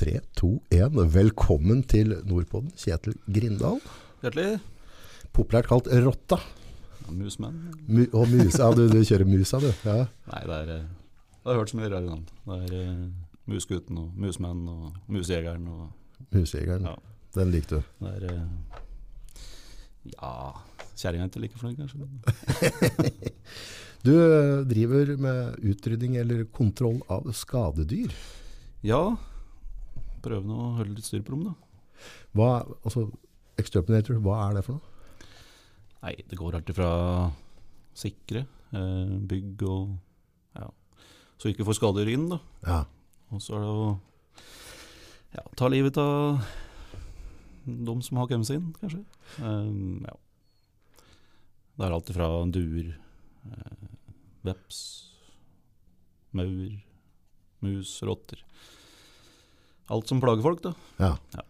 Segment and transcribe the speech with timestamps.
[0.00, 0.94] 3, 2, 1.
[1.12, 3.84] Velkommen til Nordpodden, Kjetil Grindal.
[4.22, 4.56] Hjertelig.
[5.36, 6.38] Populært kalt Rotta.
[7.02, 7.58] Ja, Musmenn.
[7.84, 8.62] Mu og Musa.
[8.62, 9.68] Ja, du, du kjører Musa, du.
[9.84, 10.06] Ja.
[10.30, 10.86] Nei, det er eh,
[11.34, 12.24] Det har hørt så mye rare navn.
[12.46, 13.04] Det er uh,
[13.52, 16.88] Musgutten og Musmenn og Musjegeren og Musjegeren.
[16.88, 16.96] Ja.
[17.36, 17.84] Den likte du.
[18.00, 18.44] Det er eh,
[20.16, 20.32] Ja
[20.96, 22.08] Kjerringa er ikke like flink, kanskje.
[24.08, 28.08] Du eh, driver med utrydding eller kontroll av skadedyr.
[28.80, 29.20] Ja.
[30.24, 31.54] Prøve å holde litt styr på dem, da.
[32.36, 32.50] Hva,
[32.84, 33.06] altså,
[33.60, 35.26] Exterminator, hva er det for noe?
[36.00, 36.92] Nei, det går alltid fra
[37.96, 39.98] sikre, eh, bygg og
[40.56, 40.70] Ja.
[41.38, 42.40] Så ikke får skader inn, da.
[42.66, 42.84] Ja.
[43.32, 44.00] Og så er det å
[45.36, 46.42] ja, ta livet av
[47.64, 49.04] de som har kommet seg inn, kanskje.
[49.38, 50.16] Um, ja.
[51.76, 52.90] Det er alt fra duer,
[53.46, 53.84] eh,
[54.44, 54.80] veps,
[56.32, 56.74] maur,
[57.60, 58.42] mus, rotter.
[59.90, 60.74] Alt som plager folk, da.
[61.02, 61.14] ja.
[61.36, 61.46] Ja.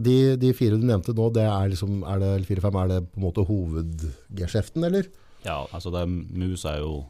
[0.00, 3.20] De, de fire du nevnte nå, det er, liksom, er det, fire-fem, er det på
[3.20, 5.10] en måte hovedgeskjeften, eller?
[5.44, 7.02] Ja, altså det mus er jo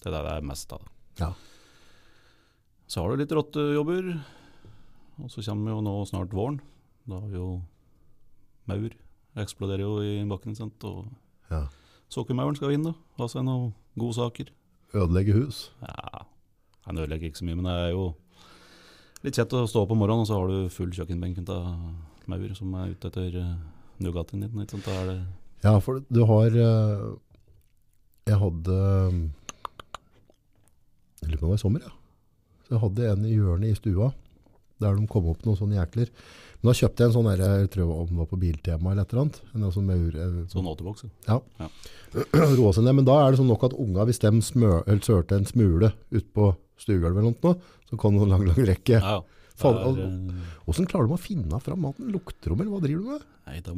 [0.00, 0.86] det der det er mest av.
[1.20, 1.34] Ja.
[2.88, 4.08] Så har du litt rottejobber,
[5.20, 6.62] og så kommer jo nå snart våren.
[7.08, 7.50] Da har vi jo
[8.70, 8.94] maur.
[9.38, 10.80] Eksploderer jo i bakken, sant.
[10.88, 11.04] Og
[11.52, 11.66] ja.
[12.12, 12.94] sokkermauren skal inn, da.
[13.20, 14.52] Ha seg noen gode saker.
[14.96, 15.66] Ødelegge hus.
[15.84, 16.24] Ja,
[16.86, 18.06] han ødelegger ikke så mye, men det er jo
[19.26, 21.66] litt kjett å stå opp om morgenen, og så har du full kjøkkenbenk av
[22.28, 23.56] maur som er ute etter uh,
[24.02, 24.62] Nugattien din.
[24.62, 24.86] Ikke sant?
[24.86, 25.18] Da er det
[25.64, 27.06] Ja, for du har eh,
[28.30, 28.76] Jeg hadde
[31.18, 31.94] Jeg lurer på om det var i sommer, ja.
[32.62, 34.12] Så jeg hadde en i hjørnet i stua,
[34.78, 36.12] der de kom opp noen sånne jækler.
[36.60, 39.06] Men da kjøpte jeg en sånn der, jeg tror om det var på Biltema eller
[39.06, 39.38] et eller annet.
[39.56, 41.08] En sånn maur, eh, sånn åtteboks.
[41.26, 41.40] ja.
[41.58, 41.68] Ja.
[42.92, 45.92] Men da er det sånn nok at unga, hvis de smør, eller sørte en smule
[46.14, 47.56] ut på stuegulvet eller noe,
[47.88, 49.00] så kan det en lang, lang rekke.
[49.00, 49.26] Ja, ja.
[49.58, 49.96] Det er,
[50.70, 52.12] eh, klarer de å finne fram maten?
[52.14, 53.24] Lukter de, eller hva driver de med?
[53.48, 53.74] Nei, de,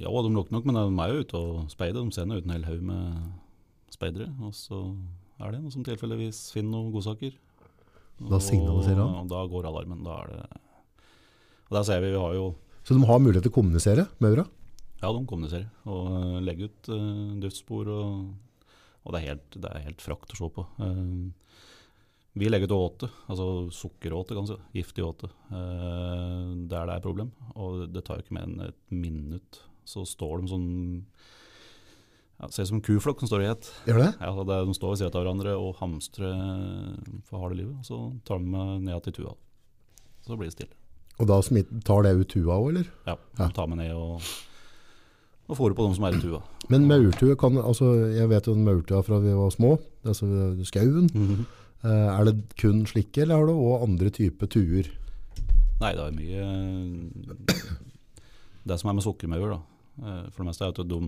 [0.00, 2.00] ja, de lukter nok, men de er jo ute og speider.
[2.00, 4.30] De sender ut en hel haug med speidere.
[4.46, 4.80] Og så
[5.40, 7.36] er det noen som tilfeldigvis finner noen godsaker.
[8.30, 9.18] Da signaliserer han?
[9.24, 10.04] Og da går alarmen.
[10.04, 10.40] Da er det
[11.70, 14.46] Og der ser vi, vi har jo Så de har mulighet til å kommunisere, maura?
[15.00, 17.88] Ja, de kommuniserer og eh, legger ut uh, duftspor.
[17.88, 18.64] Og,
[19.04, 20.64] og det, er helt, det er helt frakt å se på.
[20.84, 21.49] Eh,
[22.38, 24.56] vi legger til åte, altså sukkeråte, kanskje.
[24.76, 25.30] Giftig åte.
[25.50, 27.32] eh, der det er problem.
[27.56, 29.60] Og det tar jo ikke mer enn et minutt.
[29.84, 30.68] Så står de sånn
[32.40, 33.70] ja, Ser ut som en kuflokk som står i et.
[33.88, 34.10] Gjør det?
[34.20, 36.36] Ja, det er, de står ved siden av hverandre og hamstrer
[37.28, 37.82] for harde livet.
[37.84, 39.34] Så tar de med ned til tua.
[40.24, 40.76] Så blir det stille.
[41.20, 41.40] Og da
[41.84, 42.86] tar det ut tua òg, eller?
[43.10, 44.22] Ja, de tar med ned og,
[45.50, 46.40] og fôre på de som er i tua.
[46.70, 49.74] Men maurtue kan altså, Jeg vet jo en maurtue fra vi var små.
[50.06, 50.28] Altså
[50.70, 51.10] skauen.
[51.12, 51.42] Eh,
[51.88, 54.90] er det kun slike, eller har du òg andre typer tuer?
[55.80, 56.42] Nei, det er mye
[58.68, 59.60] Det som er med sukkermaur, da,
[60.04, 60.98] eh, for det meste er at de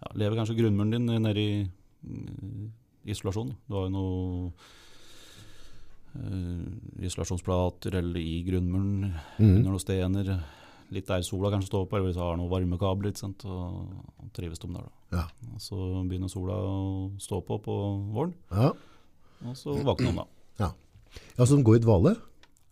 [0.00, 1.64] ja, lever kanskje grunnmuren din nede i
[2.06, 2.68] mm,
[3.10, 3.50] isolasjon.
[3.66, 4.52] Du har jo noe
[6.10, 6.66] Uh,
[7.06, 9.44] isolasjonsplater eller i grunnmuren, mm.
[9.44, 10.30] under noen stener.
[10.90, 13.92] Litt der sola kanskje står på, eller hvis du har noen varmekabler, ikke sant, og,
[14.18, 14.88] og trives de der.
[14.88, 15.20] da.
[15.20, 15.52] Ja.
[15.62, 15.78] Så
[16.10, 16.80] begynner sola å
[17.22, 17.76] stå på på
[18.10, 18.72] våren, Ja.
[19.46, 20.26] Og så våkner han, da.
[20.60, 20.70] ja.
[21.38, 22.16] ja, Så de går i dvale?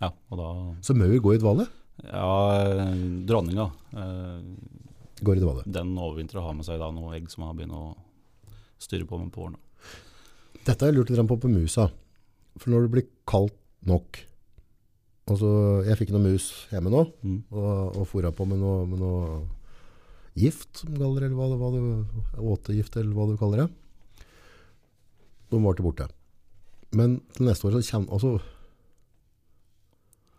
[0.00, 0.48] Ja, og da
[0.84, 1.66] Så maur går i dvale?
[2.04, 2.28] Ja,
[3.26, 3.70] dronninga.
[3.96, 4.42] eh,
[5.24, 5.64] Går i dvale.
[5.66, 7.96] Den overvintrer og har med seg da noen egg som har begynt å
[8.78, 9.56] styre på med på våren.
[10.64, 11.88] Dette har jeg lurt litt på på musa.
[12.58, 13.56] For når det blir kaldt
[13.86, 14.20] nok
[15.28, 17.42] altså, Jeg fikk noen mus hjemme nå, Mm.
[17.50, 19.48] og, og fôra på med noe, med noe
[20.38, 23.68] gift, som kaller det, eller hva, det- hva du, åtegift, eller hva du kaller det.
[25.50, 26.08] De var til borte.
[26.92, 28.38] Men til neste år så kommer altså,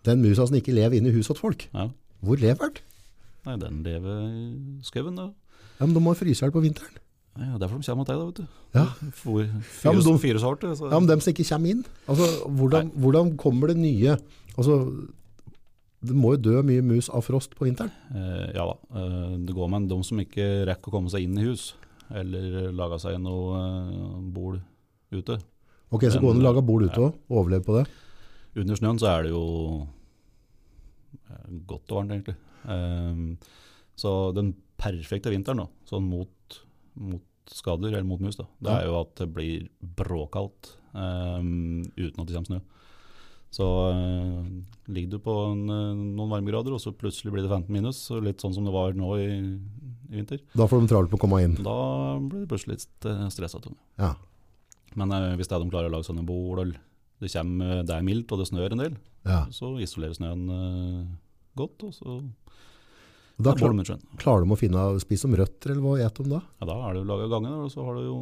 [0.07, 1.89] Den musa som ikke lever inne i huset til folk, Ja.
[2.23, 2.79] hvor lever den?
[3.45, 5.29] Nei, den lever i skauen, da.
[5.79, 6.95] Ja, men de må fryse i hjel på vinteren.
[7.39, 8.47] Ja, derfor de kommer til deg, da, vet du.
[8.75, 8.85] Ja.
[9.15, 10.73] For, Ja, men de- fire sorter.
[10.75, 10.89] Så.
[10.91, 11.85] Ja, men dem som ikke kommer inn.
[12.07, 14.17] Altså, hvordan, hvordan kommer det nye?
[14.57, 15.07] Altså,
[16.03, 17.91] det må jo dø mye mus av frost på vinteren.
[18.11, 18.75] Eh, ja da.
[18.95, 21.73] Eh, det går med de som ikke rekker å komme seg inn i hus,
[22.11, 24.59] eller lage seg noe eh, bol
[25.11, 25.39] ute.
[25.89, 27.85] Ok, så går det an å lage bord ute òg, og overleve på det.
[28.59, 29.43] Under snøen så er det jo
[31.29, 32.37] eh, godt og varmt, egentlig.
[32.69, 33.37] Um,
[33.99, 36.59] så den perfekte vinteren da, sånn mot,
[36.99, 38.81] mot skader, eller mot mus, da, det Ja.
[38.81, 42.61] er jo at det blir bråkaldt um, uten at det kommer snø.
[43.49, 44.45] Så uh,
[44.93, 48.43] ligger du på en, eh, noen varmegrader, og så plutselig blir det 15 minus, litt
[48.43, 49.29] sånn som det var nå i,
[50.13, 50.43] i vinter.
[50.53, 51.55] Da får de travelt på å komme inn.
[51.57, 51.79] Da
[52.21, 53.57] blir det plutselig litt stressa.
[53.97, 54.13] Ja.
[54.97, 56.73] Men eh, hvis det er de klarer å lage sånne bol,
[57.19, 58.95] det, kommer, det er mildt og det snør en del,
[59.27, 59.43] Ja.
[59.51, 61.05] så isolerer snøen eh,
[61.59, 62.15] godt, og så
[63.39, 63.73] Og da klar,
[64.19, 66.41] klarer de å finne spise som røtter, eller hva spiser de da?
[66.59, 68.17] Ja, da er det jo laga ganger, og så har du jo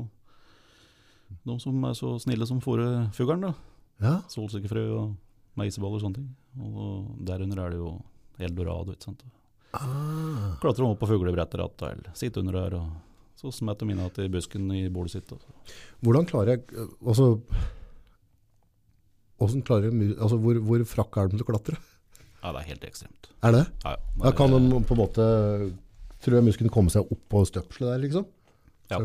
[1.47, 3.53] de som er så snille som fôrer fuglen.
[4.03, 4.19] Ja.
[4.31, 5.15] Solsikkefrø og
[5.57, 6.29] meiseboller og sånne ting.
[6.61, 7.95] Og derunder er det jo
[8.39, 9.23] eldorado, ikke sant.
[9.73, 10.53] Ah.
[10.61, 12.87] Klatrer de opp på fuglebrettet eller sitter under der, og
[13.37, 15.33] så smetter de inn igjen i busken i bordet sitt.
[15.35, 15.75] Også.
[16.05, 17.27] Hvordan klarer jeg altså,
[19.67, 21.77] klarer jeg, altså hvor, hvor frakk er de til å klatre?
[22.41, 23.29] Ja, det er helt ekstremt.
[23.45, 23.65] Er det?
[23.83, 23.99] Ja, ja.
[24.23, 25.27] Da kan Det er- de på en måte
[26.17, 28.23] Tror jeg musken komme seg opp på støpselet der, liksom?
[28.89, 28.97] Ja.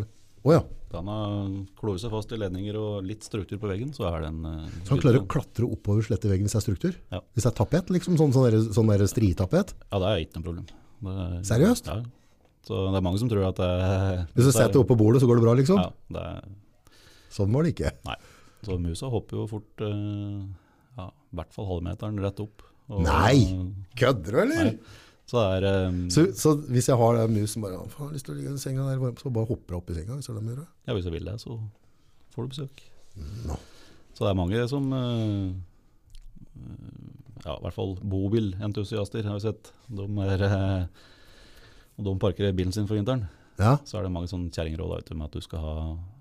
[0.43, 0.63] Å ja.
[0.93, 4.41] Den har kloret seg fast i ledninger og litt struktur på veggen, så er den
[4.47, 6.97] uh, Så han klarer å klatre oppover sletteveggen hvis det er struktur?
[7.13, 7.21] Ja.
[7.37, 8.17] Hvis det er tapet, liksom?
[8.17, 9.75] Sånn, sånn, der, sånn der stritapet?
[9.93, 10.67] Ja, det er ikke noe problem.
[11.03, 11.93] Det er, Seriøst?
[11.93, 12.01] Ja.
[12.63, 14.99] Så det er mange som tror at det er Hvis du setter det opp på
[15.01, 15.81] bordet, så går det bra, liksom?
[15.83, 16.27] Ja, det
[17.33, 17.91] Sånn var det ikke.
[18.63, 20.43] så musa hopper jo fort eh,
[20.99, 22.61] ja, i hvert fall halvmeteren rett opp.
[22.93, 23.39] Og- Nei!
[23.97, 24.69] Kødder du, eller?
[24.69, 25.01] Nei.
[25.33, 28.35] Så er um, Så, så hvis jeg har en mus som bare har lyst til
[28.35, 30.19] å ligge i senga der, så bare hopper jeg opp i senga?
[30.19, 30.67] Hvis jeg det?
[30.85, 31.57] Ja, hvis jeg vil det, så
[32.35, 32.83] får du besøk.
[33.49, 33.57] No.
[34.13, 35.53] Så det er mange som uh,
[37.47, 39.73] Ja, i hvert fall bobilentusiaster har vi sett.
[39.89, 40.85] De er eh,
[41.99, 43.27] Og de parker bilen sin for vinteren.
[43.61, 43.77] Ja.
[43.87, 45.75] Så er det mange sånne kjerringråd med at du skal ha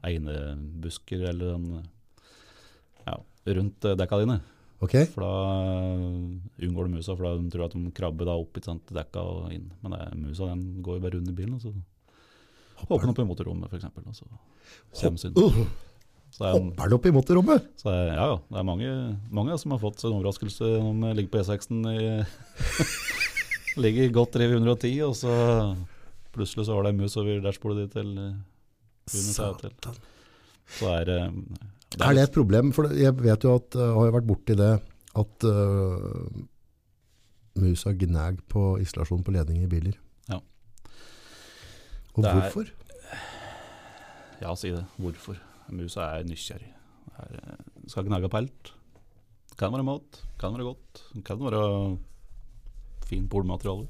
[0.07, 1.67] einebusker eller en
[3.07, 3.15] ja,
[3.55, 4.41] rundt eh, dekka dine.
[4.81, 5.05] Okay.
[5.13, 5.31] For da
[5.93, 8.91] eh, unngår du musa, for da de tror at de krabber da opp i sant,
[8.93, 9.69] dekka og inn.
[9.83, 11.73] Men det musa den går jo bare rundt i bilen, og så
[12.81, 13.87] hopper den opp i motorrommet f.eks.
[14.01, 14.27] Og så
[15.05, 15.37] kommer den.
[15.37, 15.63] Uh,
[16.31, 17.65] Så er, hopper den opp i motorrommet?
[17.77, 18.91] så er, ja, ja, det er mange,
[19.29, 22.05] mange som har fått en overraskelse når de ligger på E6-en i
[23.79, 25.33] Ligger godt 310, og så
[26.35, 28.33] plutselig så har det en mus over dashbordet ditt eller
[29.11, 29.99] under seg til.
[30.77, 31.31] Så er, eh,
[31.91, 32.71] det Er det et problem?
[32.75, 34.71] For jeg vet jo at, jeg har vært borti det,
[35.19, 36.29] at uh,
[37.59, 39.97] musa gnag på isolasjon på ledninger i biler.
[40.29, 40.39] Ja.
[42.15, 42.71] Og er- hvorfor?
[44.41, 44.85] Ja, si det.
[44.97, 45.35] Hvorfor?
[45.69, 46.71] Musa er nysgjerrig.
[47.19, 47.57] Er, eh,
[47.87, 48.71] skal gnage på alt.
[49.59, 51.97] Kan være mat, kan være godt, kan være
[53.11, 53.87] fint polmateriale.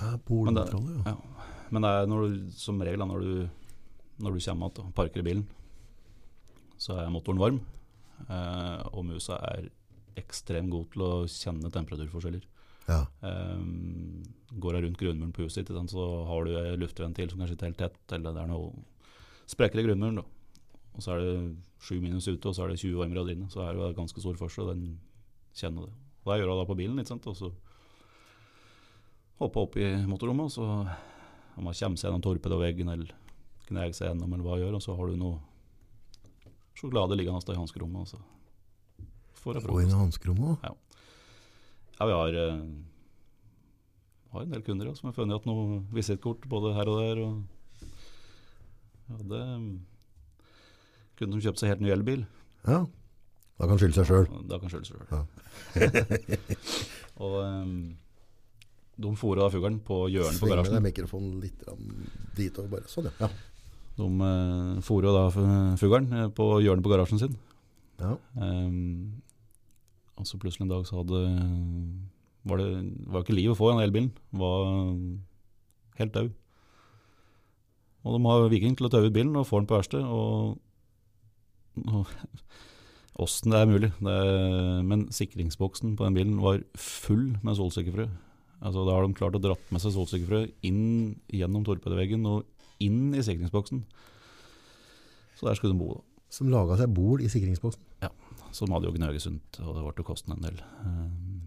[0.00, 1.14] Ja, Polmateriale, ja.
[1.14, 1.48] Ja.
[1.70, 3.34] Men det er du, som regel når du,
[4.20, 5.44] når du kommer igjen og parker bilen,
[6.80, 7.60] så er motoren varm.
[8.26, 9.68] Eh, og musa er
[10.20, 12.42] ekstremt god til å kjenne temperaturforskjeller.
[12.88, 13.04] ja.
[13.22, 13.62] Eh,
[14.50, 17.68] går jeg rundt grunnmuren på huset, ditt, så har du en luftventil som ikke er
[17.70, 18.72] helt tett, eller det er noe
[19.46, 20.18] sprekker i grunnmuren.
[20.18, 20.24] Da.
[20.96, 21.34] Og så er det
[21.80, 23.50] sju minus ute, og så er det 20 varmegrader inne.
[23.52, 24.98] Så er det ganske stor forskjell, den
[25.54, 25.94] kjenner det.
[26.24, 27.50] Og jeg gjør hun da på bilen, ikke sant, og så
[29.40, 33.14] hoppe opp i motorrommet, og så om hun kommer seg gjennom torpedoveggen, eller
[33.68, 35.40] kneger seg gjennom, eller hva hun gjør, og så har du noe
[36.76, 38.20] sjokolade liggende i hanskerommet, og så
[39.40, 39.92] får inn frokost.
[39.92, 40.74] i hanskerommet også.
[42.00, 42.60] Ja, vi har, eh,
[44.32, 47.24] har en del kunder ja, som har funnet at noe visittkort både her og der.
[47.24, 47.42] Og
[49.10, 49.44] ja, det
[51.20, 52.22] Kunder som kjøpte seg helt ny elbil.
[52.64, 52.86] Ja.
[53.60, 54.26] Da kan skylde seg sjøl.
[54.48, 55.08] Da kan skylde seg sjøl.
[55.12, 55.22] Ja.
[57.24, 57.74] og um,
[59.00, 60.84] de fôra fuglen på hjørnet på Svinger garasjen.
[60.86, 61.64] mikrofonen litt
[62.38, 63.28] dit og bare sånn, ja.
[64.00, 67.36] De uh, fôra da fu- fuglen eh, på hjørnet på garasjen sin.
[68.00, 68.14] ja.
[68.40, 69.20] Um,
[70.20, 71.20] og så plutselig en dag så hadde
[72.44, 72.66] var det
[73.08, 74.10] var ikke liv å få i den elbilen.
[74.36, 74.66] Var
[76.00, 76.32] helt død.
[78.04, 80.04] Og de har Viking til å taue ut bilen og få den på verksted.
[80.04, 80.58] Og,
[81.88, 82.12] og
[83.20, 83.90] åssen det er mulig.
[84.00, 88.06] Det er, men sikringsboksen på den bilen var full med solsikkefrø.
[88.60, 92.44] Altså, da har de klart å dratt med seg solsikkefrø inn gjennom torpedoveggen og
[92.84, 93.82] inn i sikringsboksen.
[95.38, 95.94] Så der skulle de bo.
[95.96, 96.02] da.
[96.30, 97.82] Som laga seg bol i sikringsboksen.
[98.04, 98.10] Ja,
[98.54, 100.60] som hadde jo gnaget sunt, og det ble jo kostende en del.
[100.84, 101.40] Um,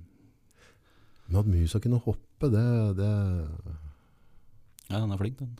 [1.29, 2.65] Men at musa kunne hoppe, det,
[2.99, 3.11] det
[4.89, 5.53] Ja, den er flink, den.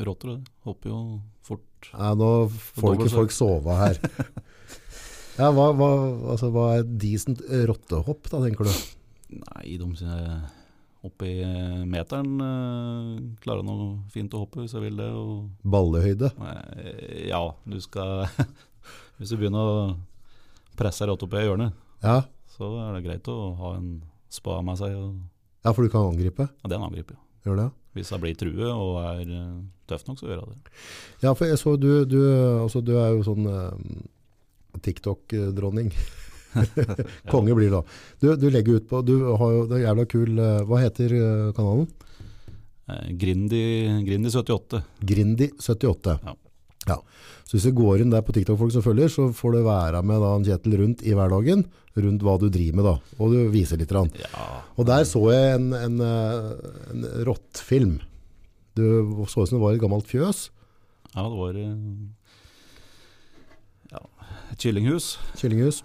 [0.00, 0.50] Rotter det.
[0.64, 0.98] hopper jo
[1.44, 1.88] fort.
[1.92, 3.98] ja, Nå får ikke folk sove her.
[5.40, 5.90] Ja, hva, hva,
[6.34, 8.72] altså, hva er decent rottehopp, da, tenker du?
[9.40, 10.40] Nei, de sier
[11.06, 15.06] oppi eh, meteren eh, klarer noe fint å hoppe hvis jeg vil det.
[15.16, 16.28] Og, Ballehøyde.
[16.42, 16.56] Nei,
[17.30, 18.26] ja, du skal
[19.20, 19.80] Hvis du begynner å
[20.76, 21.72] presse rotta oppi hjørnet,
[22.04, 22.18] Ja.
[22.56, 23.90] så er det greit å ha en
[24.32, 24.94] spa med seg.
[24.96, 25.18] Og,
[25.64, 26.46] ja, for du kan angripe.
[26.50, 27.20] ja, det er en angrip, ja.
[27.48, 27.68] Gjør det?
[27.96, 30.74] Hvis jeg blir true og er eh, tøff nok, så gjør jeg det.
[31.24, 32.18] Ja, for jeg så du, du,
[32.62, 33.94] altså, du er jo sånn eh,
[34.78, 35.92] TikTok-dronning.
[37.30, 37.82] Konge blir det da.
[38.20, 41.50] Du, du legger ut på, du har jo det jævla kul, eh, hva heter eh,
[41.56, 41.88] kanalen?
[42.90, 43.62] Eh, Grindi,
[44.06, 44.82] Grindi 78.
[45.12, 46.16] Grindi78.
[46.88, 46.98] Ja.
[47.46, 50.22] Så hvis du går inn der på TikTok-folk som følger, så får du være med
[50.22, 51.64] da en Kjetil rundt i hverdagen,
[51.98, 53.90] rundt hva du driver med da, og du viser litt.
[53.90, 54.46] Ja,
[54.78, 57.98] Og der så jeg en, en, en rottfilm.
[58.78, 58.86] Det
[59.26, 60.48] så ut som det var et gammelt fjøs,
[61.10, 61.70] ja det var ja,
[64.50, 65.82] et kyllinghus kyllinghus.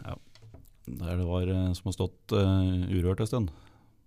[0.86, 3.54] der det var eh, som har stått uh, urørt en stund.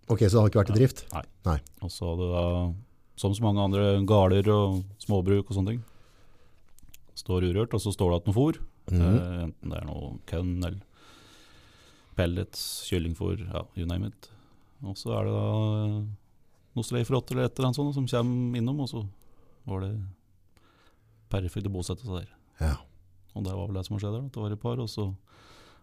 [0.08, 1.04] Ok, så det har ikke vært i drift?
[1.44, 2.44] Nei Og så hadde da,
[3.18, 5.82] som så mange andre gårder og småbruk og sånne ting,
[7.18, 8.60] står urørt, og så står det igjen noe fôr.
[8.88, 9.00] Mm.
[9.02, 10.78] Uh, enten det er noe kønn eller
[12.18, 14.30] pellets, kyllingfôr, ja, you name it.
[14.86, 15.46] Og så er det da
[15.82, 15.94] eh,
[16.78, 19.04] noe streifrotter eller et eller annet sånt som kommer innom, og så
[19.68, 19.92] var det
[21.30, 22.30] perfekt å bosette seg der.
[22.62, 22.74] Ja.
[23.38, 25.09] Og det var vel det som skjedde det var et par, og så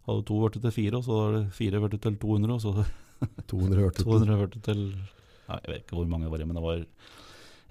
[0.06, 2.86] hadde to blitt til fire, og så hadde fire blitt til 200, og så
[3.52, 4.10] 200 hørte du.
[4.12, 4.82] 200 hørte til
[5.46, 6.80] Nei, jeg vet ikke hvor mange det var, men det var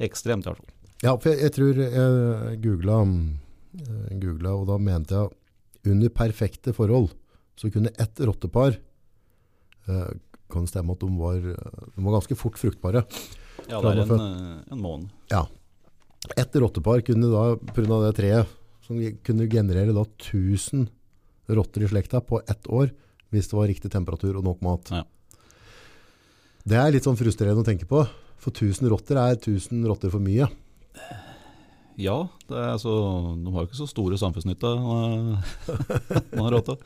[0.06, 0.74] ekstremt i hvert fall.
[1.02, 2.98] Ja, for jeg, jeg tror jeg googla,
[3.82, 7.10] eh, googla, og da mente jeg under perfekte forhold
[7.58, 8.76] så kunne ett rottepar
[9.90, 10.12] eh,
[10.54, 13.04] kan stemme at de var, de var ganske fort fruktbare.
[13.66, 15.10] Ja, det er en, eh, en måned.
[16.38, 20.86] Ett rottepar kunne da, av det treet, som kunne generere da 1000
[21.56, 22.92] rotter i slekta på ett år,
[23.32, 24.92] hvis det var riktig temperatur og nok mat.
[24.92, 25.04] Ja.
[26.64, 28.04] Det er litt sånn frustrerende å tenke på,
[28.40, 30.48] for 1000 rotter er 1000 rotter for mye.
[32.00, 32.16] Ja,
[32.48, 32.92] det er altså,
[33.38, 34.70] de har jo ikke så store samfunnsnytte,
[36.38, 36.78] man rotta.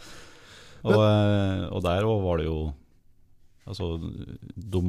[0.87, 2.59] Og, eh, og der var det jo
[3.68, 4.80] Altså, de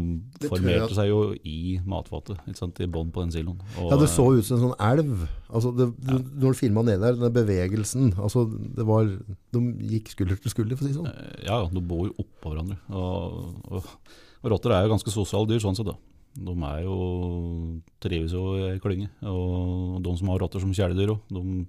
[0.48, 3.58] formerte seg jo i matfatet, sant, i bånn på den siloen.
[3.76, 5.26] Og, Ja, det så ut som en sånn elv.
[5.50, 9.10] Altså det, du, når du filma ned der, den bevegelsen altså det var,
[9.56, 11.12] De gikk skulder til skulder, for å si det sånn.
[11.44, 12.78] Ja, Ja, de bor jo oppå hverandre.
[12.90, 13.90] Og, og,
[14.44, 15.90] og rotter er jo ganske sosiale dyr, sånn sett.
[15.92, 15.98] da.
[16.40, 16.96] De er jo,
[18.00, 19.10] trives jo i klynge.
[19.28, 21.66] Og de som har rotter som kjæledyr òg, de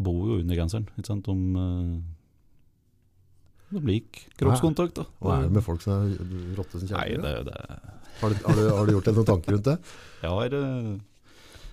[0.00, 0.88] bor jo under genseren.
[0.96, 1.28] ikke sant?
[1.28, 2.00] De,
[3.70, 4.94] eh, de liker kroppskontakt.
[5.00, 5.04] da.
[5.22, 7.56] Hva er det med folk som er rotte som Nei, det, det
[8.20, 9.78] Har, du- har, du- har du gjort deg noen tanker rundt det?
[10.22, 10.98] Jeg har, eh,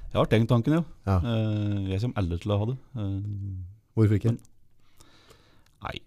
[0.07, 0.83] jeg har tenkt tanken, ja.
[1.05, 1.17] Ja.
[1.19, 2.77] Eh, Jeg kommer aldri til å ha det.
[2.95, 3.17] Eh,
[3.97, 4.37] Hvorfor ikke?
[5.83, 5.97] Nei,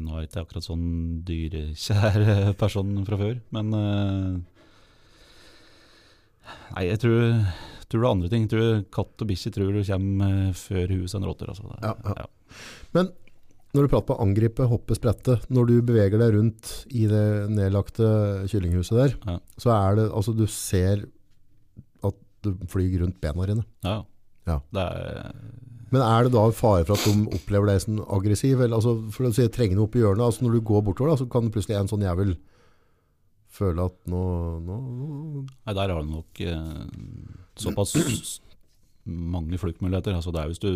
[0.00, 3.70] nå er jeg ikke akkurat sånn dyrekjær person fra før, men
[6.74, 7.24] Nei, jeg tror,
[7.90, 8.44] tror det er andre ting.
[8.46, 11.50] Jeg tror Katt og bikkje tror du kommer før huset enn rotter.
[11.52, 11.66] Altså.
[11.82, 13.04] Ja, Ja, ja.
[13.70, 17.24] Når du prater på angripe, hoppe, sprette, når du beveger deg rundt i det
[17.54, 18.08] nedlagte
[18.50, 19.36] kyllinghuset der, Ja.
[19.62, 21.04] så er det altså du ser
[22.02, 23.64] at du flyr rundt bena dine.
[23.86, 24.00] Ja.
[24.48, 24.58] Ja.
[24.74, 25.34] Det er,
[25.92, 28.60] Men er det da fare for at de opplever deg som aggressiv?
[28.60, 31.16] Eller, altså, for å si trengende opp i hjørnet, altså når du går bortover, da,
[31.22, 32.34] så kan plutselig en sånn jævel
[33.50, 34.20] føle at nå,
[34.62, 35.08] nå, nå
[35.66, 36.84] nei, der har du nok eh,
[37.58, 37.94] såpass
[39.06, 40.14] mange fluktmuligheter.
[40.14, 40.70] Altså, det er hvis du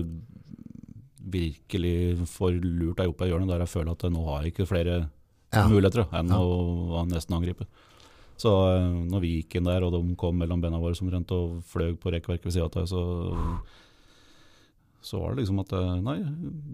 [1.24, 4.66] virkelig får lurt deg opp av hjørnet der jeg føler at nå har jeg ikke
[4.68, 4.96] flere
[5.54, 5.64] ja.
[5.70, 6.38] muligheter enn Ja.
[6.42, 7.66] å, nesten angripe.
[8.36, 11.30] Så eh, når vi gikk inn der, og de kom mellom bena våre som rent
[11.32, 13.02] og fløy på rekkverket ved sida av, så,
[15.04, 16.16] så var det liksom at eh, Nei,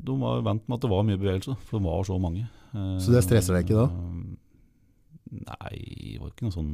[0.07, 2.47] de var vant med at det var mye bevegelse, for det var så mange.
[2.73, 3.88] Eh, Så det stresser deg ikke da?
[5.30, 5.76] Nei,
[6.16, 6.73] det var ikke noe sånn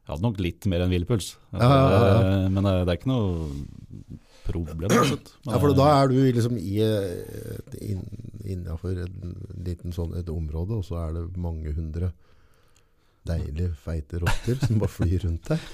[0.00, 1.34] Jeg hadde nok litt mer enn hvilepuls.
[1.54, 1.68] Ja.
[1.68, 4.18] Eh, Men det, det er ikke noe
[4.52, 4.90] problem.
[5.46, 6.80] Ja, for da er du liksom i
[8.50, 12.10] innafor innenfor et liten sånn et område, og så er det mange hundre
[13.28, 15.66] deilige, feite rotter som bare flyr rundt deg.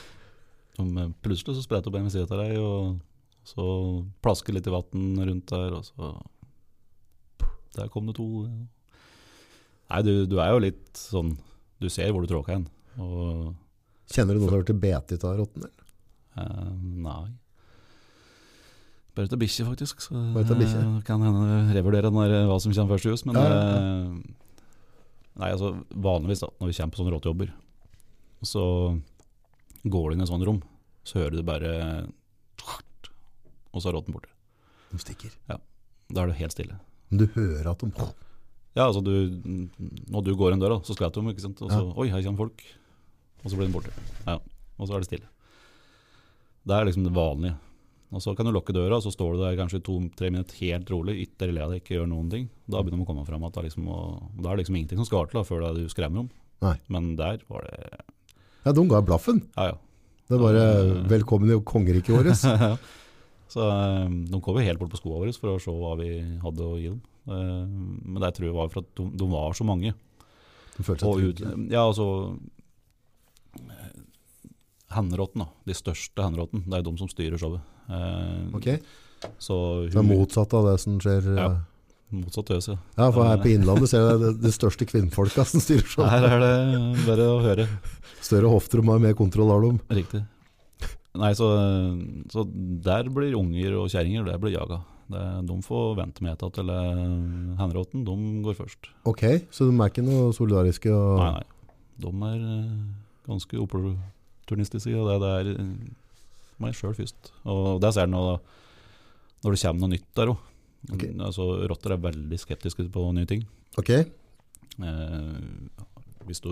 [0.77, 3.67] Som eh, plutselig så spretter opp en ved siden av deg, og så
[4.25, 6.15] plasker litt i vann rundt der, og så
[7.77, 8.27] Der kom det to.
[9.91, 11.35] Nei, du, du er jo litt sånn
[11.79, 12.65] Du ser hvor du tråkker hen.
[14.11, 15.67] Kjenner du noen som har vært betet av rotten?
[16.37, 16.73] eh,
[17.07, 17.29] nei.
[19.17, 20.03] Bare til bikkje, faktisk.
[20.05, 20.81] Så Bare til bikkje?
[20.83, 23.25] eh, kan hende revurdere når, eh, hva som kommer først i hus.
[23.25, 24.09] Men Ja, ja, eh,
[25.41, 27.53] nei, altså vanligvis da, når vi kommer på sånne råtejobber,
[28.45, 29.01] så
[29.89, 30.63] går du inn i et sånt rom,
[31.05, 32.07] så hører du bare
[33.73, 34.29] Og så er rotten borte.
[34.91, 35.31] De stikker.
[35.49, 36.79] Da er det helt stille.
[37.11, 37.91] Men du hører at de
[38.77, 39.41] Ja, altså du,
[40.09, 41.61] Når du går inn døra, så skvetter de, ikke sant.
[41.63, 42.63] Og så Oi, her kommer folk.
[43.45, 43.93] Og så blir de borte.
[44.27, 44.39] Ja,
[44.79, 45.29] Og så er det stille.
[46.67, 47.57] Det er liksom det vanlige.
[48.15, 50.91] Og så kan du lukke døra, og så står du der kanskje to-tre minutter helt
[50.93, 52.45] rolig, ytterligere deg, ikke gjør noen ting.
[52.71, 53.89] Da begynner man å komme fram at det er liksom,
[54.45, 56.29] da er liksom ingenting som skal til da, før det du skremmer dem.
[56.63, 56.77] Nei.
[56.93, 58.05] Men der var det
[58.67, 59.43] Ja, de ga blaffen.
[59.57, 59.77] Ja, ja.
[60.27, 60.63] Det er bare
[61.07, 62.79] 'velkommen i kongeriket vårt'.
[63.55, 63.69] så
[64.07, 66.09] um, de kom jo helt bort på skoene våre for å se hva vi
[66.43, 67.03] hadde å gi dem.
[67.27, 67.63] Uh,
[68.03, 69.95] Men det tror jeg var for at de, de var så mange.
[70.77, 71.71] De følte seg trygge.
[71.71, 72.39] ja, altså
[74.91, 75.49] Henrotten, da.
[75.67, 76.63] De største henrotten.
[76.67, 77.63] Det er de som styrer showet.
[77.89, 78.69] Eh, Ok,
[79.43, 79.57] Så
[79.91, 81.27] det er motsatt av det som skjer.
[81.37, 81.47] Ja.
[81.53, 81.57] eh,
[82.21, 82.77] motsatt øs, ja.
[82.99, 86.09] Ja, for her på Innlandet ser jeg det, det største kvinnfolka som styrer sånn.
[86.11, 87.69] Her er det bare å høre.
[88.23, 89.73] Større hofter og mer kontroll har de.
[90.03, 90.23] Riktig.
[91.17, 91.47] Nei, så,
[92.29, 92.43] så
[92.85, 94.83] der blir unger og kjerringer, det blir jaga.
[95.09, 98.89] Det, de får vente med etter eller eh, henrotten, de går først.
[99.07, 99.23] Ok,
[99.55, 100.91] så de er ikke noe solidariske?
[100.93, 101.21] Og...
[101.23, 101.45] Nei, nei.
[102.05, 102.43] De er
[103.31, 105.53] ganske opportunistiske, det, det er
[106.63, 107.33] meg sjøl først.
[107.45, 108.23] Og det ser du nå
[109.45, 110.39] når det kommer noe nytt der òg.
[110.95, 111.11] Okay.
[111.19, 113.45] Altså, rotter er veldig skeptiske på nye ting.
[113.81, 113.91] Ok,
[114.77, 115.37] Eh,
[116.29, 116.51] hvis du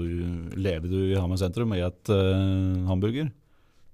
[0.57, 3.27] lever du i Hamar sentrum og spiser eh, hamburger,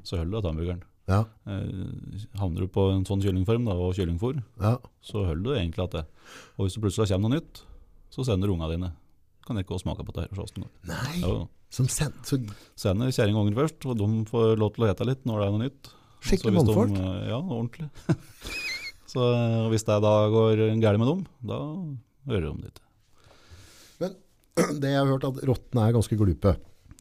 [0.07, 0.83] så holder du til hamburgeren.
[1.11, 4.77] ja, Eh, havner du på en sånn kyllingform da, og kyllingfôr, ja.
[5.03, 6.05] så holder du egentlig at det.
[6.59, 7.63] Og hvis det plutselig kommer noe nytt,
[8.15, 8.93] så sender du unga dine.
[9.47, 10.71] Kan ikke også smake på det her går.
[10.87, 12.39] Nei, Ja, som send, så
[12.79, 15.47] Sender kjerring og unger først, og de får lov til å ete litt når det
[15.49, 15.91] er noe nytt.
[16.21, 16.97] Skikkelig mannfolk.
[17.29, 17.89] Ja, ordentlig.
[19.13, 21.23] så eh, hvis det da går gærent med dem,
[21.53, 21.61] da
[22.31, 22.75] hører de
[24.03, 24.19] Men
[24.83, 26.55] Det jeg har hørt at rottene er ganske glupe.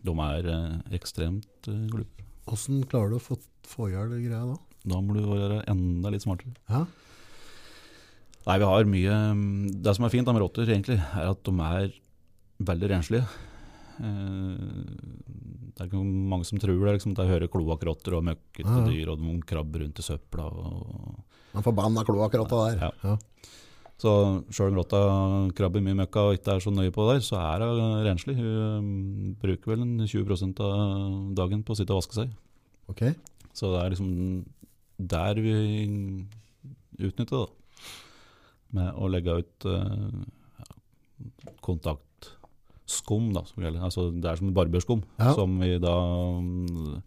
[0.05, 2.25] De er eh, ekstremt eh, glupe.
[2.49, 4.57] Hvordan klarer du å få, få i hjel det greia da?
[4.89, 6.55] Da må du være enda litt smartere.
[6.71, 6.85] Ja,
[8.47, 11.53] Nei, vi har mye mm, Det som er fint med rotter, egentlig, er at de
[11.65, 11.91] er
[12.65, 13.27] veldig renslige.
[14.00, 14.89] Eh,
[15.75, 18.86] Det er ikke mange som tror det, liksom, at jeg hører kloakkrotter og møkkete Ja,
[18.88, 20.46] dyr, og noen krabber rundt i søpla.
[20.50, 22.84] Og, den forbanna kloakkrotta der.
[22.84, 22.91] Ja.
[23.03, 23.18] Ja.
[24.00, 24.12] så
[24.51, 25.00] sjøl om rotta
[25.56, 28.36] krabber mye møkka og ikke er så nøye på det der, så er hun renslig.
[28.39, 32.36] Hun mm, bruker vel en 20% av dagen på å sitte og vaske seg.
[32.91, 33.15] Okay.
[33.53, 34.46] Så det er liksom
[35.00, 35.56] der vi
[37.00, 37.48] utnytter det, da.
[38.75, 40.24] Med å legge ut uh,
[40.60, 40.70] ja,
[42.89, 43.84] kontaktskum, da, som gjelder.
[43.86, 45.34] Altså, det er som barberskum, Ja.
[45.34, 45.93] som vi da
[46.38, 47.03] um,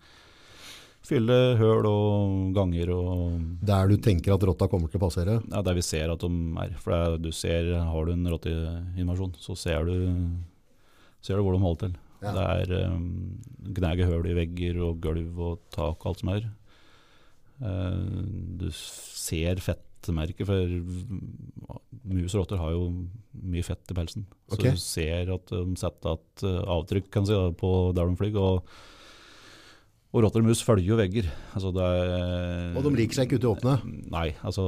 [1.03, 5.43] fyller høl og ganger og der du tenker at rotta kommer til å passere.
[5.51, 6.77] ja, der vi ser at de er.
[6.79, 10.39] For er, du ser, har du en rotteinvasjon, så ser du,
[11.21, 11.97] ser du hvor de holder til.
[12.23, 12.33] Ja.
[12.33, 13.41] Det er um,
[13.75, 16.51] gnage høl i vegger og gulv og tak og alt som er.
[17.63, 18.23] Uh,
[18.59, 19.59] du ser
[20.03, 22.89] fettmerker, for mus og rotter har jo
[23.43, 24.27] mye fett i pelsen.
[24.51, 24.75] Så okay.
[24.75, 28.39] du ser at de setter et eh, avtrykk kan si, på der de flyr.
[28.41, 28.73] Og,
[30.13, 31.31] og rotter og mus følger jo vegger.
[31.55, 33.77] Altså, det er, Og de liker seg ikke ute i åpne.
[34.13, 34.67] Nei, altså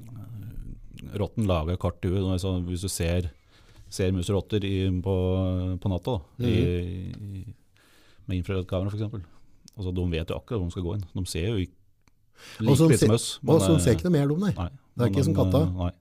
[0.00, 2.24] eh, Rotten lager kart i huet.
[2.24, 3.28] Altså, hvis du ser,
[3.92, 5.18] ser mus og rotter i, på,
[5.82, 7.44] på natta da, i, i,
[8.28, 9.28] med infrarødkamera f.eks.
[9.72, 11.06] Altså, de vet jo akkurat hvor de skal gå inn.
[11.12, 11.81] De ser jo ikke
[12.66, 13.48] Og sånn, se- som.
[13.48, 14.52] Og så eh, ser ikke noe mer dum, nei.
[14.56, 15.62] Nei, Det er ikke de, som katta.
[15.66, 15.92] eh, Nei.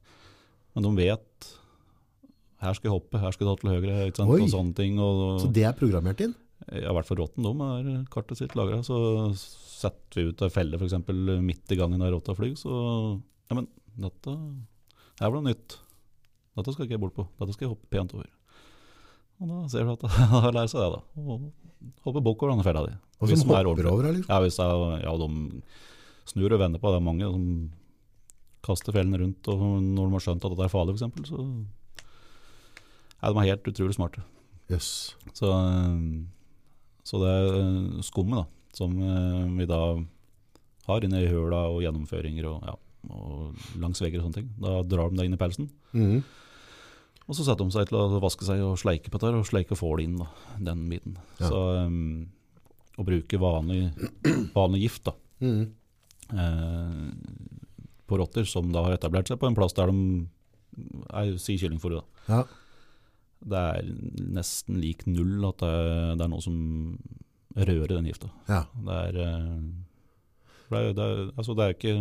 [0.75, 1.49] Men de vet
[2.61, 4.29] her skal jeg hoppe, her skal jeg ta til høyre, ikke sant?
[4.35, 4.41] Oi.
[4.45, 4.99] og sånne ting.
[5.01, 6.35] Og, Så det er programmert inn?
[6.71, 8.83] ja, I hvert fall rotten, de er kartet sitt lagra.
[8.85, 8.97] Så
[9.35, 10.93] setter vi ut ei felle f.eks.
[11.41, 14.35] midt i gangen der rotta flyr, så Ja, men dette
[15.19, 15.79] her var noe nytt.
[16.55, 17.25] Dette skal ikke jeg bort på.
[17.39, 18.29] Dette skal jeg hoppe pent over.
[19.41, 21.01] Og da ser du at da lærer seg det, da.
[21.17, 21.49] Og
[22.05, 22.93] hoppe bakover denne fella di.
[23.21, 24.29] Og som de er hopper over her, liksom.
[24.29, 25.29] Ja, hvis er, ja, de
[26.29, 26.91] snur og vender på.
[26.91, 27.45] Det er mange som
[28.65, 31.45] kaster fellene rundt, og når de har skjønt at det er farlig, f.eks., så
[33.21, 34.23] ja, de er helt utrolig smarte.
[34.71, 34.87] Yes.
[35.37, 35.97] Så, eh,
[37.05, 38.45] så det er skummet da,
[38.77, 39.81] som eh, vi da
[40.87, 42.77] har inne i høla og gjennomføringer og, ja,
[43.13, 44.53] og langs vegger og sånne ting.
[44.61, 45.69] Da drar de det inn i pelsen.
[45.93, 46.21] Mm.
[47.29, 49.75] Og så setter de seg til å vaske seg og sleike på dette, og sleike
[49.75, 50.29] og får det inn, da,
[50.71, 51.19] den biten.
[51.39, 51.51] Ja.
[51.51, 52.25] Så um,
[52.99, 53.83] å bruke vanlig,
[54.57, 55.71] vanlig gift da, Mhm.
[56.33, 56.95] Eh,
[58.07, 60.27] på rotter som da har etablert seg på en plass der de
[61.11, 62.03] er, si kyllingfòret.
[62.31, 62.43] Ja.
[63.41, 63.87] Det er
[64.37, 65.71] nesten lik null at det,
[66.19, 66.57] det er noe som
[67.57, 68.29] rører den gifta.
[68.51, 68.65] ja.
[68.87, 69.55] Det eh,
[70.71, 71.95] det det altså det er ikke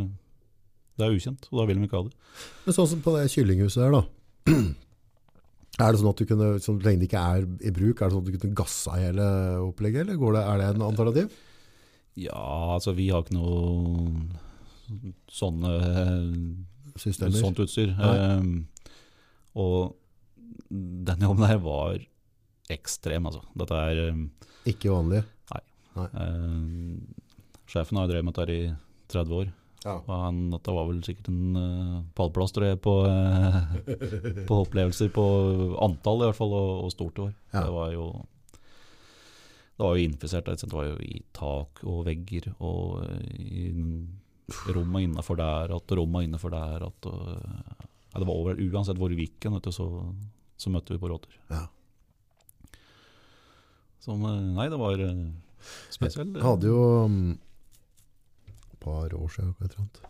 [1.00, 2.14] Det er ukjent, og da vil de ikke ha det.
[2.66, 4.02] Men sånn som på det kyllinghuset her, da.
[5.80, 8.12] Er det sånn at du kunne, så lenge det ikke er i bruk, er det
[8.12, 9.26] sånn at du kunne gassa hele
[9.64, 11.30] opplegget, eller går det, er det en alternativ?
[12.18, 14.24] Ja, altså vi har ikke noe
[15.30, 15.74] sånne
[16.98, 17.38] Systemer?
[17.38, 17.92] sånt utstyr.
[17.98, 18.14] Nei.
[18.18, 18.90] Eh,
[19.60, 19.94] og
[20.70, 21.98] den jobben der var
[22.70, 23.42] ekstrem, altså.
[23.58, 24.26] Dette er um,
[24.68, 25.24] Ikke vanlig?
[25.54, 26.98] eh,
[27.70, 28.68] Sjefen har drevet med dette i
[29.10, 29.50] 30 år.
[29.84, 29.94] Ja.
[29.96, 33.70] Og han, dette var vel sikkert en uh, pallplass tror jeg, på, uh,
[34.48, 35.24] på opplevelser på
[35.80, 37.32] antall i hvert fall, og, og stort i år.
[37.54, 37.62] Ja.
[37.64, 38.10] Det var jo
[39.80, 40.48] det var jo infisert.
[40.60, 46.26] Det var jo i tak og vegger og eh, i rommet innafor der at rommet
[46.26, 49.86] innafor der at og, ja, Det var over, Uansett hvor vi gikk, hen, så,
[50.60, 51.62] så møtte vi på råter Ja.
[54.04, 55.22] Som, eh, nei, det var eh,
[55.92, 56.36] spesielt.
[56.36, 56.82] Jeg hadde jo
[58.60, 59.54] et par år siden.
[59.54, 60.02] eller et eller annet.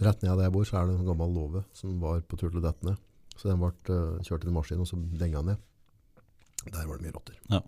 [0.00, 2.48] Rett ned der jeg bor, så er det en gammel låve som var på tur
[2.48, 2.96] til å dette ned.
[3.36, 5.60] Så den ble eh, kjørt inn i maskinen, og så denga ned.
[6.70, 7.36] Der var det mye rotter.
[7.52, 7.60] Ja.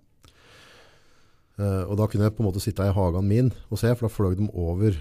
[1.62, 4.08] Eh, og da kunne jeg på en måte sitte i hagen min og se, for
[4.08, 4.96] da fløy de over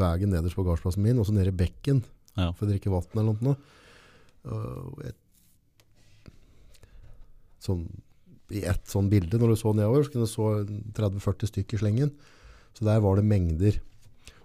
[0.00, 2.00] veien nederst på gardsplassen min, og så ned i bekken
[2.38, 2.48] Ja.
[2.56, 3.56] for å drikke vann eller noe.
[4.48, 5.18] Uh, et,
[7.62, 7.84] sånn,
[8.52, 10.46] I ett sånn bilde, når du så nedover, så kunne du så
[10.96, 12.14] 30-40 stykker i slengen.
[12.76, 13.76] Så der var det mengder.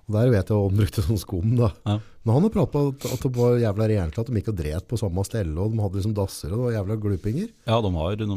[0.07, 1.71] Og der vet jeg hva han brukte som skum da.
[1.87, 1.97] Ja.
[2.23, 4.87] Men han har pratet på at, at det var jævla rent at de ikke dret
[4.87, 7.49] på samme stelle, og de hadde liksom dasser, og det var jævla glupinger.
[7.67, 8.27] ja, de har de,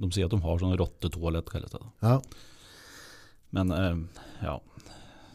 [0.00, 1.80] de sier at de har sånn rottetoalett, kalles det.
[2.02, 2.20] Ja,
[3.52, 3.96] Men eh,
[4.42, 4.56] ja,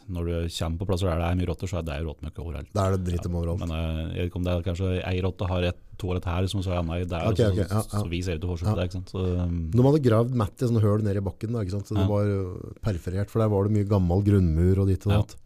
[0.08, 2.70] når du kommer på plasser der det er mye rotter, så er det råttmøkk overalt.
[2.74, 3.60] da er det dritt om overalt.
[3.62, 6.46] Men eh, jeg vet ikke om det er kanskje ei rotte har et toalett her,
[6.50, 7.26] som så er annet der.
[7.28, 7.82] Okay, så, ok, ja, ja.
[8.02, 8.86] så vi ser ikke forskjell på det.
[8.88, 9.12] ikke sant?
[9.14, 11.90] Så, um, De hadde gravd matt i sånne høl nede i bakken, da, ikke sant?
[11.90, 12.08] så det Ja.
[12.10, 12.40] var jo
[12.82, 15.18] perforert, for der var det mye gammel grunnmur og ditt og Ja.
[15.22, 15.36] datt.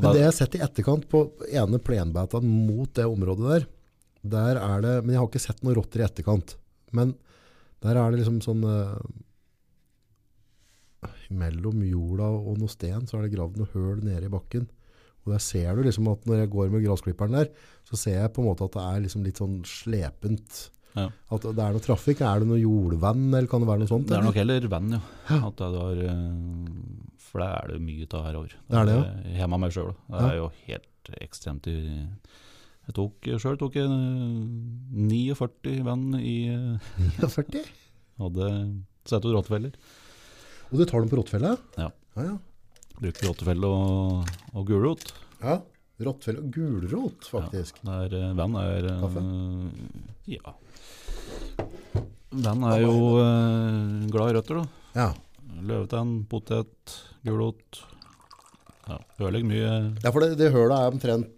[0.00, 3.66] Men det jeg har sett i etterkant på ene plenbeita mot det området der,
[4.22, 6.54] der er det, men jeg har ikke sett noen rotter i etterkant,
[6.92, 7.14] men
[7.84, 8.98] der er det liksom sånn, eh,
[11.30, 14.66] mellom jorda og noe sten, så er det gravd noe høl nede i bakken.
[15.24, 17.48] Og der ser du liksom at når jeg går med grasklipperen der,
[17.88, 20.62] så ser jeg på en måte at det er liksom litt sånn slepent.
[20.96, 21.06] Ja.
[21.30, 22.22] At det er noe trafikk.
[22.26, 24.08] Er det noe jordvann, eller kan det være noe sånt?
[24.08, 24.30] Det er eller?
[24.32, 25.02] nok heller vann, ja.
[25.38, 28.56] At det var, eh, for det er det mye av her over.
[28.56, 29.10] Det er det, ja.
[29.10, 29.34] ja.
[29.42, 29.92] Hjemme av meg sjøl.
[30.08, 31.76] Det er jo helt ekstremt i
[32.90, 34.38] Jeg tok sjøl tok jeg eh,
[34.98, 37.62] 49 vann i eh, 49?
[38.18, 38.48] Hadde
[39.06, 39.76] sett ut rottefeller.
[40.70, 41.54] Og du tar dem på rottefelle?
[41.78, 41.86] Ja.
[42.18, 42.34] Ja, ja.
[42.98, 45.12] Brukte rottefelle og, og gulrot.
[45.44, 45.60] ja.
[46.00, 47.82] Rottefelle og gulrot, faktisk.
[47.84, 49.24] Ja, der er, eh, er eh, Kaffe?
[50.32, 50.54] Ja.
[52.32, 54.86] Venn er jo eh, glad i røtter, da.
[54.96, 55.08] Ja.
[55.60, 56.94] Løvetann, potet,
[57.26, 57.82] gulrot.
[58.88, 61.36] Ja, ødelegger mye Ja, for det, det hølet er omtrent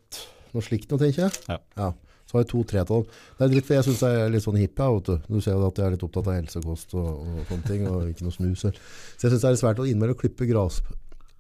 [0.54, 1.60] noe slikt noe, tenker jeg.
[1.76, 1.90] Ja.
[2.28, 3.08] Så har jeg to-tre av dem.
[3.38, 5.16] Det er litt, jeg synes jeg er litt sånn hippie, vet du.
[5.28, 8.06] Du ser jo at jeg er litt opptatt av helsekost og, og sånne ting, og
[8.12, 8.64] ikke noe snus.
[8.68, 8.78] eller.
[9.16, 10.80] Så jeg synes det er svært å innmelde å klippe gras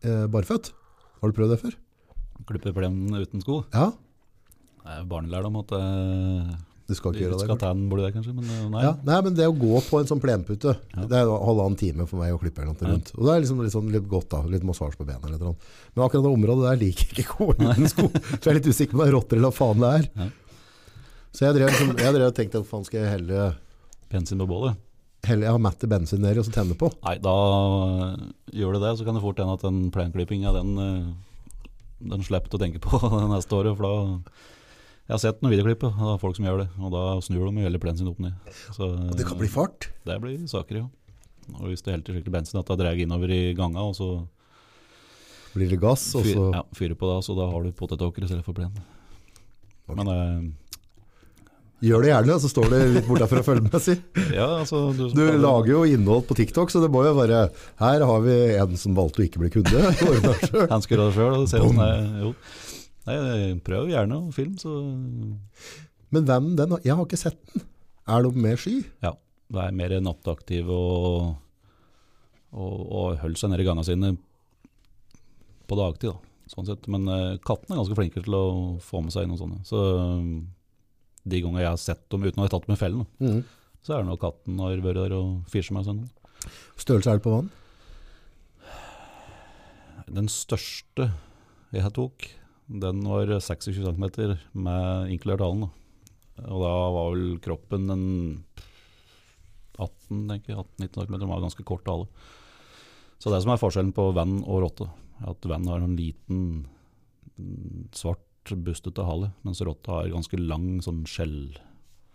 [0.02, 0.72] eh, barføtt.
[1.22, 1.78] Har du prøvd det før?
[2.48, 3.62] klippe plenen uten sko.
[3.72, 3.92] Ja.
[4.82, 6.52] Det er barnelærdom at eh,
[6.92, 7.56] Du skal ikke gjøre det.
[7.62, 8.34] ta den der, kanskje.
[8.36, 8.82] Men eh, nei.
[8.84, 11.06] Ja, nei, men det å gå på en sånn plenpute, Ja.
[11.08, 13.10] det er halvannen time for meg å klippe eller noe rundt.
[13.16, 15.56] Og det er liksom litt, sånn, litt godt da, litt massasje på bena eller noe.
[15.96, 18.06] Men akkurat det området der liker jeg ikke gå uten sko.
[18.12, 20.08] Så jeg er litt usikker på om det er rotter eller hva faen det er.
[20.22, 20.30] Ja.
[21.32, 23.50] Så jeg drev, liksom, jeg drev og tenkte, hva faen skal jeg helle,
[24.12, 24.76] Bensin på bålet.
[25.24, 26.90] helle jeg har matte bensin nedi og så tenne på?
[27.06, 27.32] Nei, da
[28.12, 28.24] eh,
[28.60, 31.68] gjør det det, så kan det fort hende at den plenklippinga, den, eh,
[32.12, 33.78] den slipper du å tenke på det neste året.
[33.78, 33.94] For da
[35.12, 37.76] Jeg har sett noen videoklipp av folk som gjør det, og da snur de hele
[37.76, 38.32] plenen sin opp ned.
[38.72, 39.90] Så, Og det kan bli fart.
[40.08, 40.86] Det blir saker, ja.
[41.58, 44.08] Og hvis du helter skikkelig bensin, at det drar innover i ganga, og så
[45.52, 46.48] Blir det gass, og fyr, så...
[46.54, 48.72] ja, fyrer på da, så da har du potetåker istedenfor for plen.
[49.84, 49.98] Okay.
[50.00, 50.50] Men eh,
[51.84, 53.98] Gjør det gjerne, så står det litt bortafor å følge med, si.
[54.38, 57.50] ja, altså Du, Du lager jo innhold på TikTok, så det må jo være,
[57.84, 59.92] her har vi en som valgte å ikke bli kunde.
[60.72, 62.32] Han skulle ha gjøre det sjøl,
[63.06, 63.16] Nei,
[63.66, 64.70] prøv gjerne å filme, så
[66.12, 67.64] Men hvem den, jeg har ikke sett den.
[68.06, 68.76] Er det med sky?
[69.02, 69.14] Ja,
[69.52, 71.32] det er mer nattaktiv og,
[72.52, 74.12] og, og holder seg nede i gangene sine
[75.70, 76.12] på dagtid.
[76.12, 76.86] da, sånn sett.
[76.92, 78.44] Men uh, kattene er ganske flinke til å
[78.84, 79.60] få med seg noen sånne.
[79.66, 80.32] Så um,
[81.24, 83.42] de gangene jeg har sett dem uten å ha tatt med fellen, Mhm.
[83.82, 85.86] så er det nå katten har vært der og fisjer meg.
[85.88, 86.04] Sånn.
[86.78, 87.50] Størrelse er det på vann?
[90.12, 91.08] Den største
[91.72, 92.26] jeg tok,
[92.80, 94.04] den var 26 cm
[94.52, 95.66] med inkludert halen.
[96.42, 98.04] Og da var vel kroppen en
[99.78, 102.08] 18, tenker jeg, 18-19 cm, den var ganske kort hale.
[103.22, 104.88] Så det som er forskjellen på venn og rotte,
[105.20, 106.40] er at venn har en liten
[107.38, 111.52] mm, svart bustete hale, mens rotte har ganske lang sånn skjell,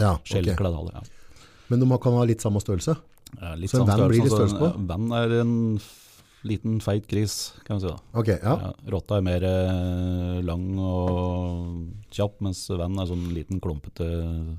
[0.02, 0.98] Ja, skjellkledd hale.
[0.98, 1.46] Ja.
[1.72, 2.98] Men de kan ha litt samme størrelse?
[3.38, 4.70] Ja, Litt Så en venn blir litt størrelse, på?
[4.72, 5.56] altså, Venn er en
[6.46, 7.98] liten feit gris, kan vi si da.
[8.20, 8.54] Ok, ja.
[8.62, 14.08] Ja, rotta er mer eh, lang og kjapp, mens venn er sånn liten klumpete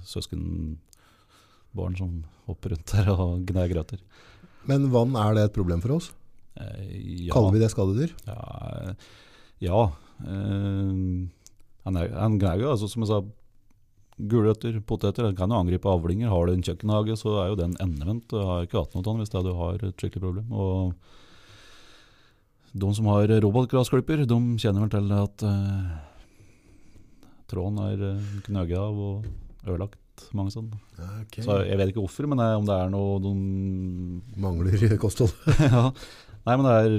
[0.08, 4.02] søskenbarn som hopper rundt der og gnager grøter.
[4.68, 6.10] Men vann, er det et problem for oss?
[6.58, 8.14] Eh, ja, Kaller vi det skadedyr?
[8.26, 8.38] Ja,
[8.68, 9.10] eh,
[9.64, 9.82] ja
[10.26, 10.94] eh,
[11.88, 12.08] han, er,
[12.60, 13.22] jo, altså, som jeg sa,
[14.18, 16.28] gulrøtter, poteter, Den kan jo angripe avlinger.
[16.32, 18.26] Har du en kjøkkenhage, så er jo den endevendt.
[18.32, 20.52] Du har ikke hatt noe av hvis det er du har et skikkelig problem.
[20.52, 20.92] Og
[22.78, 25.96] de som har robotgrasklipper, de kjenner vel til at uh,
[27.50, 28.04] tråden er
[28.46, 29.28] knøget av og
[29.66, 29.98] ødelagt
[30.34, 30.78] mange steder.
[31.22, 31.44] Okay.
[31.46, 33.32] Så jeg vet ikke hvorfor, men det, om det er noe de
[34.42, 35.32] Mangler kosthold.
[35.62, 35.84] ja.
[36.48, 36.96] Nei, men det er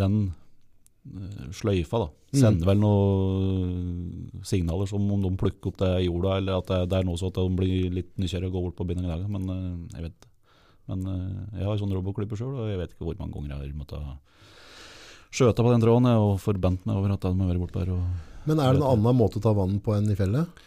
[0.00, 2.40] den eh, sløyfa da, Mm.
[2.40, 6.80] sender vel noen signaler som om de plukker opp det i jorda, eller at det,
[6.90, 9.12] det er noe sånn at de blir litt nysgjerrige og går bort på binding i
[9.12, 9.22] dag.
[9.30, 10.32] men eh, jeg vet ikke.
[10.90, 13.62] Men eh, jeg har sånn robotklipper sjøl, og jeg vet ikke hvor mange ganger jeg
[13.64, 14.34] har måttet
[15.36, 17.92] skjøte på den tråden jeg, og forbandt meg over at den må være borte der.
[18.46, 20.64] Men er det en annen måte å ta vann på enn i fjellet?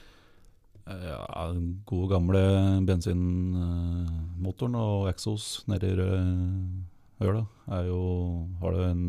[0.89, 2.41] eh, ja, den gode gamle
[2.87, 6.17] bensinmotoren og eksos nedi høla
[7.19, 7.43] øla
[7.75, 8.01] er jo
[8.61, 9.03] Har du en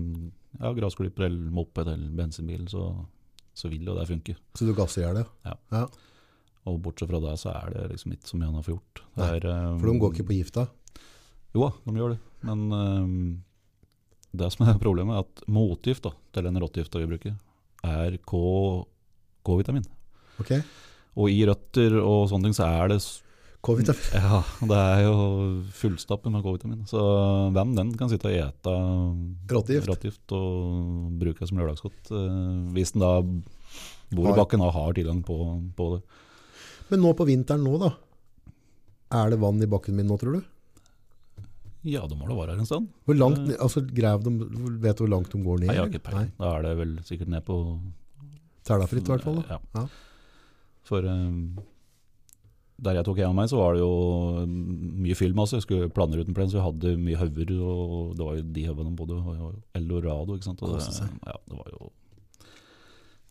[0.59, 2.91] ja, gressklipper eller moped eller bensinbil, så,
[3.55, 4.35] så vil jo det funke.
[4.59, 5.27] Så du gasser i hjel det?
[5.47, 5.55] Ja.
[5.71, 5.85] ja.
[6.69, 9.03] Og bortsett fra det, så er det liksom ikke så mye han har fått gjort.
[9.21, 10.67] Nei, er, eh, For de går ikke på gifta?
[11.55, 12.21] Jo da, de gjør det.
[12.47, 13.07] Men uh,
[14.41, 17.35] det som er problemet, er at motgift da, til den rottegifta vi bruker,
[17.87, 19.87] er K-vitamin.
[20.43, 20.55] Ok.
[21.19, 23.01] Og i røtter og sånne ting så er det
[23.61, 24.05] K-vitamin.
[24.17, 25.17] Ja, det er jo
[25.77, 26.85] fullstappet med K-vitamin.
[26.89, 27.03] Så
[27.57, 28.77] hvem den kan sitte og ete
[29.51, 29.91] Rottegift.
[29.91, 33.17] rottegift og bruke det som lørdagsgodt, uh, hvis den da
[34.11, 35.37] bor i bakken og har tilgang på,
[35.77, 36.01] på det.
[36.91, 37.93] Men nå på vinteren nå da,
[39.21, 40.49] er det vann i bakken min nå, tror du?
[41.83, 42.89] Ja, de må da være her en stund.
[43.07, 43.57] Hvor langt, Eh.
[43.61, 44.31] altså grav de,
[44.83, 45.67] vet du hvor langt de går ned?
[45.69, 46.31] Nei, jeg har ikke peiling.
[46.39, 47.81] Da er det vel sikkert ned på
[48.65, 49.45] Tælafritt i hvert fall.
[49.49, 49.59] Ja.
[49.75, 49.87] Ja.
[50.85, 51.59] For um,
[52.81, 55.57] der jeg tok en av meg, så var det jo mye mye altså.
[55.57, 58.65] Jeg skulle planer uten plen, så jeg hadde mye hauger, og det var jo de
[58.67, 60.63] haugene de bodde og- og Eldorado, ikke sant.
[60.63, 60.85] Og det,
[61.27, 61.91] ja, det var jo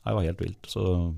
[0.05, 0.63] det var helt vilt.
[0.65, 1.13] Så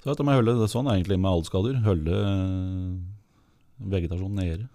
[0.00, 1.76] så dette med å holde det er sånn egentlig med alle skader.
[1.84, 4.68] Holde eh, vegetasjonen nede.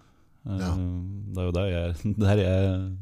[0.46, 0.74] Eh, Ja.
[0.76, 2.96] Det er jo der jeg, der jeg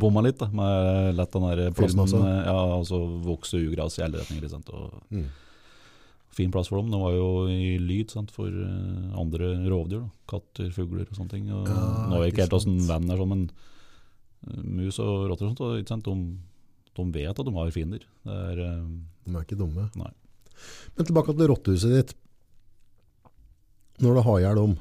[0.00, 4.20] bomma litt, da, med lett den der plassen eh, Ja, altså vokse ugras i alle
[4.22, 4.48] retninger.
[4.50, 5.26] sant, og Mm.
[6.34, 6.88] Fin plass for dem.
[6.90, 10.00] Det var jo i lyd sant, for eh, andre rovdyr.
[10.00, 10.08] Da.
[10.32, 11.44] Katter, fugler og sånne ting.
[11.54, 13.44] Og, Ja, nå er jeg ikke helt åssen vennen er sånn, men
[14.50, 16.16] eh, mus og rotter og sånt, og, sant, de,
[16.98, 18.02] de vet at de har fiender.
[18.26, 18.82] Det er, eh,
[19.28, 19.86] De er ikke dumme.
[19.94, 20.10] Nei.
[20.96, 22.14] Men tilbake til rottehuset ditt.
[24.02, 24.74] Når du har ihjel dem,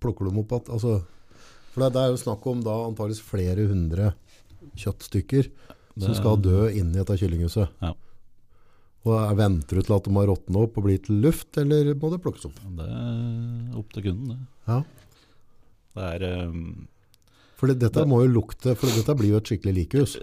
[0.00, 0.98] plukker dem opp at, altså,
[1.72, 4.12] for det, det er jo snakk om da antakeligvis flere hundre
[4.78, 5.48] kjøttstykker
[5.98, 7.72] som skal dø inni dette kyllinghuset.
[7.82, 7.92] Ja.
[9.06, 11.92] Og er- venter du til at de har råtnet opp og blir til luft, eller
[11.98, 12.58] må det plukkes opp?
[12.78, 14.38] Det er opp til kunden, det.
[14.68, 14.78] Ja.
[15.98, 16.86] Det er um,
[17.58, 20.16] For dette Det- må jo lukte, for dette blir jo et skikkelig likhus.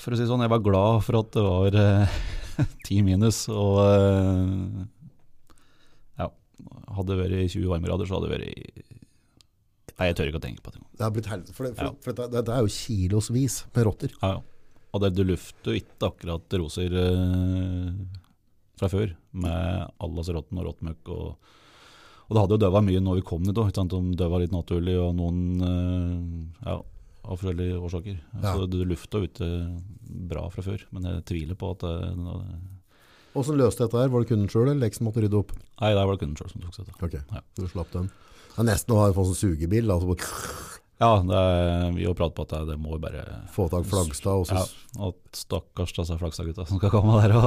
[0.00, 2.18] For å si sånn, jeg var glad for at det var eh,
[2.88, 4.86] ti minus, og uh,
[6.18, 6.30] ja,
[6.96, 8.85] hadde det vært 20 varmegrader, så hadde det vært
[9.96, 10.80] Nei, jeg tør ikke å tenke på det.
[10.98, 11.92] Det har blitt helvete, for, det, for, Ja.
[12.04, 14.12] for dette, dette er jo kilosvis med rotter.
[14.22, 14.42] Ja, ja.
[14.96, 17.88] Og det, du lufter jo ikke akkurat roser eh,
[18.80, 21.10] fra før, med allas rotten og rottmøkk.
[21.12, 21.54] Og,
[22.26, 23.72] og det hadde jo døva mye når vi kom dit òg.
[23.76, 26.76] De døva litt naturlig, og noen eh, ja,
[27.26, 28.20] av forskjellige årsaker.
[28.42, 28.52] Ja.
[28.54, 29.50] Så du lufta ute
[30.30, 31.96] bra fra før, men jeg tviler på at det,
[33.36, 34.08] Hvordan løste dette her?
[34.08, 35.50] Var det kunden sjøl, eller leksen måtte rydde opp?
[35.82, 37.42] Nei, der var det kunden sjøl som tok seg det Ok, Ja.
[37.58, 38.06] du slapp den.
[38.56, 40.16] Det er nesten å ha en sånn sugebil, altså
[40.96, 44.46] Ja, det er, vi har pratet på at det, det må bare få tak Flagstad,
[44.46, 44.56] Også.
[44.56, 47.44] Ja, at stakkars disse Flagstad-gutta som skal komme der og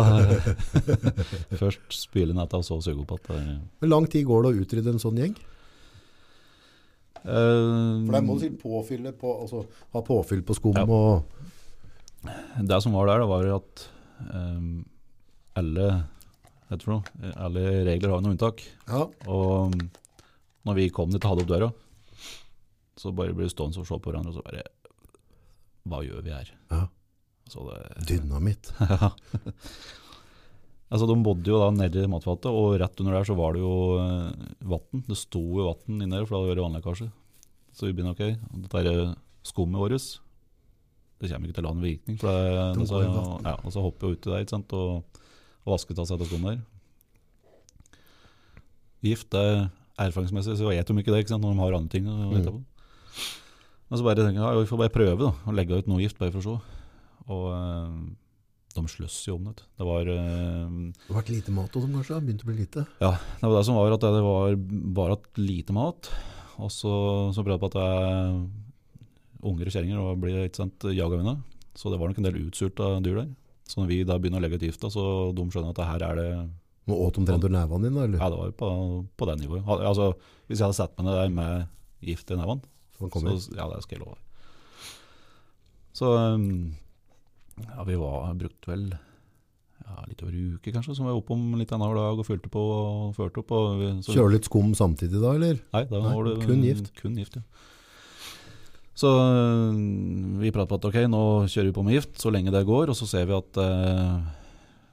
[1.63, 3.39] først spyle netta, og så suge opp det
[3.81, 5.33] Hvor lang tid går det å utrydde en sånn gjeng?
[7.23, 9.63] For der må du sikkert påfylle på, altså,
[9.95, 10.85] ha påfyll på skum Ja.
[10.85, 11.25] og
[12.69, 13.83] Det som var der, det var at
[14.33, 14.85] um,
[15.59, 15.87] alle,
[16.69, 18.63] alle regler har jo noe unntak.
[18.87, 19.89] Ja, Og um,
[20.67, 21.69] når vi kom dit og hadde opp døra,
[22.99, 24.65] så bare ble vi stående og se på hverandre og så bare
[25.89, 26.49] Hva gjør vi her?
[26.73, 26.85] ja.
[27.49, 28.67] Så det, dynamitt.
[28.85, 29.07] Ja.
[30.93, 33.63] altså, de bodde jo da nedi i matfatet, og rett under der så var det
[33.63, 35.01] jo eh, vann.
[35.07, 37.07] Det sto jo vann inni der, for det hadde vært vannlekkasje.
[37.73, 39.15] Så vi begynner ok, dette er
[39.49, 40.05] skummet vårt.
[41.19, 42.19] Det kommer ikke til å ha noen virkning.
[42.21, 43.01] For det, De så,
[43.47, 45.21] ja, og så hopper jeg uti der sant, og,
[45.65, 47.97] og vasket av seg etter skummet der.
[49.09, 49.69] Gift, er
[50.07, 52.33] erfaringsmessig, så vet de ikke det ikke sant, når de har andre ting å Mm.
[52.37, 52.63] vite på.
[53.89, 56.01] Men så bare tenker jeg, ja, vi får bare prøve da, å legge ut noe
[56.03, 56.57] gift, bare for å se.
[57.29, 58.15] Og øh,
[58.75, 59.63] de sløss jo om det.
[59.77, 62.85] Det var, øh, Det vært lite mat hos dem kanskje, det begynte å bli lite.
[63.01, 64.55] ja, det var det som var at det var
[64.99, 66.09] bare at lite mat.
[66.59, 66.93] Og så,
[67.33, 68.49] så prøvde jeg på at det er
[69.49, 71.37] unger og kjerringer og blir jaga unna.
[71.75, 73.29] Så det var nok en del utsulta dyr der.
[73.69, 76.03] Så når vi da begynner å legge ut gifta, så de skjønner at det her
[76.09, 76.49] er det
[76.89, 78.21] Nå åt omtrent ur nevene dine, eller?
[78.21, 78.69] Ja, det var på,
[79.19, 79.67] på det nivået.
[79.77, 80.11] Altså,
[80.49, 81.67] hvis jeg hadde sett meg ned der med
[82.09, 82.65] gift i nevene,
[82.99, 84.17] Så så, ja, det skal jeg love.
[85.95, 86.73] Så um,
[87.63, 91.55] ja, vi var brukt vel ja, litt over en uke kanskje, som var oppe om
[91.59, 93.53] litt annenhver dag og fylte på og førte opp.
[93.55, 95.59] Og vi, så, Kjøre litt skum samtidig da, eller?
[95.75, 96.91] Nei, da Nei, var det kun gift.
[96.99, 97.45] Kun gift, ja.
[98.99, 99.77] Så øh,
[100.41, 102.91] vi prater på at ok, nå kjører vi på med gift så lenge det går,
[102.91, 104.17] og så ser vi at øh,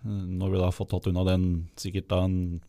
[0.06, 1.46] når vi da har fått tatt unna den
[1.80, 2.60] sikkert da en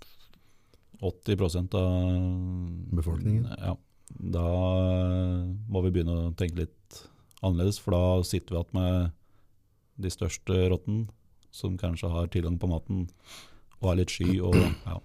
[1.05, 3.51] 80% av Befolkningen.
[3.61, 3.75] Ja,
[4.17, 4.47] da
[5.69, 7.03] må vi begynne å tenke litt
[7.45, 9.13] annerledes, for da sitter vi igjen med
[10.01, 11.07] de største rottene,
[11.53, 13.05] som kanskje har tilgang på maten
[13.81, 14.39] og er litt sky.
[14.45, 14.97] Og, ja.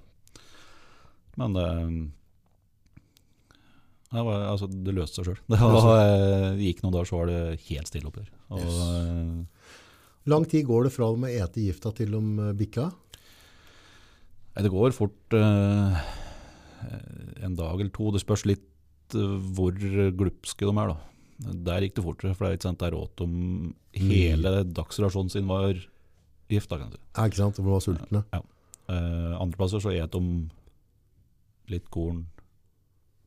[1.41, 1.69] Men det,
[4.13, 5.41] det, var, altså, det løste seg sjøl.
[5.53, 8.33] Det det gikk noen dager, så var det helt stille oppi der.
[10.31, 12.91] Lang tid går det fra de ete gifta til de eh, bikka?
[14.53, 16.03] Det går fort eh,
[17.43, 18.11] en dag eller to.
[18.15, 20.93] Det spørs litt eh, hvor glupske de er.
[20.93, 20.99] da.
[21.71, 23.37] Der gikk det fortere, for det er ikke sant, det er råd om
[23.99, 25.75] hele dagsrasjonen sin var
[26.53, 26.71] gift.
[26.71, 26.99] da kan du.
[27.17, 27.59] Ja, ikke sant?
[27.59, 28.23] De var sultne.
[28.33, 30.23] Eh, andre plasser så et de
[31.73, 32.27] litt korn,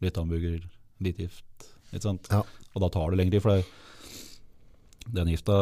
[0.04, 0.62] litt hamburger,
[1.04, 1.68] litt gift.
[1.92, 2.30] Ikke sant?
[2.32, 2.44] Ja.
[2.76, 3.66] Og da tar det lengre tid, for det,
[5.16, 5.58] den gifta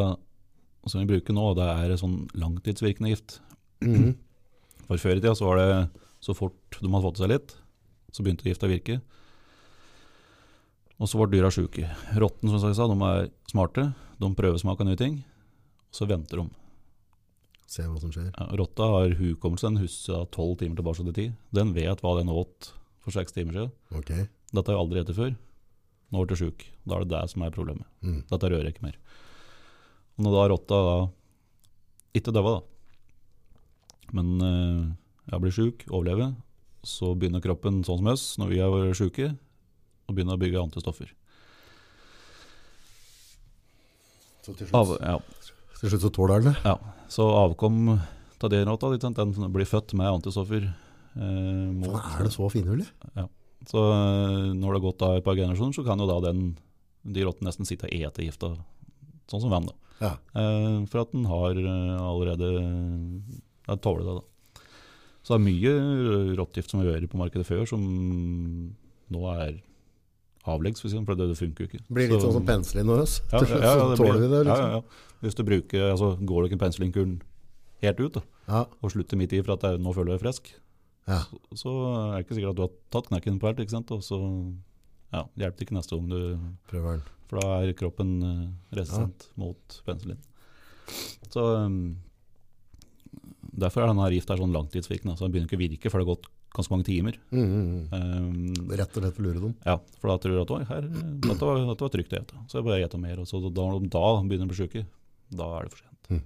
[0.91, 3.39] som vi bruker nå, det er sånn langtidsvirkende gift.
[3.83, 4.15] Mhm.
[4.87, 5.89] For før i tida så var det
[6.23, 7.55] så fort de hadde fått seg litt,
[8.11, 9.01] så begynte gifta å virke.
[10.99, 11.87] Og så ble dyra sjuke.
[12.19, 13.93] Rotten som jeg sa, de er smarte.
[14.19, 15.23] De prøvesmaker nye ting,
[15.89, 16.45] og så venter de.
[17.67, 18.29] Se hva som skjer.
[18.35, 21.33] Ja, rotta har hukommelse, den husker tolv timer tilbake til tid.
[21.55, 22.71] Den vet hva den åt
[23.03, 23.73] for seks timer siden.
[23.97, 24.11] Ok.
[24.53, 25.35] Dette har jeg aldri spist før.
[26.13, 26.65] Nå ble det sjuk.
[26.85, 27.87] Da er det det som er problemet.
[28.05, 28.19] Mm.
[28.29, 28.99] Dette rører jeg ikke mer.
[30.17, 30.97] Og når da rotta da
[32.13, 34.83] ikke daua, da, men eh,
[35.31, 36.35] jeg blir sjuk, overlever,
[36.85, 39.31] så begynner kroppen sånn som oss når vi er sjuke,
[40.05, 41.13] å begynne å bygge antistoffer.
[44.43, 46.57] Så til Av, slutt, ja, til slutt så tåler den det.
[46.67, 46.75] ja.
[47.13, 47.95] Så avkom
[48.43, 50.65] av den rotta, den blir født med antistoffer.
[51.15, 52.89] Eh, mot, Hva er det så finurlig?
[53.69, 56.49] Så eh, når det har gått da et par generasjoner, så kan jo da den,
[57.07, 58.51] de rottene nesten sitte og ete gifta,
[59.31, 59.69] sånn som vann.
[59.69, 59.75] da.
[60.03, 60.13] Ja.
[60.35, 62.47] Uh, for at den har eh, allerede
[63.67, 64.15] ja, tåler det.
[64.19, 64.63] da.
[65.23, 67.83] Så det er mye råttgift som vi gjør på markedet før, som
[69.13, 69.61] nå er
[70.43, 71.83] avleggs, for, det, det, funker jo ikke.
[71.87, 73.21] Blir litt Så- sånn som penicillin og oss.
[73.31, 74.65] ja, ja, ja, så tåler blir- vi det, liksom.
[74.65, 75.15] Ja, ja, ja.
[75.23, 77.21] Hvis du bruker, altså, går du ikke penicillinkuren
[77.81, 80.19] helt ut, da, Ja, og slutter midt i for at det er, nå føler deg
[80.25, 80.51] frisk,
[81.07, 81.21] ja.
[81.23, 81.71] så, så
[82.11, 83.59] er det ikke sikkert at du har tatt knekken på helt.
[83.63, 83.91] ikke sant?
[83.95, 84.19] Og så
[85.13, 86.19] ja, hjelper det ikke neste gang du
[86.67, 87.03] prøver den.
[87.33, 90.19] For da er kroppen resistent resistent mot penicillin.
[91.33, 91.79] Så um,
[93.53, 95.15] Derfor er denne her gift er sånn langtidsvirkende.
[95.17, 97.17] Så den begynner ikke å virke før det har gått ganske mange timer.
[97.33, 97.81] Mm, mm.
[97.93, 99.55] Um, Rett og slett for å lure dem.
[99.65, 102.43] ja, For da tror du at her, dette, var, dette var trygt å gjete.
[102.49, 103.21] Så jeg bare ete mer.
[103.21, 104.85] Og så da, de da begynner å bli syke,
[105.33, 106.09] da er det for sent.
[106.13, 106.23] Mm.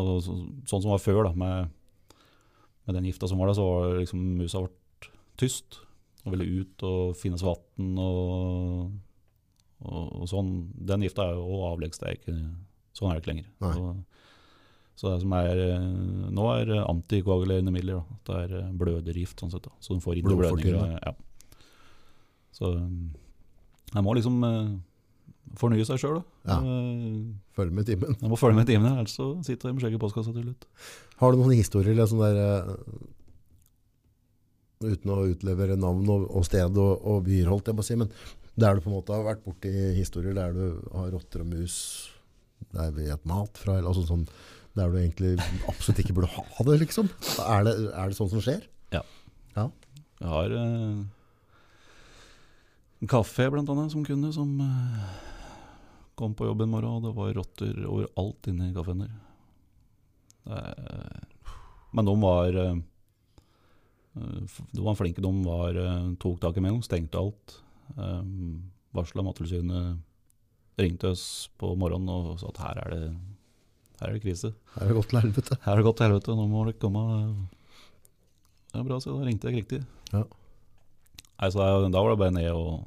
[0.00, 0.36] Og så,
[0.72, 2.18] sånn som var før, da, med,
[2.88, 5.80] med den gifta som var der, så var liksom musa ble tyst.
[6.24, 8.92] Og ville ut og finnes vann og,
[9.82, 10.52] og, og sånn.
[10.88, 12.36] Den gifta er jo avleggs, det er ikke
[12.92, 13.46] Sånn er det ikke lenger.
[13.72, 13.84] Så,
[15.00, 15.84] så det som er eh,
[16.36, 18.02] nå er eh, antikoagulerende midler.
[18.02, 18.16] Da.
[18.28, 19.64] Det er eh, blødergift, sånn sett.
[19.64, 19.72] Da.
[19.80, 20.98] Så de får ikke blødninger.
[21.00, 21.14] Ja.
[22.52, 24.44] Så jeg må liksom
[25.56, 26.20] fornye seg sjøl.
[26.44, 26.58] Ja.
[27.56, 28.12] Følge med timen.
[28.20, 30.68] jeg må følge med timen, ellers så sitter jeg med skjegget i postkassa til slutt.
[31.22, 32.68] Har du noen historier eller sånn der
[34.82, 37.94] Uten å utlevere navn og, og sted og, og byer, holdt jeg på å si,
[38.00, 38.08] men
[38.60, 41.76] der du på en måte har vært borti historier der du har rotter og mus
[42.72, 44.26] der vi et mat fra, eller altså sånn,
[44.78, 45.32] der du egentlig
[45.70, 47.10] absolutt ikke burde ha det, liksom.
[47.42, 48.62] Er det, er det sånn som skjer?
[48.94, 49.02] Ja
[50.22, 51.02] Jeg har uh,
[53.02, 55.10] en kafé blant annet som kunde, som uh,
[56.16, 59.12] kom på jobb en morgen, og det var rotter overalt inne i kafeen der.
[60.46, 61.28] Er-
[61.92, 62.54] men de var
[64.72, 65.20] De var flinke.
[65.20, 65.76] De var,
[66.20, 67.58] tok tak i meg, stengte alt.
[67.96, 70.00] Um, Varsla Mattilsynet.
[70.80, 73.00] Ringte oss på morgenen og sa at her er det,
[74.00, 74.52] her er det krise.
[74.76, 75.58] Her Er det gått til helvete?
[75.64, 77.02] Her er det gått til helvete, nå må dere komme.
[78.72, 79.82] Det er bra, så da ringte jeg riktig.
[80.14, 80.24] Ja.
[80.24, 82.86] Nei, så da, var det bare ned og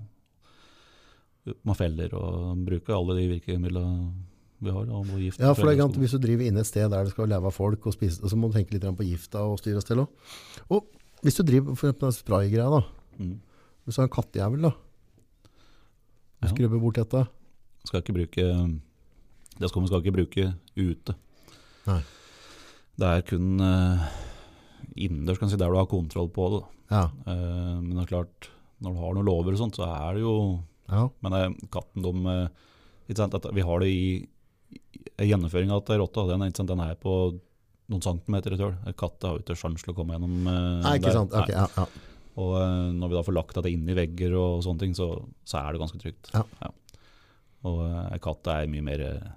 [1.45, 4.13] med feller og bruke alle de virkemidlene
[4.65, 4.87] vi har.
[5.19, 7.29] Gift, Ja, for det er gant, Hvis du driver inne et sted der det skal
[7.29, 9.85] leve av folk, og spise, så må du tenke litt på gifta og styre og
[9.85, 10.63] stelle også.
[10.69, 10.87] Og
[11.21, 12.81] hvis du driver for eksempel spraygreia, da.
[13.19, 13.37] Mm.
[13.85, 14.71] Hvis du har en kattejævel, da.
[16.43, 16.51] Ja.
[16.51, 17.25] Skrubbe bort dette.
[17.85, 18.45] Skal ikke bruke
[19.55, 21.15] Det skal man skal ikke bruke ute.
[21.85, 22.01] Nei.
[22.95, 24.05] Det er kun uh,
[24.95, 26.61] innendørs, si, der du har kontroll på det.
[26.91, 27.03] Ja.
[27.27, 28.49] Uh, men det er klart,
[28.83, 30.35] når du har noen lover og sånt, så er det jo
[30.85, 31.07] ja.
[31.25, 32.11] Men eh, katten, de
[33.09, 34.27] eh, Vi har det i,
[35.17, 36.27] i gjennomføringa til rotta.
[36.29, 37.15] Den, den er på
[37.89, 38.75] noen centimeter i tøl.
[38.97, 41.17] Katta har jo ikke sjans til å komme gjennom Nei, ikke der.
[41.17, 41.33] sant.
[41.33, 41.57] Ok, Nei.
[41.57, 42.13] ja, ja.
[42.35, 45.07] Og eh, når vi da får lagt dette inn i vegger og sånne ting, så,
[45.47, 46.31] så er det ganske trygt.
[46.35, 46.43] Ja.
[47.65, 49.27] Og eh, ei katt er mye mer eh,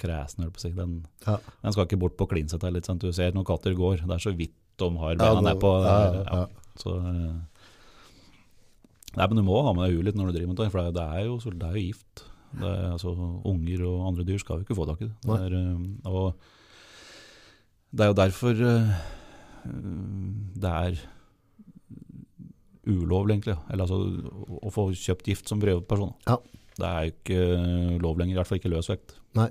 [0.00, 0.72] kresen, holdt på å si.
[0.76, 1.38] Den, Ja.
[1.64, 2.86] den skal ikke bort på klinset her litt.
[2.88, 3.00] Sant?
[3.04, 5.70] Du ser når katter går, det er så vidt de har Ja, beina nedpå.
[5.84, 6.46] ja, Ja, ja.
[6.80, 7.34] Så, eh,
[9.16, 10.92] nei, men du må ha med deg huet litt når du driver med det, for
[10.92, 12.24] det er- jo, det er jo gift.
[12.60, 13.12] Det er, altså,
[13.46, 15.16] unger og andre dyr skal jo ikke få tak i det.
[15.22, 16.34] det er, eh, og
[17.94, 18.94] det er jo derfor eh,
[20.60, 20.98] det er
[22.90, 23.56] ulovlig, egentlig.
[23.70, 23.98] Eller altså
[24.60, 26.14] å- få kjøpt gift som privatperson.
[26.26, 26.36] Ja.
[26.80, 29.14] Det er jo ikke lov lenger, i hvert fall ikke løs vekt.
[29.36, 29.50] Nei,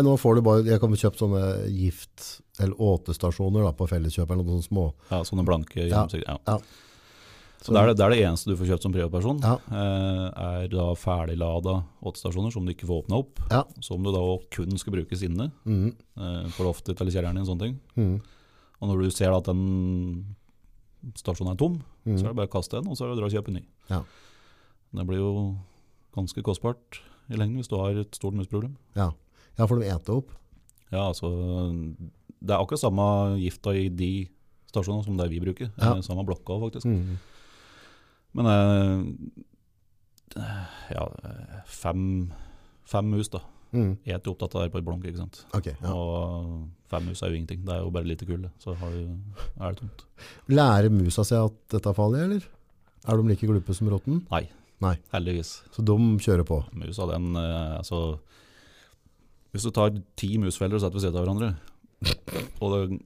[0.00, 1.42] nå får du bare Jeg kan få kjøpt sånne
[1.74, 4.92] gift- eller åtestasjoner da, på Felleskjøp eller noen sånne små.
[5.10, 6.28] Ja, sånne blanke gjennomsiktige.
[6.28, 6.38] Ja.
[6.46, 6.58] ja.
[7.62, 9.40] Så det er det, det er det eneste du får kjøpt som privatperson.
[9.42, 9.54] Ja.
[9.70, 13.38] Eh, er da ferdiglada åtestasjoner som du ikke får åpna opp.
[13.52, 13.62] Ja.
[13.80, 15.94] Som du da kun skal brukes inne, Mm.
[16.18, 17.42] eh, på loftet eller kjelleren din.
[17.46, 17.80] og sånne ting.
[17.96, 18.20] Mm.
[18.82, 20.34] Og når du ser at den
[21.18, 22.16] stasjonen er tom, mm.
[22.16, 23.52] så er det bare å kaste en, og så er det å dra og kjøpe
[23.52, 23.64] en ny.
[23.90, 24.02] Ja.
[24.92, 25.32] Det blir jo
[26.14, 27.00] ganske kostbart
[27.32, 28.76] i lengden hvis du har et stort musproblem.
[28.98, 29.10] Ja.
[29.58, 30.32] ja, for de eter opp.
[30.92, 31.30] Ja, altså
[32.36, 33.06] Det er akkurat samme
[33.40, 34.12] gifta i de
[34.68, 35.70] stasjonene som det vi bruker.
[35.80, 35.94] Ja.
[36.04, 36.88] Samme blokka, faktisk.
[36.88, 37.16] Mm.
[38.36, 39.00] Men eh,
[40.92, 41.06] ja,
[41.68, 42.04] fem,
[42.88, 43.42] fem mus da.
[43.72, 43.92] Mhm.
[44.04, 45.44] Jeg er opptatt av et blunk, ikke sant.
[45.56, 45.92] Ok, ja.
[45.92, 47.62] Og fem mus er jo ingenting.
[47.64, 49.16] Det er jo bare lite kull, så har du,
[49.60, 50.04] er det tomt.
[50.52, 52.42] Lærer musa seg at dette er farlig, eller?
[53.08, 54.26] Er de like glupe som rotten?
[54.30, 54.44] Nei,
[54.84, 54.96] Nei.
[55.14, 55.62] heldigvis.
[55.72, 56.60] Så de kjører på.
[56.74, 58.18] Musa, den eh, altså
[59.52, 61.48] Hvis du tar ti musfeller og setter ved siden av hverandre,
[62.62, 63.00] og det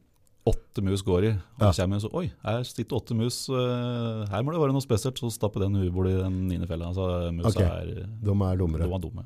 [0.47, 1.71] åtte mus går i, og Ja.
[1.73, 3.49] så kommer så Oi, her sitter åtte mus.
[3.49, 5.19] eh, her må det være noe spesielt.
[5.19, 6.87] Så stapper den huet i den niende fella.
[6.93, 7.65] Altså, musa okay.
[7.67, 8.87] er, De er dummere.
[8.87, 9.25] de er dumme.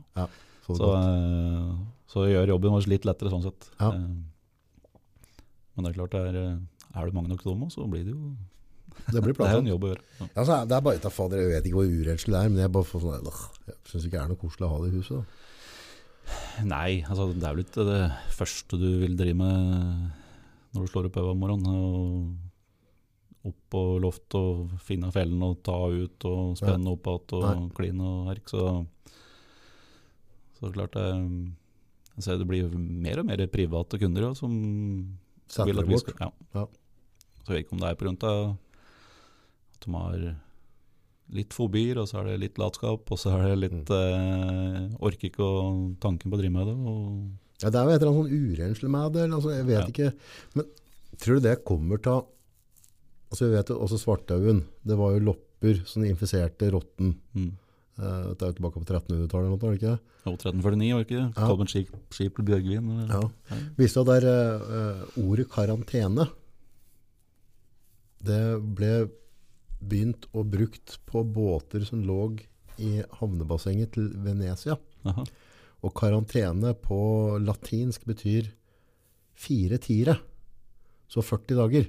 [0.77, 1.73] Så Så, eh,
[2.11, 3.71] så gjør jobben vår litt lettere sånn sett.
[3.81, 3.91] Ja.
[3.93, 4.09] Eh,
[5.77, 8.12] Men det er klart, det er, eh, er du mange nok dem, så blir det
[8.14, 8.37] jo
[9.12, 10.03] det blir Det er en jobb å gjøre.
[10.21, 10.27] Ja.
[10.43, 12.73] Altså, det er bare ta fader, Jeg vet ikke hvor urettslig det er, men jeg
[12.73, 13.31] bare får sånn
[13.71, 15.16] Jeg syns ikke det er noe koselig å ha det i huset.
[15.21, 16.64] Da.
[16.66, 18.01] Nei, altså det er vel ikke det
[18.37, 20.11] første du vil drive med
[20.75, 22.39] når du slår opp øynene om morgenen.
[23.49, 27.71] Opp på loft og finne fellen og ta ut og spenne opp igjen og Nei.
[27.79, 28.51] kline og herk.
[28.53, 28.64] Så,
[30.61, 31.07] så klart det
[32.17, 34.53] altså det blir mer og mer private kunder ja, som
[35.51, 36.31] Setter vil at vi skal ja.
[36.55, 36.67] Ja.
[37.45, 38.57] Så jeg vet ikke om det er av
[39.75, 40.25] at de har
[41.31, 45.31] litt fobier, og så er det litt latskap, og så er det litt eh, Orker
[45.31, 45.61] ikke å
[46.03, 46.75] tanken på å drive med det.
[47.63, 49.27] Ja, det er jo et eller annet sånn urenslig med det.
[49.29, 49.87] Altså, jeg vet Ja.
[49.93, 50.09] ikke.
[50.59, 50.67] Men
[51.23, 52.23] tror du det kommer til
[53.31, 54.65] Altså, vi vet jo også svartauen.
[54.83, 57.13] Det var jo lopper som infiserte rotten.
[57.37, 57.51] mm.
[58.01, 60.18] Eh, Dette er jo tilbake på 1300-tallet, eller noe, det ikke det?
[60.24, 61.24] Jo, 1349, var det ikke?
[61.24, 61.46] Ja.
[61.51, 62.90] Kolben skip, skip Bjørgvin.
[62.94, 63.11] eller?
[63.12, 63.22] Ja.
[63.51, 63.59] Ja.
[63.76, 66.28] Visste du at der, er, eh, ordet karantene
[68.20, 68.40] Det
[68.76, 68.92] ble
[69.80, 72.18] begynt og brukt på båter som lå
[72.80, 74.76] i havnebassenget til Venezia.
[75.09, 75.24] Aha.
[75.80, 77.01] Og karantene på
[77.40, 78.51] latinsk betyr
[79.40, 80.18] fire tiere.
[81.09, 81.88] Så 40 dager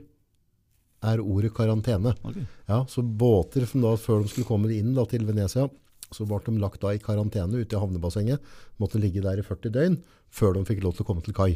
[1.03, 2.13] er ordet karantene.
[2.23, 2.45] Okay.
[2.69, 5.67] Ja, så båter som da, før de skulle komme inn da, til Venezia,
[6.11, 8.53] så ble de lagt da i karantene ute i havnebassenget.
[8.81, 9.99] Måtte ligge der i 40 døgn
[10.31, 11.53] før de fikk lov til å komme til kai.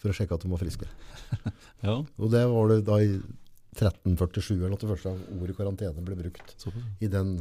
[0.00, 0.88] For å sjekke at de var friske.
[1.84, 3.14] Ja, Og det var det da i
[3.76, 6.82] 1347 eller noe det første ordet karantene ble brukt såpass.
[7.00, 7.36] i den,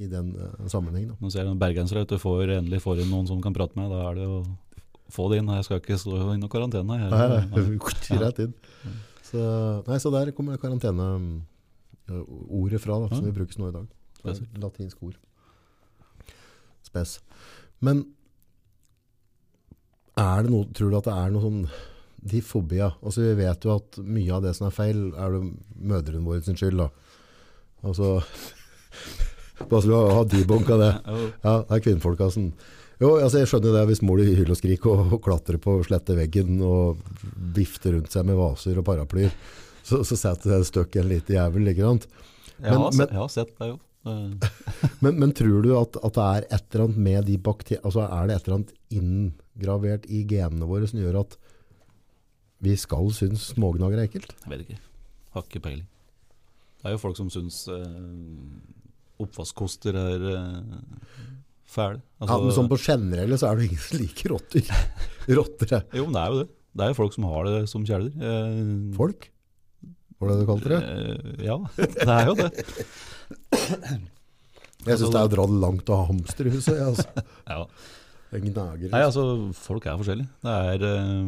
[0.00, 1.12] i den uh, sammenheng.
[1.20, 3.92] Nå ser jeg bergensere at du får, endelig får inn noen som kan prate med.
[3.92, 4.40] Da er det å
[5.12, 5.52] få det inn.
[5.58, 6.98] Jeg skal ikke stå i karantene.
[7.04, 8.54] Jeg, Nei, nei, rett inn.
[9.30, 9.40] Så,
[9.86, 11.08] nei, så der kommer karantene
[12.10, 13.90] eh, fra, da, som vi brukes nå i dag.
[14.20, 15.18] Det er latinsk ord.
[16.90, 17.18] Spes.
[17.86, 18.04] Men
[20.20, 21.60] er det noe, tror du at det er noe sånn
[22.30, 25.40] de fobia Altså, vi vet jo at mye av det som er feil, er det
[25.80, 26.82] mødrene våre sin skyld.
[26.82, 26.90] Da.
[27.88, 28.10] Altså,
[29.70, 30.90] bare så du har debunka det.
[31.46, 32.50] Ja, det er kvinnfolka som
[33.00, 36.12] Jo, altså jeg skjønner det hvis mor hyler og skriker og, og klatrer på slette
[36.18, 36.98] veggen og
[37.56, 39.32] vifter rundt seg med vaser og paraplyer.
[39.80, 42.04] Så, så setter det støkk i en liten jævel, ikke sant?
[42.60, 43.78] Jeg, har, men- jeg har sett det, jo.
[44.04, 48.06] Men, men tror du at, at det er et eller annet med de bakteriene Altså
[48.06, 51.36] er det et eller annet inngravert i genene våre som gjør at
[52.64, 54.32] vi skal synes smågnager er ekkelt?
[54.44, 54.78] Jeg vet ikke.
[55.32, 55.86] Har ikke peiling.
[56.80, 60.84] Det er jo folk som syns eh, oppvaskkoster er eh,
[61.68, 62.00] fæle.
[62.20, 64.72] Ja, men sånn på generelle så er det ingen som liker rotter.
[65.40, 66.48] Rotter er Jo, men det er jo det.
[66.70, 68.28] Det er jo folk som har det som kjæledyr.
[68.30, 69.28] Eh, folk.
[70.20, 70.80] Var det det du kalte det?
[70.84, 71.56] eh, ja,
[72.06, 72.50] det er jo det.
[74.80, 76.76] Jeg syns det er å dra det langt å ha hamster i huset.
[76.76, 77.08] jeg, Altså.
[77.50, 77.64] Ja.
[78.30, 78.88] En gnager.
[78.92, 79.22] Nei, altså,
[79.58, 80.28] folk er forskjellige.
[80.46, 81.26] Det er eh,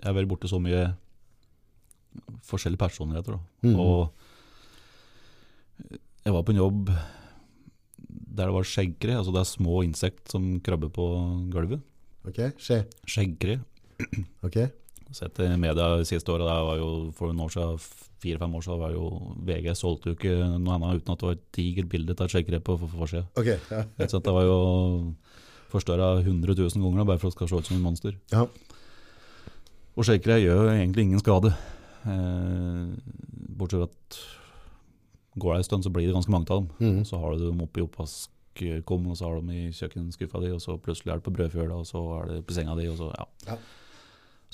[0.00, 0.86] Jeg har vært borte så mye
[2.48, 3.36] forskjellige personligheter.
[3.36, 3.40] Da.
[3.68, 3.76] Mm.
[3.82, 4.00] Og
[6.26, 6.90] jeg var på en jobb
[8.36, 11.04] der det var skjeggkre, altså det er små insekt som krabber på
[11.52, 11.80] gulvet.
[12.26, 12.82] Ok, skje.
[13.08, 13.60] Skjeggkre.
[14.44, 14.58] Ok.
[15.14, 16.56] Sett i media de siste åra,
[17.14, 17.78] for noen år siden,
[18.24, 19.04] fire-fem år siden, var jo
[19.46, 22.32] VG solgte jo ikke noe annet uten at det var et digert bilde av et
[22.34, 23.26] skjeggkre på for- forsida.
[23.38, 23.84] Okay, ja.
[24.26, 24.56] Det var jo
[25.70, 28.16] forstørra 100 000 ganger bare for at det skal se ut som et monster.
[28.32, 28.46] Ja.
[29.96, 31.54] Og skjeggkre gjør egentlig ingen skade.
[32.06, 32.90] Eh,
[33.56, 34.18] bortsett fra at
[35.38, 36.68] går det en stund, så blir det ganske mange av dem.
[36.82, 37.00] Mm.
[37.06, 40.62] Så har du dem oppi oppvaskkummen, og så har du dem i kjøkkenskuffa di, og
[40.64, 43.10] så plutselig er det på brødfjøla, og så er det på senga di, og så
[43.14, 43.26] ja.
[43.52, 43.58] Ja.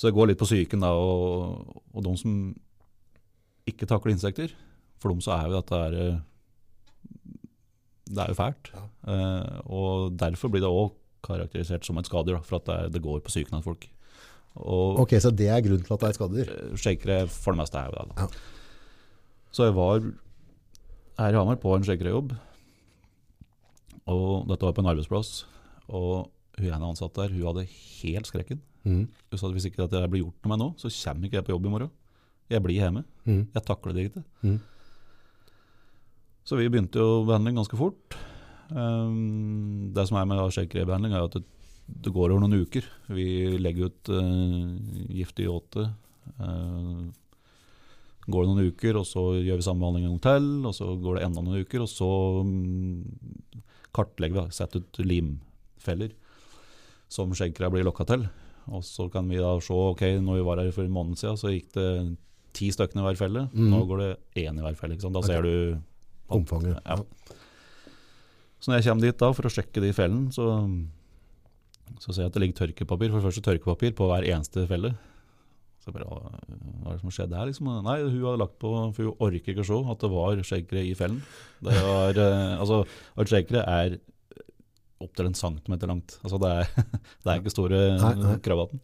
[0.02, 2.32] Så det går litt på psyken da, og, og de som
[3.70, 4.50] ikke takler insekter,
[4.98, 6.16] for dem så er jo dette her, eh,
[8.10, 8.72] det er jo fælt.
[8.74, 8.82] Ja.
[9.14, 13.02] Eh, og derfor blir det også karakterisert som et skader, for at det, er, det
[13.04, 13.86] går på psyken av folk.
[14.58, 16.50] Og Ok, så det er grunnen til at det er skader?
[16.50, 18.08] eh, Shakere for det meste er jo det.
[18.10, 18.26] Da.
[18.26, 18.26] Ja.
[19.54, 20.02] Så jeg var
[21.22, 22.34] her i Hamar på en shakerejobb,
[24.10, 25.44] og dette var på en arbeidsplass.
[25.92, 26.26] Og
[26.58, 28.60] hun ene ansatte der, hun hadde helt skrekken.
[28.82, 31.54] Hun sa at hvis ikke det blir gjort med nå, så kommer ikke jeg på
[31.54, 31.94] jobb i morgen.
[32.50, 33.04] Jeg blir hjemme.
[33.24, 33.46] Mm.
[33.54, 34.24] Jeg takler det ikke.
[34.42, 34.58] Mm.
[36.42, 38.18] Så vi begynte jo behandling ganske fort.
[38.72, 41.44] Um, det som er med shakerebehandling, er at det,
[41.86, 42.86] det går over noen uker.
[43.14, 43.26] Vi
[43.60, 44.72] legger ut uh,
[45.14, 45.86] giftig åte.
[46.40, 47.06] Uh,
[48.26, 50.50] går det noen uker, og så gjør vi samme behandling en gang til.
[50.66, 52.10] Og så går det enda noen uker, og så
[52.42, 53.06] um,
[53.94, 54.58] kartlegger vi.
[54.58, 56.18] Setter ut limfeller
[57.12, 58.26] som skjeggkrea blir lokka til.
[58.70, 61.38] Og så kan vi da se ok, når vi var her for en måned siden,
[61.40, 61.88] så gikk det
[62.56, 63.46] ti stykker i hver felle.
[63.52, 63.70] Mm.
[63.72, 64.10] Nå går det
[64.44, 64.96] én i hver felle.
[64.96, 65.16] Ikke sant?
[65.16, 65.34] Da okay.
[65.34, 65.80] ser du
[66.32, 66.78] Omfanget.
[66.86, 66.96] Ja.
[68.62, 70.46] Så når jeg kommer dit da for å sjekke de fellene, så,
[71.98, 73.10] så ser jeg at det ligger tørkepapir.
[73.10, 74.94] For det første tørkepapir på hver eneste felle.
[75.82, 77.48] Så jeg bare, hva er det som skjedde her?
[77.50, 77.68] Liksom?
[77.82, 80.84] Nei, hun hadde lagt på, for hun orker ikke å se at det var skjeggkre
[80.86, 81.18] i fellen.
[81.66, 82.84] Det var, eh, altså,
[83.18, 83.98] at skjeggere er
[85.04, 86.18] opptil en centimeter langt.
[86.24, 86.84] Altså, det, er,
[87.22, 87.80] det er ikke store
[88.44, 88.80] kravaten.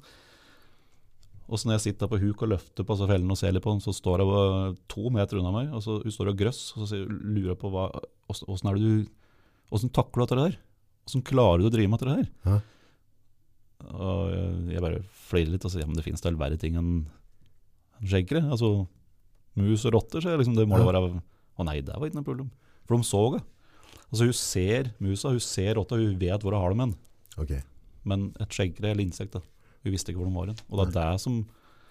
[1.49, 3.65] Og så når jeg sitter på huk og løfter på altså fellen og ser litt
[3.65, 6.59] på den, så står hun to meter unna meg, og så hun står og grøss,
[6.77, 7.87] og så lurer jeg på hva,
[8.29, 9.07] åssen er det du,
[9.73, 10.59] åssen takler du dette der?
[11.09, 12.29] Åssen klarer du å drive med dette her?
[12.51, 12.59] Hæ?
[13.95, 15.01] Og jeg- jeg bare
[15.31, 17.07] flirer litt og sier, ja, men det finnes da verre ting enn
[18.05, 18.45] skjeggere?
[18.53, 18.87] Altså,
[19.57, 21.23] mus og rotter, så liksom, det må da være,
[21.59, 22.51] å nei, det var ikke noe problem.
[22.85, 23.43] For de så det.
[24.11, 26.95] Altså hun ser musa, hun ser rotta, hun vet hvor hun har dem hen.
[27.39, 27.61] Okay.
[28.09, 29.41] Men et skjeggkre eller insekt, da,
[29.85, 30.63] hun visste ikke hvor de var hen.
[30.71, 31.43] Og det er det som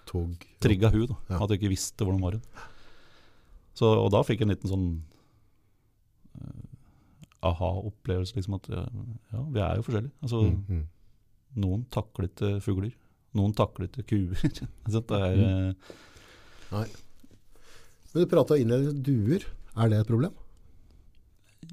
[0.08, 0.46] Tog.
[0.64, 1.36] trigga hun da, Ja.
[1.42, 2.42] at hun ikke visste hvor de var hen.
[3.78, 4.86] Så, og da fikk jeg en liten sånn
[6.42, 6.64] uh,
[7.52, 8.86] aha-opplevelse, liksom at eh,
[9.32, 10.14] ja, vi er jo forskjellige.
[10.26, 10.86] Altså, Mm, mm.
[11.62, 12.90] noen takler ikke fugler,
[13.38, 14.66] noen takler ikke kuer.
[14.90, 15.74] Det er, Mm.
[16.72, 16.86] Nei.
[18.12, 19.44] Men du prata innledningsvis duer.
[19.78, 20.34] Er det et problem?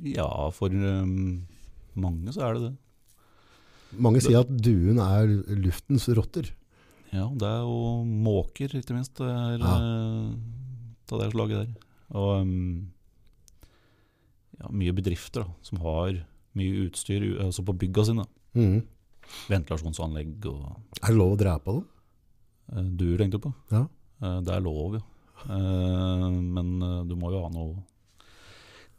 [0.03, 1.45] Ja, for um,
[1.95, 2.73] mange så er det det.
[4.01, 5.29] Mange sier at duen er
[5.61, 6.49] luftens rotter.
[7.13, 9.75] Ja, det er jo måker, ikke minst, er, Ja.
[9.79, 10.33] eh,
[11.13, 11.69] av det slaget der.
[12.17, 12.91] Og um,
[14.59, 16.17] ja, mye bedrifter da, som har
[16.55, 18.25] mye utstyr altså på bygga sine.
[18.55, 18.81] Mm.
[19.49, 20.65] Ventilasjonsanlegg og
[21.01, 21.85] Er det lov å drepe dem?
[22.75, 23.53] uh, duer, tenkte du på.
[23.71, 23.83] Ja.
[24.23, 25.03] Eh, det er lov, ja.
[25.45, 27.75] Eh, men eh, du må jo ha noe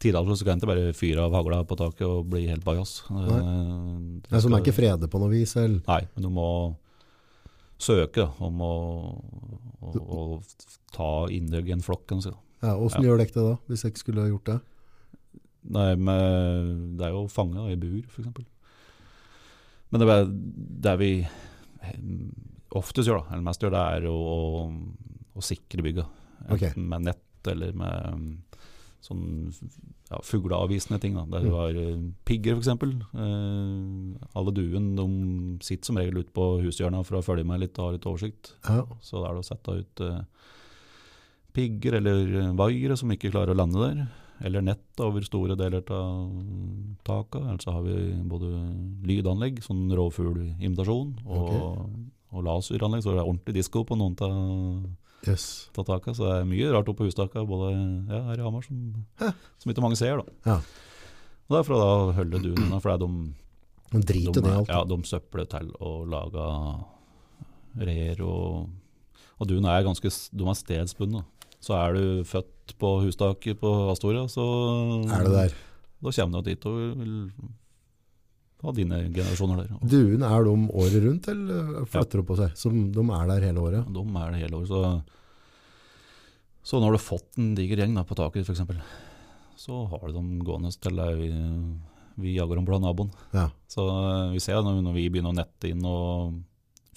[0.03, 2.99] Tidligere så kan ikke bare fyre av hagla på taket og bli helt bajas.
[3.09, 4.27] oss.
[4.29, 5.55] Så som er ikke fredet på noe vis?
[5.57, 5.81] Eller?
[5.87, 6.49] Nei, men du må
[7.81, 8.73] søke da, om å,
[9.81, 10.21] å, å
[10.97, 12.13] ta innhugg i en flokk.
[12.17, 12.37] Åssen.
[12.63, 13.03] Ja, Ja.
[13.05, 14.59] gjør dere det da, hvis jeg ikke skulle ha gjort det?
[15.77, 18.29] Nei, med, det er jo fange i bur, f.eks.
[19.91, 20.29] Men det, er,
[20.87, 21.11] det vi
[22.77, 24.71] oftest gjør, da, eller mest gjør, det er å, å,
[25.37, 26.23] å sikre bygget.
[26.47, 28.56] Enten med nett eller med
[29.07, 29.53] sånn
[30.11, 31.15] ja, fugleavvisende ting.
[31.19, 31.25] Da.
[31.37, 31.57] Der du Mm.
[31.57, 32.69] har eh, pigger, f.eks.
[32.69, 35.07] Eh, alle duen de
[35.65, 38.53] sitter som regel ute på hushjørnet for å følge med litt og ha litt oversikt.
[38.69, 38.83] Ja.
[39.01, 40.21] Så da er det å sette ut eh,
[41.57, 44.07] pigger eller eh, vaiere som ikke klarer å lande der.
[44.45, 46.27] Eller nett over store deler av
[47.09, 47.41] taket.
[47.41, 47.95] Eller så har vi
[48.29, 48.51] både
[49.09, 51.87] lydanlegg, sånn rovfuglimitasjon, og,
[52.37, 54.37] og laseranlegg, så det er ordentlig disko på noen av
[55.27, 55.71] Yes.
[55.77, 56.15] av.
[56.15, 57.71] Så det er mye rart oppe på hustaket, både
[58.13, 58.83] ja, her i Hamar, som,
[59.59, 60.21] som ikke mange ser.
[60.21, 60.37] da.
[60.47, 60.59] Ja.
[61.47, 63.11] Og det er for å da holder du unna, for det de
[63.95, 64.69] Man driter de, ned alt.
[64.75, 66.85] ja, de søpler til og lager
[67.87, 68.69] reir og,
[69.39, 71.23] og dun er ganske de er stedsbundne.
[71.63, 74.45] Så er du født på hustaket på Astoria, så
[75.11, 75.55] Er det der?
[76.07, 77.15] da kommer du dit og vil
[78.65, 79.75] ha dine generasjoner der.
[79.85, 82.55] Duene, er de året rundt, eller flytter de på seg?
[82.57, 83.91] Som de er der hele året?
[83.93, 84.71] de er der hele året.
[84.71, 85.03] Så
[86.67, 88.65] Så når du har fått en diger gjeng da, på taket f.eks.,
[89.57, 91.29] så har du dem gående til vi,
[92.21, 93.13] vi jager om blant naboen.
[93.33, 93.49] Ja.
[93.71, 96.43] Så eh, vi ser når, når vi begynner å nette inn og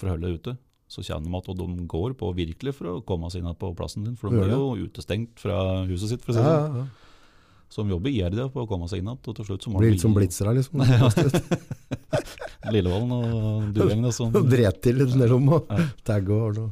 [0.00, 0.56] for å holde det ute,
[0.90, 3.70] så kjenner de at og de går på virkelig for å komme seg inn på
[3.78, 4.16] plassen din.
[4.18, 6.80] For de blir jo utestengt fra huset sitt, for å si det ja, sånn.
[6.82, 6.86] ja.
[6.90, 7.09] Så
[7.76, 9.92] de jobber iherdig på å komme seg inn igjen, og til slutt så må Blir
[9.94, 10.82] litt som blitsere, liksom.
[12.74, 14.10] Lillevollen og duengen.
[14.14, 15.86] Som, Dret til nedom og Ja.
[16.06, 16.66] tagge og så.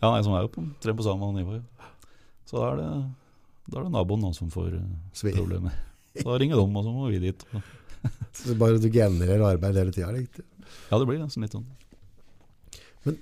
[0.00, 1.58] ja, nei, som er jo på, tre på samme nivå.
[1.60, 1.90] Ja.
[2.48, 2.88] Så da er det,
[3.68, 5.32] da er det naboen nå som får eh, Svi.
[5.36, 5.76] problemer.
[6.16, 7.46] Så da ringer de, og så må vi dit.
[8.34, 10.10] Så bare du genererer arbeid hele tida.
[10.90, 11.64] Ja, det blir nesten litt sånn.
[13.06, 13.16] Men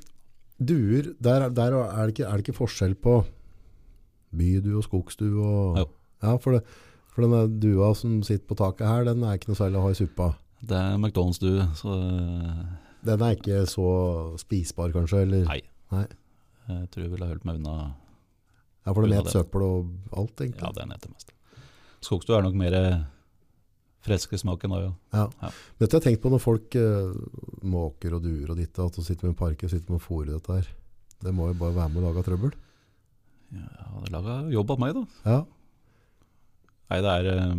[0.62, 3.18] Duer, der, der er, det ikke, er det ikke forskjell på
[4.38, 5.36] bydue og skogsdue?
[5.42, 5.92] Og.
[6.22, 6.62] Ja, for, det,
[7.12, 9.92] for denne dua som sitter på taket her, den er ikke noe særlig å ha
[9.92, 10.30] i suppa.
[10.62, 11.96] Det er McDonald's-due, så
[13.02, 13.86] Den er ikke så
[14.38, 15.24] spisbar, kanskje?
[15.26, 15.46] Eller?
[15.48, 15.58] Nei.
[15.92, 16.06] Nei.
[16.70, 17.74] jeg tror jeg ville holdt meg unna
[18.86, 20.70] Ja, for den et søppel og alt, egentlig.
[20.70, 21.34] Ja, nett det meste.
[22.02, 22.76] Skogsdue er nok mer
[24.02, 24.92] friske smaken da, ja.
[25.14, 25.26] Ja.
[25.50, 27.12] du, Dette har jeg tenkt på når folk eh,
[27.62, 30.04] måker og duer og ditt og datt sitter med en park og sitter med å
[30.04, 30.70] fôre dette her.
[31.22, 32.54] Det må jo bare være med å lage trøbbel.
[33.52, 35.04] Ja, det lager jobb av meg, da.
[35.28, 35.40] Ja.
[36.92, 37.52] Nei, det er, eh,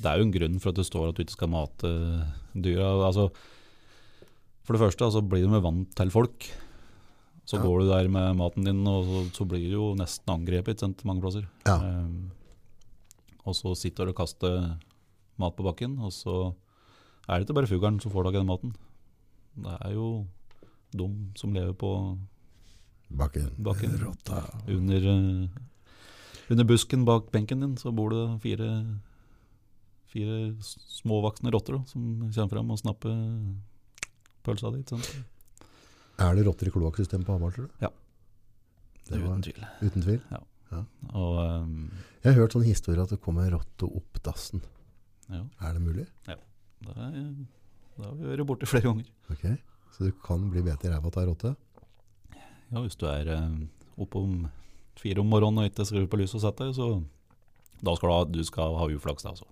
[0.00, 1.90] det er jo en grunn for at det står at du ikke skal mate
[2.54, 2.92] dyra.
[3.08, 3.26] Altså,
[4.62, 6.46] for det første altså, blir du med vann til folk.
[7.44, 7.64] Så Ja.
[7.64, 11.02] går du der med maten din, og så, så blir du jo nesten angrepet sant,
[11.04, 11.48] mange plasser.
[11.66, 11.78] Ja.
[11.82, 12.30] Um,
[13.44, 14.76] og så sitter du og kaster
[15.40, 16.54] mat på bakken, og så
[17.28, 18.74] er det ikke bare fuglen som får tak i den maten.
[19.58, 20.26] Det er jo
[20.94, 21.90] de som lever på
[23.10, 23.50] Bakken.
[23.58, 23.98] Bakken.
[23.98, 24.44] Rotta.
[24.68, 25.48] under, eh,
[26.50, 28.68] under busken bak benken din, så bor det fire,
[30.10, 33.14] fire småvoksne rotter da, som kommer frem og snapper
[34.46, 34.82] pølsa di.
[36.20, 37.84] Er det rotter i kloakksystemet på Hamar, tror du?
[37.86, 37.90] Ja.
[39.10, 39.64] Det var, Uten tvil.
[39.82, 40.20] uten tvil.
[41.18, 41.88] Og um,
[42.22, 44.60] Jeg har hørt sånn historie at det kommer rotte opp dassen.
[45.30, 46.06] ja, Er det mulig?
[46.26, 46.36] det,
[46.94, 47.16] er,
[47.96, 49.08] det har vi vært borti flere ganger.
[49.32, 49.46] Ok.
[49.96, 51.54] Så du kan bli bitt i ræva av rotte?
[52.70, 53.64] Ja, hvis du er um,
[53.98, 54.44] oppe om
[55.00, 56.90] fire om morgenen og ikke skrur på lyset og setter så
[57.80, 59.24] da skal du ha, du skal ha uflaks.
[59.24, 59.46] da, altså.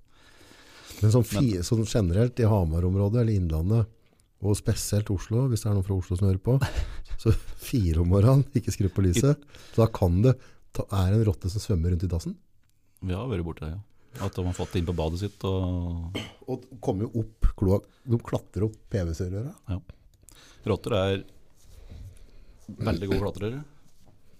[1.00, 3.94] Men sånn, fi, sånn generelt i Hamar-området eller Innlandet,
[4.38, 6.58] og spesielt Oslo, hvis det er noen fra Oslo som hører på,
[7.22, 7.32] så
[7.62, 9.40] fire om morgenen, ikke skru på lyset,
[9.72, 10.36] så da kan det
[10.76, 12.36] ta, er en rotte som svømmer rundt i dassen.
[13.00, 13.84] Vi har vært borti det, ja.
[14.24, 15.44] At de har fått det inn på badet sitt.
[15.46, 16.16] og
[16.50, 19.52] Og kommer jo opp kloakk, de klatrer opp PVC-røra.
[20.66, 21.20] Rotter er
[22.88, 23.60] veldig gode klatrere.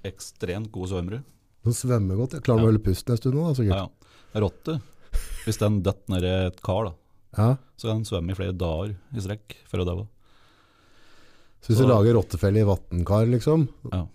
[0.09, 1.23] Ekstremt gode svømmere.
[1.65, 2.33] De svømmer godt.
[2.39, 2.65] Jeg klarer Ja.
[2.65, 3.77] å holde pusten en stund nå, da, sikkert.
[3.77, 4.41] ja.
[4.41, 4.81] Rotte,
[5.45, 6.93] hvis den detter ned i et kar, da,
[7.37, 7.57] Ja.
[7.77, 10.07] så kan den svømme i flere dager i strekk før å daue.
[11.61, 14.07] Så hvis du lager rottefelle i vatnkar, liksom, Ja.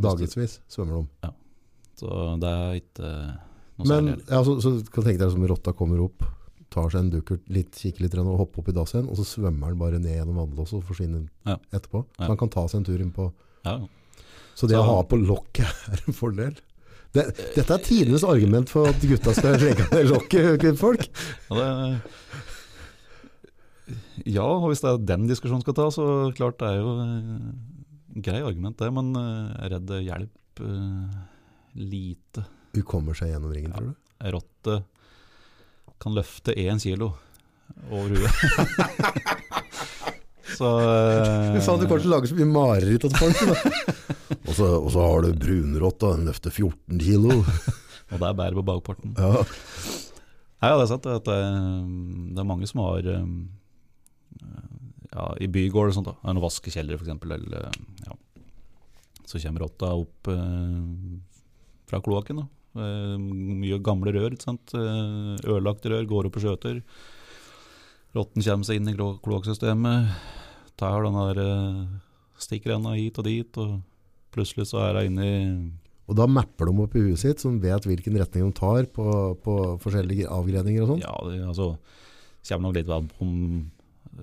[0.00, 1.30] dagevis svømmer de.
[1.98, 3.38] Så det er ikke
[3.78, 4.28] noe Men særlig.
[4.30, 6.22] ja, så, så kan du tenke deg som rotta kommer opp,
[6.70, 9.24] tar seg en dukkert, litt, kikker litt og hopper opp i dass igjen, og så
[9.26, 11.56] svømmer den bare ned gjennom vannlåset og forsvinner Ja.
[11.72, 12.04] etterpå.
[12.16, 12.26] Så Ja.
[12.26, 13.32] han kan ta seg en tur inn på
[13.64, 13.86] Ja, ja.
[14.58, 16.56] Så det Så- å ha på lokket er en fordel.
[17.14, 17.22] Det,
[17.54, 21.06] dette er tidenes argument for at gutta skal legge ned lokket, kvinnfolk.
[21.48, 22.00] Ja, det,
[24.28, 26.04] ja, og hvis det er den diskusjonen skal ta, så
[26.36, 27.54] klart det er jo en
[28.24, 31.16] grei argument det, men eh, jeg er redd det hjelper eh,
[31.78, 32.44] lite.
[32.74, 33.78] Hun kommer seg gjennom ringen, Ja.
[33.78, 33.96] tror du?
[34.18, 34.78] Ja, rotte
[36.02, 37.12] kan løfte én kilo
[37.90, 38.34] over huet.
[40.56, 41.54] så uh...
[41.54, 43.42] Du sa du kanskje lager så mye mareritt til folk.
[44.48, 47.40] Og så, og så har du brunrotta, den løfter 14 kilo.
[48.12, 49.12] Og det er bare på bakparten.
[49.16, 49.42] Ja.
[50.58, 51.06] Nei, ja, det er sant.
[51.06, 51.34] Det,
[52.34, 53.26] det er mange som har eh,
[55.12, 56.32] ja, I bygård og sånt, da.
[56.32, 57.12] Det vaskekjeller, f.eks.
[57.28, 58.16] Eller eh, ja.
[59.28, 60.80] Så kommer rotta opp eh,
[61.90, 62.42] fra kloakken.
[62.42, 62.48] da.
[62.78, 64.34] Eh, mye gamle rør.
[64.34, 64.74] ikke sant?
[64.76, 66.82] Eh, Ødelagte rør går opp og skjøter.
[68.16, 70.12] Rotten kommer seg inn i klo- kloakksystemet.
[70.78, 71.80] Tar den der eh,
[72.40, 73.58] stikkrenna hit og dit.
[73.60, 73.80] og
[74.34, 75.38] Plutselig så er hun inne i
[76.08, 79.06] Og da mapper de opp i huet sitt, som vet hvilken retning de tar på,
[79.44, 81.02] på forskjellige avgreninger og sånn.
[81.04, 81.72] Ja, det altså,
[82.48, 83.34] kommer nok litt an på om,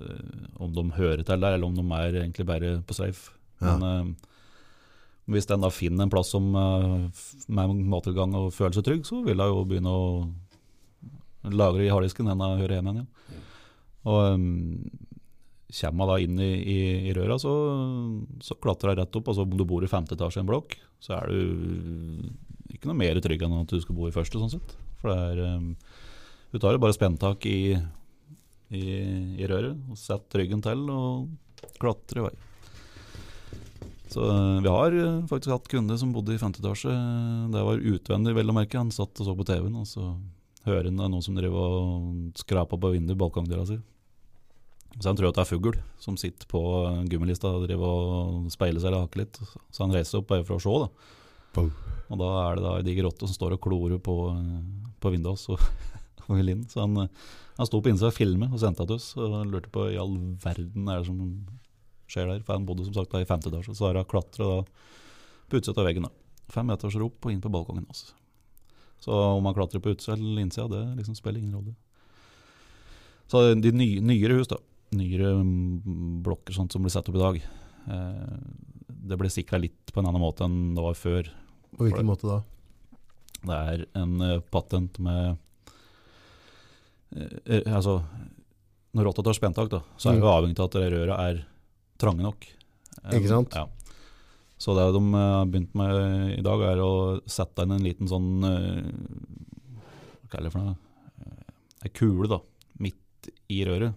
[0.00, 3.30] eh, om de hører til der, eller om de er egentlig bare på safe.
[3.62, 3.76] Ja.
[3.76, 4.32] Men eh,
[5.36, 7.22] hvis den da finner en plass som eh,
[7.54, 10.06] med mattilgang og føler seg trygg, så vil hun jo begynne å
[11.54, 13.10] lagre i harddisken den hun hører hjemme igjen.
[13.30, 13.42] Ja.
[14.06, 14.46] Og um,
[15.76, 16.78] kommer hun da inn i, i,
[17.10, 17.52] i røra, så,
[18.44, 19.30] så klatrer hun rett opp.
[19.32, 22.98] Altså Om du bor i femte etasje i en blokk, så er du ikke noe
[22.98, 24.76] mer trygg enn at du skal bo i første, sånn sett.
[25.00, 25.72] For det er um,
[26.52, 27.74] Du tar jo bare spenntak i,
[28.70, 28.84] i,
[29.42, 32.36] i røret, og setter ryggen til og klatrer i vei.
[34.12, 36.94] Så eh, vi har eh, faktisk hatt kunde som bodde i femte etasje.
[37.52, 38.78] Det var utvendig, vel å merke.
[38.78, 40.14] Han satt og så på TV-en, og så
[40.66, 43.80] hører han noen som driver og skraper på vinduet i balkongdøra si.
[44.96, 46.60] Så han tror at det er fugl som sitter på
[47.10, 49.40] gummilista og driver og speiler seg eller hakker litt.
[49.68, 51.16] Så han reiser opp bare for å se, da.
[51.56, 51.72] Boom.
[52.06, 54.14] Og da er det da ei diger rotte som står og klorer på,
[55.02, 55.62] på vinduet og,
[56.28, 56.64] og vil inn.
[56.70, 57.08] Så han,
[57.58, 59.98] han sto på innsida og filmet og sendte det til oss, og lurte på i
[60.00, 61.24] all verden er det som
[62.08, 62.44] skjer der.
[62.46, 64.62] For han bodde som sagt da i femte etasje, så har han klatra
[65.50, 66.08] på utsida av veggen.
[66.08, 66.12] da.
[66.52, 67.88] Fem meters rop og inn på balkongen.
[67.90, 68.14] Også.
[69.02, 71.74] Så om han klatrer på utsida eller innsida, det liksom spiller ingen rolle.
[73.26, 74.60] Så de ny, nyere hus, da.
[74.94, 77.40] Nyere mm, blokker sånt som blir satt opp i dag.
[77.90, 78.36] Eh,
[79.06, 81.30] det ble sikra litt på en annen måte enn det var før.
[81.76, 82.38] På hvilken måte da?
[83.46, 85.36] Det er en eh, patent med
[87.16, 87.98] eh, Altså,
[88.96, 90.30] når rotta tar spenntak, da, så er vi Mm.
[90.32, 91.42] avhengig av at røra er
[91.98, 92.46] trange nok.
[93.12, 93.54] Ikke sant?
[93.54, 93.66] Ja.
[94.58, 98.40] Så det de har begynt med i dag, er å sette inn en liten sånn
[98.40, 100.76] Hva kaller det for noe?
[101.84, 102.38] Ei kule da,
[102.80, 103.92] midt i røret.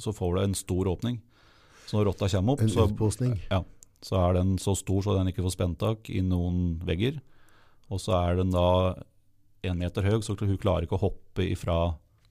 [0.00, 1.20] Så får du en stor åpning.
[1.86, 2.86] Så når rotta kommer opp, så,
[3.50, 3.60] ja,
[4.06, 7.18] så er den så stor så den ikke får spenntak i noen vegger.
[7.90, 8.66] Og så er den da
[9.66, 11.78] en meter høy, så hun klarer ikke å hoppe ifra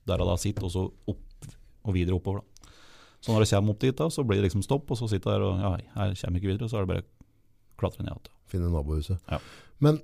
[0.08, 1.50] der hun da sitter, og så opp
[1.86, 2.40] og videre oppover.
[2.40, 2.72] da.
[3.20, 5.36] Så når det kommer opp dit, da, så blir det liksom stopp, og så sitter
[5.36, 8.12] hun der og ja, her kommer ikke videre, så er det bare å klatre ned
[8.14, 8.32] igjen.
[8.50, 9.20] Finne nabohuset.
[9.30, 9.38] Ja.
[9.78, 10.00] Men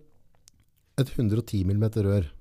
[1.00, 2.32] et 110 mm rør,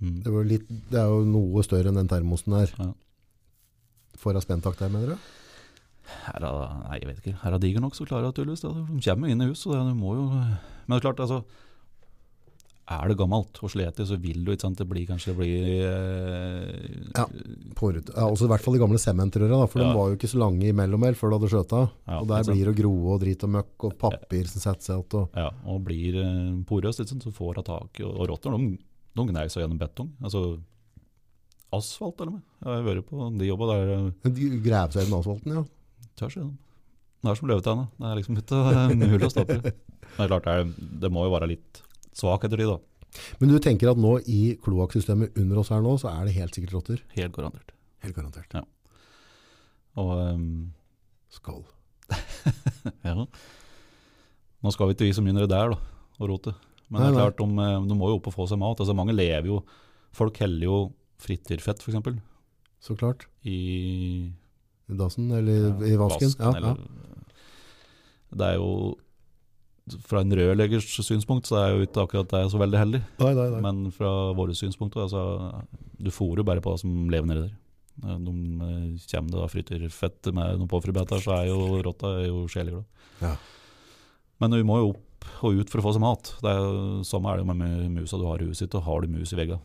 [0.00, 0.22] Mm.
[0.24, 2.70] det, var litt, det er jo noe større enn den termosen der.
[2.78, 2.86] Ja.
[4.20, 5.30] Får ha spentakt der, mener du?
[6.26, 7.36] Her er, nei, jeg vet ikke.
[7.44, 8.72] Her er diger nok, så klarer jeg tydeligvis det.
[8.90, 11.44] De kommer inn i hus, så det, de må jo Men det er klart, altså
[12.90, 15.68] Er det gammelt og sletig, så vil du ikke sant Det blir kanskje det blir
[15.86, 17.26] eh, Ja.
[17.78, 18.10] Pårut.
[18.16, 19.86] Ja, også i hvert fall de gamle sementrøra, for Ja.
[19.92, 21.84] de var jo ikke så lange imellom her før du hadde skjøta.
[22.10, 25.04] Ja, og der blir det groe og drit og møkk og papir som setter seg
[25.06, 25.28] igjen.
[25.38, 28.02] Ja, og blir eh, porøst, så får hun tak.
[28.02, 28.74] Og, og rotter de,
[29.14, 30.10] de gneiser gjennom betong.
[30.26, 30.42] Altså
[31.76, 32.42] asfalt, eller noe.
[32.60, 33.92] Jeg har vært på de jobba der.
[33.96, 35.64] eh, De graver seg den asfalten, ja.
[36.18, 36.56] Tørs igjennom.
[37.20, 37.86] Det er som løvetanna.
[38.00, 38.60] Det er liksom ikke
[39.00, 39.58] mulig å stoppe.
[39.64, 39.74] det.
[40.18, 41.82] Men klart, det, er, det må jo være litt
[42.16, 42.78] svak etter det, da.
[43.40, 46.54] Men du tenker at nå i kloakksystemet under oss her nå, så er det helt
[46.56, 47.00] sikkert rotter?
[47.16, 47.72] Helt garantert.
[48.04, 48.54] Helt garantert.
[49.98, 50.44] Og um,
[51.34, 51.64] Skål.
[53.06, 53.14] ja.
[54.60, 55.78] Nå skal vi ikke vi mye nedi der, da,
[56.20, 56.54] og rote.
[56.90, 58.80] Men Nei, det er klart, de, eh, de må jo opp og få seg mat.
[58.82, 59.60] Altså, mange lever jo
[60.16, 60.78] Folk heller jo
[61.22, 62.18] frityrfett, f.eks.
[62.80, 63.26] Så klart.
[63.44, 64.30] i
[64.90, 66.32] I dassen, eller i vasken.
[66.32, 66.56] vasken ja.
[66.56, 66.76] eller,
[68.30, 68.96] Det er jo
[70.06, 73.00] Fra en rørleggers synspunkt så er jo ikke akkurat det så veldig heldig.
[73.18, 73.60] Nei, nei, nei.
[73.64, 75.64] Men fra våre synspunkt, altså,
[75.98, 77.56] du fôrer bare på det som lever nedi der.
[78.00, 82.44] De eh, kommer det da frityrfett med noen påfribæter, så er jo rotta er jo
[82.48, 82.86] sjeleglad.
[83.20, 83.34] Ja.
[84.40, 86.32] Men du må jo opp og ut for å få seg mat.
[86.40, 88.78] Det er jo, samme er det med musa du har i huset ditt.
[88.78, 89.58] og Har du mus i vegga,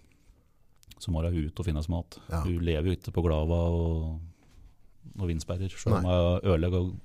[0.99, 2.17] så må hun ut og finne seg mat.
[2.31, 2.41] Ja.
[2.45, 4.15] Du lever jo ikke på glava og,
[5.19, 5.71] og vindsperrer.
[5.71, 6.95] Selv om hun ødelegger og,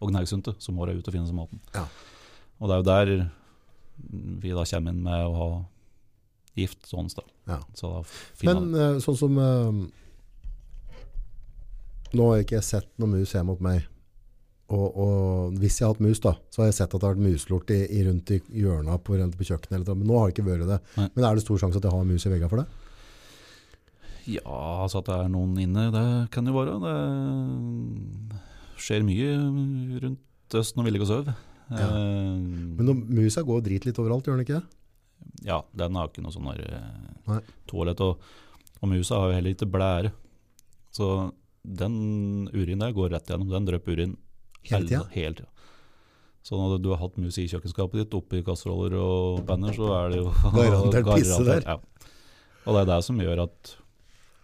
[0.00, 1.62] og gnagsunte, så må hun ut og finne seg maten.
[1.76, 1.86] Ja.
[2.60, 3.12] Og det er jo der
[4.42, 5.50] vi da kommer inn med å ha
[6.56, 7.24] gift sånn da.
[7.52, 7.60] Ja.
[7.76, 9.82] Så da Men eh, sånn som eh,
[12.16, 13.84] Nå har jeg ikke sett noen mus hjemme hos meg.
[14.72, 17.14] Og, og hvis jeg har hatt mus, da, så har jeg sett at det har
[17.14, 19.74] vært muslort i, i rundt i hjørna på, på kjøkkenet.
[19.76, 20.78] Eller, men nå har det ikke vært det.
[20.96, 21.06] Nei.
[21.14, 22.85] Men er det stor sjanse at jeg har mus i veggene for det?
[24.26, 26.78] Ja, altså at det er noen inne, det kan jo være.
[26.82, 28.40] Det
[28.82, 29.28] skjer mye
[30.02, 31.30] rundt Østen og Villegåsøv.
[31.70, 31.86] Ja.
[31.86, 32.42] Eh,
[32.78, 34.66] Men når musa går og driter litt overalt, gjør den ikke det?
[35.46, 38.00] ja, den har ikke noe sånn uh, toalett.
[38.04, 38.22] Og,
[38.80, 40.10] og musa har jo heller ikke blære.
[40.94, 41.08] Så
[41.66, 41.96] den
[42.54, 43.50] urinen der går rett gjennom.
[43.52, 44.16] Den drypper urin
[44.66, 45.04] Hele tida?
[45.14, 45.50] Hele tida.
[46.46, 50.12] Så når du har hatt mus i kjøkkenskapet ditt, oppi kasseroller og banner, så er
[50.14, 51.66] det jo Garantert pisse der.
[51.66, 51.76] Ja.
[52.66, 53.72] Og det er det som gjør at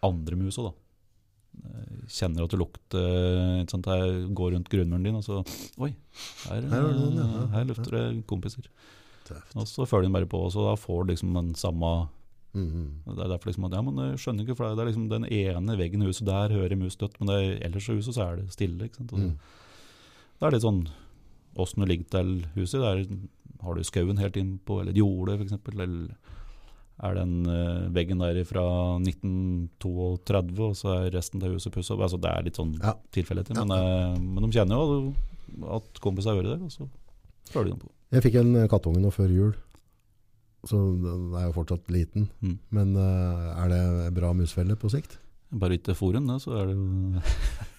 [0.03, 3.91] andre mus òg, da eh, kjenner at det lukter ikke sant?
[3.93, 5.43] Jeg går rundt grunnmuren din, og så
[5.83, 5.93] Oi,
[6.49, 8.69] her, Her er det eh, her lufter det kompiser.
[9.57, 11.93] Og så følger den bare på, og så da får du liksom den samme
[12.53, 13.01] Mhm.
[13.07, 15.25] Det er derfor liksom at, ja, men jeg skjønner ikke, for det er liksom den
[15.25, 18.27] ene veggen i huset der hører mus dødt, men det er, ellers i huset så
[18.27, 18.85] er det stille.
[18.85, 19.13] ikke sant?
[19.17, 19.39] Mm.
[20.37, 20.83] Det er litt sånn
[21.63, 22.81] åssen du ligger til huset.
[22.81, 23.07] Der
[23.63, 25.73] har du skauen helt innpå, eller jordet jorde f.eks.
[25.73, 26.15] Eller
[27.03, 28.63] er den eh, veggen der fra
[29.03, 32.05] 1932, og så er resten av huset pussa opp.
[32.07, 32.95] Altså, det er litt sånn Ja.
[33.15, 33.59] tilfeldigheter.
[33.59, 33.65] Ja.
[33.65, 35.15] Men, eh, men de kjenner jo
[35.79, 36.89] at kompiser hører det, og så
[37.51, 37.91] følger de på.
[38.13, 39.53] Jeg fikk en kattunge nå før jul.
[40.69, 42.29] Så den er jo fortsatt liten.
[42.41, 42.59] Mm.
[42.71, 45.19] Men eh, er det bra musfelle på sikt?
[45.53, 47.21] Bare ikke fôren, da, så er det jo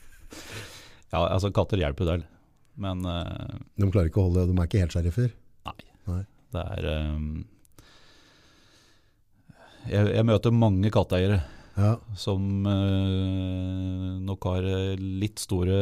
[1.14, 2.26] Ja, altså katter hjelper der.
[2.76, 3.56] Men uh...
[3.78, 5.32] De klarer ikke å holde, de er ikke helt sheriffer.
[6.54, 7.20] det er eh,
[9.90, 11.42] jeg, jeg møter mange katteeiere
[11.76, 15.78] Ja, som eh, nok har eh, litt store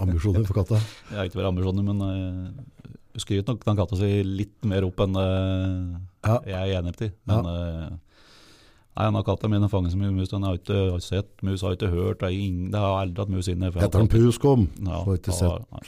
[0.00, 0.78] ambisjoner for katta.
[1.10, 2.86] Jeg har ikke vært ambisjoner, men uh,
[3.20, 6.38] skryter nok den katta si litt mer opp enn uh, Ja.
[6.46, 7.10] jeg er enig i.
[7.28, 10.30] Men eh, nei, denne katta mi den fanger så mye mus.
[10.32, 12.20] Den har ikke har ikke sett mus, har ikke hørt.
[12.22, 13.68] Det, er ingen, det har aldri hatt mus inne.
[13.68, 14.68] jeg Heter han Puskom?
[14.80, 15.84] Ja, Har ikke da- nei.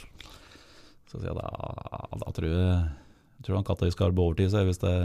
[1.09, 1.49] Så sier jeg da,
[2.19, 2.79] da tror jeg,
[3.39, 4.95] jeg tror han katta skal ha overtid seg hvis det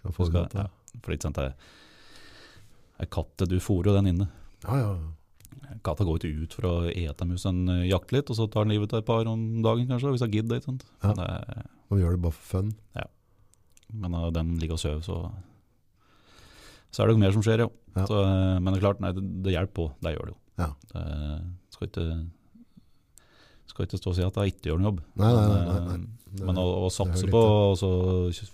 [0.00, 0.68] Skal få skal, ja,
[0.98, 1.52] For ikke sant, det
[3.00, 4.28] er katte, du fôrer jo den inne.
[4.66, 4.92] Ja, ja.
[5.86, 8.66] Katta går ikke ut for å ete mus, den eh, jakter litt, og så tar
[8.66, 10.60] den livet av et par om dagen kanskje, hvis jeg gidder.
[10.60, 10.84] ikke sant?
[11.04, 11.14] Ja.
[11.16, 11.70] Det er,
[12.00, 12.74] gjør det bare for fun.
[13.90, 15.22] Men når den ligger og sover, så
[16.90, 17.68] så er det jo mer som skjer, ja.
[17.94, 18.04] Ja.
[18.06, 19.84] Så, eh, men det er klart, nei, det, det hjelper på.
[20.02, 20.38] Det gjør det jo.
[20.60, 20.68] Ja.
[20.90, 21.04] Det
[21.74, 22.06] skal ikke,
[23.70, 24.98] skal ikke stå og si at jeg ikke gjør en jobb.
[25.20, 26.44] Nei, nei, nei, nei, eh, nei.
[26.46, 27.88] Men å, å satse på Å og så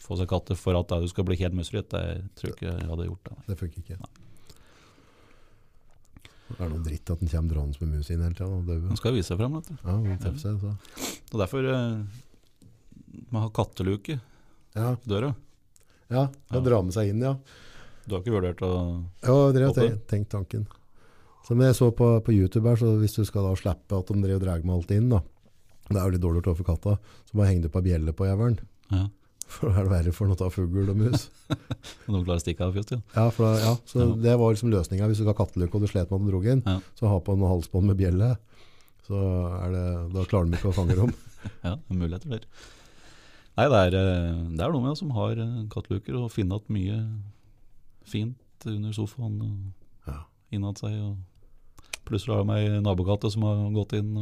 [0.01, 2.05] få seg katter for at du skal bli helt musfritt, det
[2.39, 3.29] tror jeg ikke jeg hadde gjort.
[3.29, 3.37] Det.
[3.51, 3.99] Det funker ikke.
[6.47, 8.79] Det er noe dritt at den kommer drønende med mus inn hele tida.
[8.87, 9.57] Den skal vise seg frem.
[9.59, 9.75] Vet du.
[9.83, 11.17] Ja, den treffer seg, så.
[11.35, 14.19] Og derfor uh, må ha katteluke
[14.77, 15.33] Ja, døra.
[16.13, 16.61] ja, Ja.
[16.63, 17.35] dra med seg inn, ja.
[18.07, 18.71] Du har ikke vurdert å
[19.27, 20.69] Ja, dere har tenkt tanken.
[21.55, 24.19] Men jeg så på, på YouTube her, så hvis du skal da slippe at de
[24.23, 25.21] driver og drar med alt inn, da,
[25.89, 26.97] det er jo litt dårlig gjort overfor katta,
[27.29, 28.59] så bare henge det på ei bjelle på jævelen.
[28.91, 29.05] ja,
[29.47, 31.29] For da er det verre for noe av fugl og mus.
[32.11, 32.99] Noen klarer å stikke av først, ja.
[33.15, 34.07] Da, ja, så Ja.
[34.25, 35.07] det var liksom løsninga.
[35.07, 36.81] Hvis du skal ha kattelukke og du slet med at den dro inn, Ja.
[36.99, 38.33] så ha på en halsbånd med bjelle.
[39.07, 39.15] Så
[39.63, 39.85] er det,
[40.17, 41.15] da klarer de ikke å fange dem.
[41.63, 42.49] Ja, er muligheter der.
[43.57, 46.59] Nei, det er, eh, det er noe med oss som har eh, katteluker og finner
[46.59, 46.99] igjen mye
[48.11, 50.25] fint under sofaen og Ja.
[50.51, 50.99] innad seg.
[51.07, 51.17] Og
[52.09, 54.15] plutselig har de ei nabokatte som har gått inn.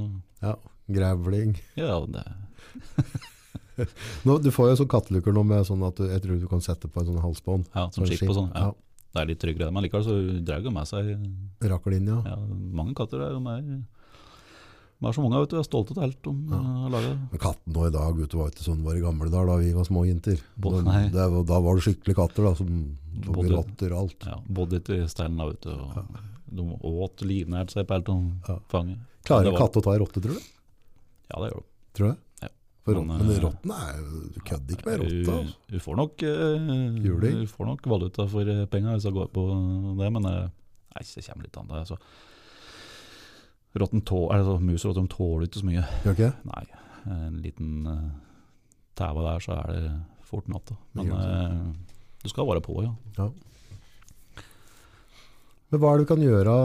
[0.42, 0.56] Ja,
[0.88, 1.54] grevling.
[1.78, 2.24] ja, det,
[4.26, 6.62] Nå, du får jo sånn kattelukker nå med sånn at du, jeg tror du kan
[6.62, 7.64] sette på en sånn halsbånd.
[7.74, 8.52] ja, som skip og sånn.
[8.54, 8.68] Ja.
[9.14, 9.70] Det er litt tryggere.
[9.74, 10.14] Men likevel så
[10.46, 12.36] drar de med seg Ja, inn, ja,
[12.74, 13.22] mange katter.
[13.22, 13.60] Er, jo er,
[14.98, 15.58] de er så mange, vet du.
[15.60, 16.58] Er stolte av alt om Ja.
[16.58, 17.14] å lage laga.
[17.30, 19.56] Men katten nå i dag, vet du, var ikke sånn var i gamle dager da
[19.62, 20.38] vi var små jenter.
[20.58, 20.82] Da,
[21.14, 22.70] det, da var det skikkelig katter da, som
[23.26, 24.26] tok rotter og alt.
[24.30, 25.74] Ja, bodde ikke i steinen da, vet du.
[25.74, 28.16] Og De åt livnært seg på alt de
[28.48, 28.58] Ja.
[28.68, 28.98] fanget.
[29.24, 30.40] Klarer Det var- katt å ta ei rotte, tror du?
[31.30, 31.66] Ja, det gjør de.
[31.94, 32.16] Tror jeg.
[32.42, 32.48] Ja.
[32.84, 35.24] For Men, rotten, men eh, rotten er jo Du kødder ikke med rotte.
[35.24, 35.54] Du, Altså.
[35.70, 37.40] du får nok uh.
[37.40, 39.44] Du får nok valuta for eh, penga hvis jeg går på
[39.98, 40.50] det, men nei,
[41.00, 41.66] det kommer litt an.
[41.68, 41.96] det, Altså.
[43.74, 45.82] Rotten tå, altså, mus og rotter tåler ikke så mye.
[46.04, 46.34] Gjør ikke?
[46.46, 46.64] Nei,
[47.10, 48.10] en liten uh,
[48.94, 50.76] tæve der, så er det fort natta.
[50.94, 51.72] Men uh,
[52.22, 52.92] du skal være på, ja.
[53.18, 53.30] ja.
[55.74, 56.56] Men hva er det du kan gjøre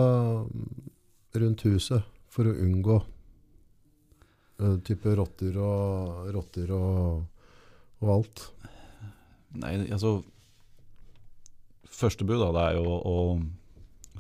[1.41, 2.99] rundt huset for å unngå
[4.61, 7.23] uh, type rotter og, rotter og,
[8.05, 8.43] og alt?
[9.57, 10.19] Nei, altså
[11.99, 13.15] Første bud da, det er jo å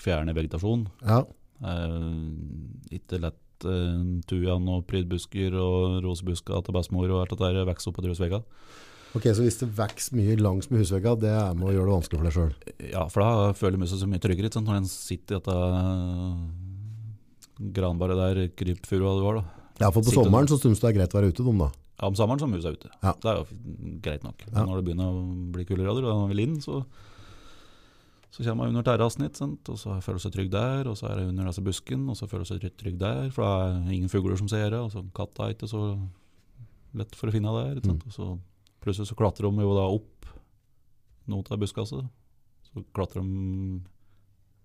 [0.03, 0.81] fjerne vegetasjon.
[1.05, 1.21] Ja,
[1.59, 7.67] Eh, ikke lett eh, tujan og prydbusker og rosebusker til bestemor og alt det der
[7.67, 8.39] vokser opp på drusvegga.
[9.17, 11.97] Ok, så hvis det vokser mye langs med husvegga, det er med å gjøre det
[11.97, 12.73] vanskelig for deg selv.
[12.91, 15.55] Ja, for da føler musa seg mye tryggere sant, når den sitter i dette
[17.75, 19.45] granbaret der, krypfurua det var da.
[19.79, 21.61] Ja, for på Sitter sommeren så synes du det er greit å være ute, dem
[21.63, 21.69] da.
[21.99, 22.89] Ja, om sommeren så er musa ute.
[23.03, 23.13] Ja.
[23.19, 23.45] Det er jo
[24.03, 24.43] greit nok.
[24.47, 24.63] Ja.
[24.63, 25.23] Når det begynner å
[25.55, 26.81] bli kuldegrader og den vil inn, så,
[28.31, 29.71] så kommer man under terrassen hit, sant?
[29.71, 32.29] og så føler seg trygg der, og så er det under disse busken, og så
[32.31, 33.51] føler seg trygg, der, for det
[33.81, 35.83] er ingen fugler som ser det, og så katta er ikke så
[36.99, 38.05] lett for å finne der, sant?
[38.05, 38.07] Mm.
[38.07, 38.29] og så
[38.83, 40.29] plutselig så klatrer de jo da opp
[41.29, 42.05] noe av buskaset,
[42.69, 43.81] så klatrer de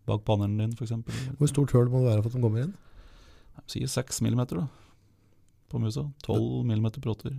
[0.08, 1.16] bak pannen din, eksempel.
[1.40, 2.74] Hvor stort høl må det være for at de kommer inn?
[3.54, 4.66] Jeg sier 6 millimeter da,
[5.72, 7.36] på musa, 12 millimeter på rotter.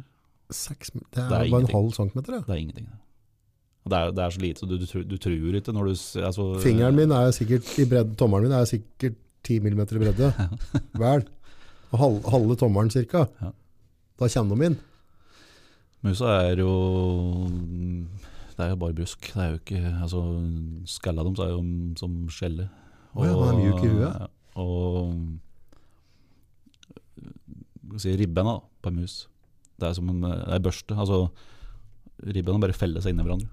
[0.53, 2.37] Seks, det er, Det er bare en halv centimeter.
[2.37, 2.45] Ja.
[2.45, 2.85] Det er ingenting.
[2.89, 3.01] det.
[3.85, 5.93] Det er, det er så lite, så du, du, tror- du tror ikke når du
[6.25, 10.31] altså, Fingeren min er sikkert i bredde, tommelen min er sikkert 10 mm i bredde.
[11.03, 11.25] Vel.
[11.93, 12.01] Og
[12.31, 13.27] halve tommelen cirka.
[13.41, 13.51] Ja.
[14.19, 14.77] Da kjenner de inn.
[16.05, 16.71] Musa er jo
[18.55, 19.31] Det er jo bare brusk.
[19.33, 20.21] Det er jo ikke altså,
[20.89, 21.63] Skalla deres er jo
[21.99, 22.69] som skjelle.
[23.15, 24.13] Å ja, han er mjuk i huet.
[24.21, 24.29] ja,
[24.61, 25.11] Og
[27.95, 29.19] jeg si, ribbena på en mus.
[29.79, 30.95] Det er som en, det er børste.
[30.95, 31.19] Altså,
[32.23, 33.51] ribbena bare feller seg inn i hverandre.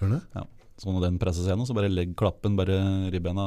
[0.00, 0.20] Gjør det?
[0.36, 0.44] Ja.
[0.80, 2.76] Så når den presses gjennom, så bare legg klappen bare
[3.12, 3.46] ribbena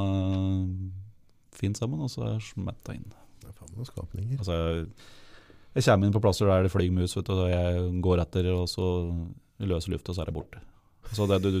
[1.56, 3.06] fint sammen, og så er smetta inn.
[3.42, 4.38] Det er faen meg skapninger.
[4.40, 4.56] Altså,
[5.76, 8.48] jeg kommer inn på plasser der det flyr mus, vet du, og jeg går etter,
[8.54, 8.86] og så
[9.60, 10.62] løser lufta, og så er det borte.
[11.14, 11.60] Så det, du,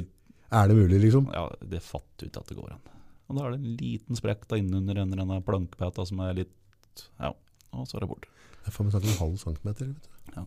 [0.50, 1.28] Er det mulig, liksom?
[1.34, 2.82] ja, det fatter ikke at det går an.
[3.26, 6.36] Og da er det en liten sprekk da innunder en eller annen plankpeta som er
[6.40, 7.32] litt Ja,
[7.74, 8.30] og så er det borte.
[8.66, 9.88] Jeg får meg snakke om en halv centimeter.
[9.92, 10.36] Vet du.
[10.36, 10.44] Ja.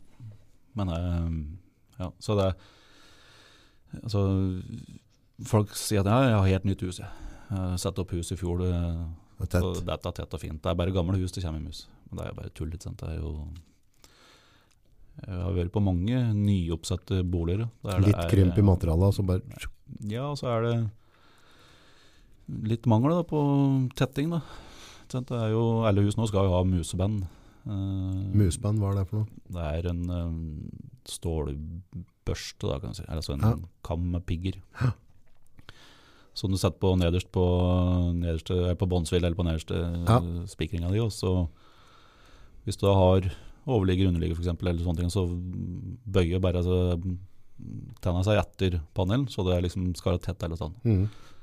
[0.79, 1.31] Men eh,
[2.03, 2.49] ja, så det
[4.03, 4.21] Altså,
[5.49, 7.29] folk sier at ja, jeg har helt nytt hus, jeg.
[7.49, 8.73] Jeg satte opp hus i fjor, det,
[9.39, 9.65] Det er tett.
[9.65, 10.59] Og dette er tett og fint.
[10.61, 11.87] Det er bare gamle hus det kommer i mus.
[12.09, 12.97] Men det er jo bare tull, ikke sant.
[13.03, 13.33] Det er jo
[15.19, 17.67] Jeg har vært på mange nyoppsatte boliger.
[17.99, 19.41] Litt er- krymp i materialet, så bare
[20.07, 20.75] Ja, og så er det
[22.69, 23.39] litt mangel da, på
[23.95, 24.41] tetting, da.
[25.09, 27.23] Det er jo, alle hus nå skal jo ha museband.
[27.67, 29.27] Uh, museband, hva er det for noe?
[29.49, 30.71] Det er en um,
[31.05, 33.03] stålbørste, da, kan du si.
[33.07, 33.53] Eller altså en Ja.
[33.83, 34.59] kam med pigger.
[36.33, 37.43] Som du setter på nederst på,
[38.15, 39.75] nederste, på båndsvill eller på nederste
[40.07, 40.19] Ja.
[40.47, 40.99] spikringa di.
[40.99, 41.49] Og så,
[42.69, 43.27] hvis du har
[43.69, 45.25] overligger, underligger f.eks., eller sånne ting, så
[46.09, 46.97] bøyer bare altså,
[48.03, 50.77] tenna seg etter panelen, så det liksom skal være tett hele tiden.
[50.83, 51.35] Mm.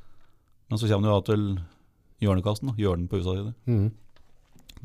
[0.71, 1.47] Men så kommer du til
[2.25, 3.55] hjørnekassen, hjørnen på huset dine.
[3.69, 3.87] Mm.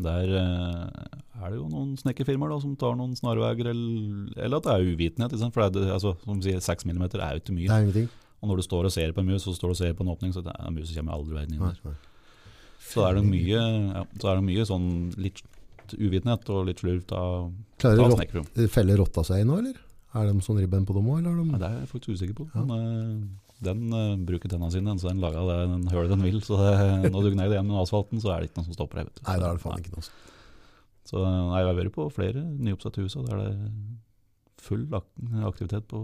[0.02, 1.08] Der eh,
[1.42, 5.36] er det jo noen snekkerfirmaer som tar noen snarveier, eller, eller at det er uvitenhet.
[5.54, 7.68] For det altså, som sier, 6 mm er jo ikke mye.
[7.68, 8.12] Det er ingenting.
[8.42, 10.06] Og når du står og ser på en mus, så står du og ser på
[10.06, 11.98] en åpning, så det er, muset kommer aldri verden inn der.
[12.82, 14.88] Så er det mye, ja, så er det mye sånn
[15.22, 15.44] litt
[15.98, 19.80] uvitenhet og litt slurv av Klarer rott, feller rotta seg inn nå, eller?
[20.12, 22.38] Er de sånn ribben på dem òg, eller er Ja, det er jeg faktisk usikker
[22.42, 22.48] på.
[22.52, 22.66] Ja.
[22.68, 26.42] Men uh, den uh, bruker tennene sine, så den lager det den hølet den vil.
[26.44, 28.78] Så det, når du gneier det igjen med asfalten, så er det ikke noe som
[28.78, 29.24] stopper deg.
[29.24, 30.06] Nei, da er det faen ikke noe.
[31.08, 33.72] Så nei, jeg har vært på flere nyoppsatte hus, og der er det
[34.62, 35.08] full ak
[35.50, 36.04] aktivitet på,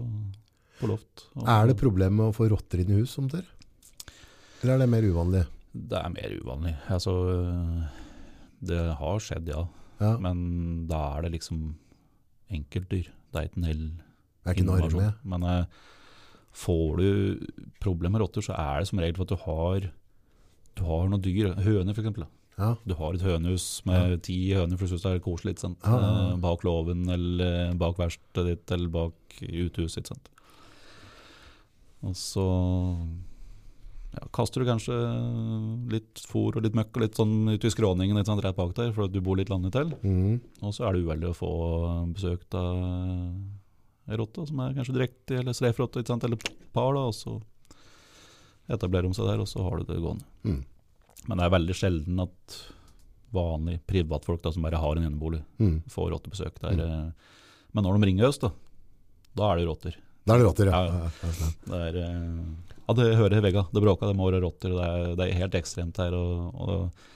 [0.80, 1.28] på loft.
[1.44, 3.46] Er det problem med å få rotter inn i hus som dere?
[4.62, 5.44] Eller er det mer uvanlig?
[5.72, 6.74] Det er mer uvanlig.
[6.90, 7.14] Altså,
[8.64, 9.66] det har skjedd, ja.
[9.98, 11.76] Ja, Men da er det liksom
[12.54, 13.10] enkeltdyr.
[13.32, 13.84] Det er ikke en hel
[14.48, 15.12] det er ikke arme.
[15.28, 15.64] Men eh,
[16.56, 17.46] får du
[17.82, 19.88] problemer med rotter, så er det som regel for at du har
[20.78, 22.28] du har noen dyr, høner eksempel.
[22.58, 22.72] Ja.
[22.86, 25.84] Du har et hønehus med ti høner for du syns det er koselig, ikke sant?
[25.86, 26.24] Ja, ja, ja.
[26.32, 30.00] Eh, bak låven, eller bak verkstedet ditt, eller bak uthuset.
[30.02, 30.30] ikke sant?
[32.06, 32.46] Og så
[34.14, 34.94] ja, kaster du kanskje
[35.92, 38.72] litt fôr og litt møkk og litt sånn ut i skråningen litt sånn rett bak
[38.78, 39.92] der, for at du bor litt landet til.
[40.02, 40.40] Mm.
[40.64, 41.50] Og så er det uheldig å få
[42.16, 42.80] besøk av
[44.08, 46.40] ei rotte, som er kanskje direkte eller streifrotte, eller
[46.72, 47.36] par, da, og så
[48.72, 50.24] etablerer de seg der, og så har du det gående.
[50.44, 50.62] Mm.
[51.28, 52.58] Men det er veldig sjelden at
[53.36, 55.82] vanlige privatfolk da, som bare har en enebolig, Mm.
[55.92, 56.60] får rottebesøk.
[56.60, 57.10] Der, eh,
[57.74, 58.48] Men når de ringer oss, da,
[59.36, 59.94] da er det rotter.
[60.26, 60.80] Da er det rotter, ja.
[60.86, 61.10] Ja, ja.
[61.22, 61.50] Ja, ja, ja.
[61.68, 63.66] Det er, eh, ja, det hører vegga.
[63.68, 64.72] Det bråker, det må være rotter.
[64.72, 66.14] Det er, det er helt ekstremt her.
[66.16, 67.08] Og, og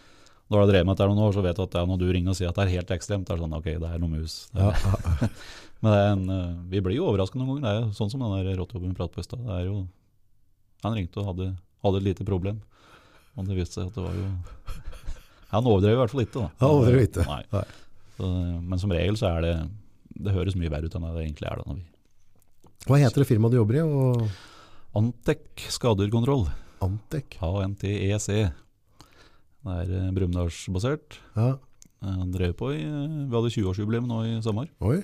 [0.53, 2.35] når du har drevet med dette noen år, så vet du at når du ringer
[2.35, 4.35] og sier at det er helt ekstremt, det er sånn ok, det er noe mus.
[4.53, 4.75] Ja.
[5.83, 7.65] Men det en, eh, vi blir jo overrasket noen ganger.
[7.65, 9.49] Det er jo sånn som den der rottejobben vi pratet på i stad.
[10.85, 11.49] Han ringte og hadde,
[11.87, 12.61] hadde et lite problem.
[13.33, 14.29] Og det viste seg at det var jo
[15.55, 16.37] Han overdrev i hvert fall ikke.
[16.37, 16.51] da.
[16.61, 17.25] Han overdrev ikke.
[17.29, 17.43] Nei.
[17.57, 17.65] Nei.
[18.19, 18.29] Så,
[18.61, 19.53] men som regel så er det
[20.21, 21.63] Det høres mye verre ut enn det egentlig er.
[21.63, 21.87] da når vi
[22.91, 23.85] Hva heter det firmaet du jobber i?
[23.89, 24.27] Og
[24.93, 25.41] Antec
[25.73, 26.51] skadekontroll.
[26.85, 27.39] Antec?
[27.41, 28.03] ANTEC.
[28.05, 31.17] E Det er eh, Brumunddalsbasert.
[31.37, 31.55] Ja.
[32.05, 34.69] Eh, drev på i, eh, Vi hadde 20-årsjubileum nå i sommer.
[34.85, 34.99] Oi.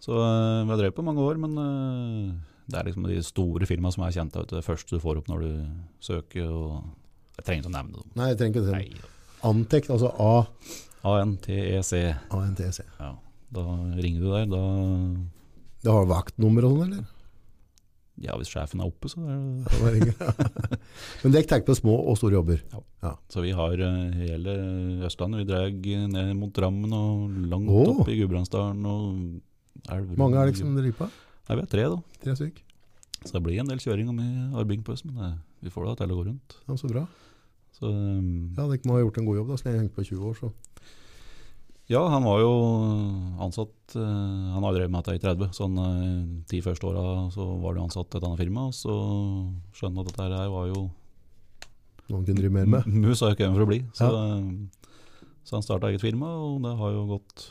[0.00, 1.56] Så vi har drevet på mange år, men
[2.64, 4.36] det er liksom de store firmaene som er kjent.
[4.36, 5.50] vet Det første du får opp når du
[6.00, 6.48] søker.
[6.48, 6.84] og
[7.36, 8.10] Jeg trenger ikke å nevne dem.
[8.16, 8.72] Nei, jeg trenger ikke det.
[8.72, 9.10] Nei.
[9.44, 12.16] Antec, altså A ANTEC.
[12.32, 12.80] ANTC.
[12.80, 13.14] E Ja,
[13.52, 13.64] da
[14.00, 14.46] ringer du der.
[14.46, 14.62] Da
[15.84, 17.19] Det har vaktnummer og sånn, eller?
[18.20, 20.14] Ja, hvis sjefen er oppe, så er det
[21.22, 22.60] Men dere tenker på små og store jobber?
[23.00, 24.56] Ja, Så vi har eh, hele
[25.08, 25.40] Østlandet.
[25.40, 25.70] Vi drar
[26.12, 28.02] ned mot Drammen og langt oh.
[28.02, 28.84] opp i Gudbrandsdalen.
[28.84, 29.40] og
[29.88, 30.18] elver.
[30.20, 31.08] Mange er det som driver på?
[31.48, 32.18] Nei, vi er tre, da.
[32.24, 32.60] Tre stykk?
[33.20, 35.88] Så det blir en del kjøring og mye arbeid på oss, men eh, vi får
[35.88, 36.56] det til å gå rundt.
[36.68, 37.04] Ja, så bra.
[37.76, 39.58] Så um, Ja, dere må ha gjort en god jobb, da.
[39.60, 40.52] Skal jeg har hengt på 20 år, så.
[41.90, 42.50] Ja, han var jo
[43.42, 47.04] ansatt eh, Han har drevet med dette i 30, så han, ti de første åra
[47.34, 48.68] så var det ansatt i et annet firma.
[48.70, 48.94] Og så
[49.74, 50.84] skjønte han at dette her var jo
[52.10, 52.86] Noen kunne drive mer med.
[53.04, 53.80] Mus har jo en for å bli.
[53.94, 55.26] Så, ja.
[55.46, 57.44] så han starta eget firma, og det har jo gått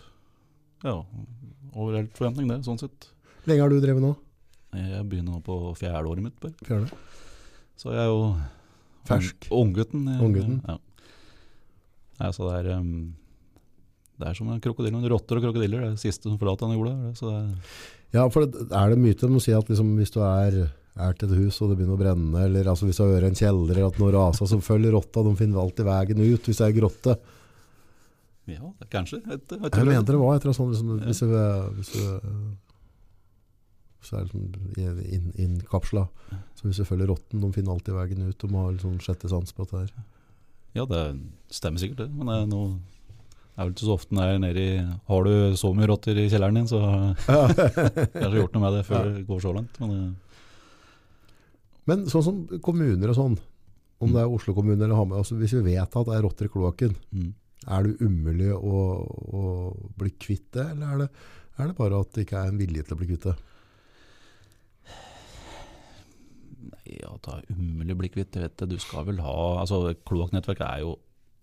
[0.84, 0.96] ja,
[1.76, 3.08] over helt forventning, det, sånn sett.
[3.40, 4.12] Hvor Lenge har du drevet nå?
[4.76, 6.56] Jeg begynner nå på fjerde året mitt, bare.
[6.68, 6.92] Fjerde?
[7.80, 8.20] Så jeg er jo
[9.08, 9.48] Fersk.
[9.50, 10.04] ung- Unggutten.
[10.20, 10.76] Ung ja.
[12.20, 12.32] Ja.
[12.36, 13.16] Så det er um,
[14.20, 15.00] Det er som en krokodille.
[15.14, 15.80] Rotter og krokodiller.
[15.86, 16.96] Det er det siste som forlater han jorda.
[17.08, 17.56] det, Så det
[18.12, 21.14] Ja, for det- er det myte til å si at liksom, hvis du er, er
[21.14, 23.70] til et hus og det begynner å brenne, eller altså, hvis du vært en kjeller,
[23.72, 26.80] eller at noe raser, så følger rotta, de finner alltid veien ut hvis det er
[26.82, 27.18] grotte.
[28.50, 29.22] ja, kanskje.
[29.24, 31.28] Jeg, et, et, Jeg mente det var et eller annet sånt, liksom, hvis du,
[31.78, 32.56] hvis du,
[34.00, 36.08] hvis er liksom inn, innkapsla.
[36.56, 38.38] Så hvis du følger rotten, de finner alltid veien ut.
[38.42, 39.92] De har liksom sjette sans på dette her.
[40.76, 41.04] Ja, det
[41.52, 42.10] stemmer sikkert, det.
[42.16, 42.80] Men det er noe
[43.60, 44.76] Det er vel ikke så ofte den er nede i
[45.10, 46.78] Har du så mye rotter i kjelleren din, så
[47.26, 49.80] kanskje gjort noe med det før det går så langt.
[49.82, 50.46] Men eh,
[51.92, 53.36] Men sånn som kommuner og sånn,
[54.00, 56.48] om det er Oslo kommune eller Hamar, altså hvis vi vet at det er rotter
[56.48, 57.30] i kloakken, mm.
[57.76, 58.88] er det umulig å,
[59.28, 59.46] å
[60.00, 61.12] bli kvitt det, eller er det,
[61.60, 63.38] er det bare at det ikke er en vilje til å bli kvitt det?
[66.70, 68.32] Nei, at det er umulig å bli kvitt.
[68.38, 68.78] det, vet du.
[68.78, 71.02] du skal vel ha altså Kloakknettverket er jo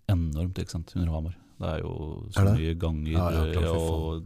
[0.09, 1.43] enormt ikke sant, under Hamar.
[1.57, 1.93] Det er jo
[2.29, 4.23] så Er mye ganger Ja, ja, klart, og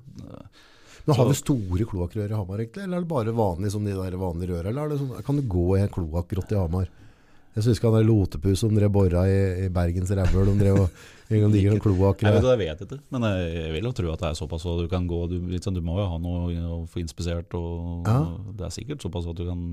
[1.07, 3.95] Men Har vi store kloakkrør i Hamar egentlig, eller er det bare vanlig som de
[3.95, 6.91] der vanlige røra, eller er det sånn, kan du gå i en kloakkrott i Hamar?
[7.51, 11.01] Jeg ikke han der Lotepus som drev borra i, i Bergens rævhøl, de drev og
[11.31, 12.21] en gang digger en kloakk.
[12.23, 14.65] Jeg vet, ikke, men jeg, vil jo tro at det er såpass.
[14.67, 18.07] at du kan gå, du, sånn, du må jo ha noe å få inspisert, og,
[18.07, 18.21] Ja.
[18.23, 19.65] og det er sikkert såpass at du kan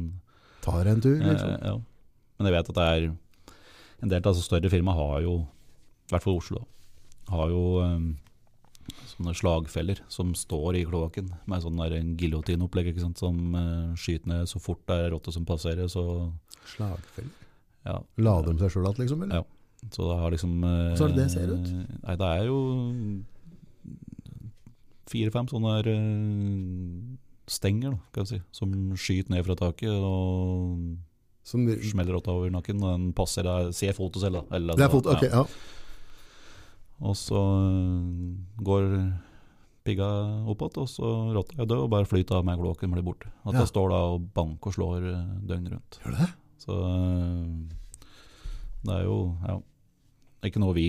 [0.62, 1.54] Tar en tur, eh, liksom.
[1.62, 1.76] ja.
[2.38, 3.06] Men jeg vet at det er
[4.02, 5.36] en del av altså, større firma har jo,
[6.08, 6.66] i hvert fall Oslo, da,
[7.28, 8.08] har jo um,
[9.12, 14.50] sånne slagfeller som står i kloakken med sånn der en giljotinopplegg som uh, skyter ned
[14.50, 15.90] så fort det er rotte som passerer.
[15.92, 16.04] Så,
[16.74, 17.32] slagfeller?
[17.88, 19.24] ja, Lader de seg sjøl igjen, liksom?
[19.26, 19.42] Eller?
[19.42, 19.88] Ja.
[19.94, 21.72] så det har liksom uh, Så er det det ser ut?
[22.04, 22.60] Nei, det er jo
[25.08, 27.18] fire-fem sånne der, uh,
[27.48, 30.96] stenger, da, kan jeg si, som skyter ned fra taket og
[31.48, 32.82] Som, smeller rotta over nakken.
[32.84, 34.56] Og den passer deg, ser foto selv, da.
[34.58, 35.40] Eller, det er fot, ok, ja.
[35.40, 35.76] ja.
[37.00, 38.86] Og så øh, går
[39.86, 40.08] pigga
[40.50, 43.30] opp igjen, og så rotta er død, og bare flyter av med kloakken blir borte.
[43.46, 43.60] At Ja.
[43.62, 46.00] jeg står da og banker og slår øh, døgnet rundt.
[46.04, 46.28] Gjør det?
[46.58, 47.46] Så øh,
[48.84, 49.56] det er jo ja,
[50.48, 50.88] ikke noe vi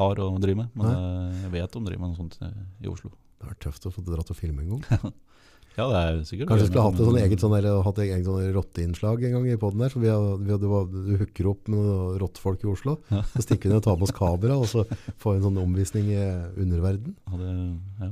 [0.00, 1.40] har å drive med, men Nei.
[1.42, 2.38] jeg vet om driver med noe sånt
[2.80, 3.10] i Oslo.
[3.40, 5.12] Det har vært tøft å få dratt og filme en gang.
[5.76, 8.08] Ja, det er sikkert Kanskje vi skulle hatt et sånn eget sånn der, hatt et
[8.08, 9.94] eget sånn rotteinnslag en gang i poden her.
[10.02, 12.96] Vi har, vi har, du, du hooker opp med noen rottfolk i Oslo.
[13.12, 13.22] Ja.
[13.36, 14.84] Så stikker vi ned og tar med oss kamera, og så
[15.22, 16.18] får vi en sånn omvisning i
[16.64, 17.14] underverden.
[17.30, 17.54] Hadde,
[18.02, 18.10] ja.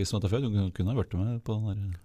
[0.00, 2.00] Visste om dette før, du kunne ha vært med på den der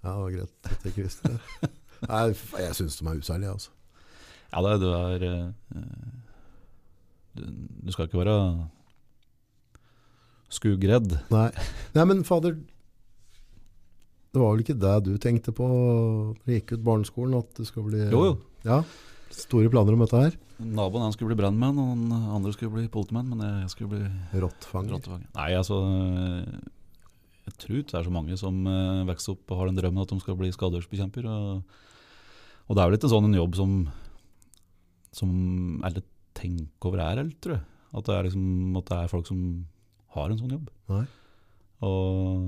[0.00, 1.70] Ja, det var greit at jeg ikke visste det.
[2.08, 2.24] Nei,
[2.64, 3.76] jeg syns de er usærlige, altså.
[4.50, 5.80] Ja, det, du er eh,
[7.36, 7.42] du,
[7.84, 8.36] du skal ikke være
[10.50, 11.18] skugredd.
[11.30, 11.48] Nei.
[11.94, 12.56] Nei, men fader
[14.30, 15.86] Det var vel ikke det du tenkte på da
[16.44, 17.40] du gikk ut barneskolen?
[17.40, 18.34] At du skal bli Jo, jo.
[18.66, 18.82] Ja,
[19.30, 20.36] Store planer om dette her?
[20.60, 24.40] Naboen han skulle bli brannmann, og den andre skulle bli politimann, men jeg skulle bli
[24.42, 24.96] Rottfanger.
[24.96, 25.28] Rottfanger.
[25.36, 25.78] Nei, altså
[27.46, 30.12] Jeg tror det er så mange som uh, vokser opp og har den drømmen at
[30.12, 31.28] de skal bli skadedyrsbekjemper.
[31.30, 31.62] Og,
[32.66, 33.76] og det er vel ikke sånn en jobb som
[35.16, 35.30] Som
[35.86, 36.04] alle
[36.38, 37.64] tenker over er, eller, tror jeg.
[37.96, 39.40] At det er liksom At det er folk som
[40.14, 40.68] har en sånn jobb.
[40.90, 41.04] Nei.
[41.86, 42.44] Og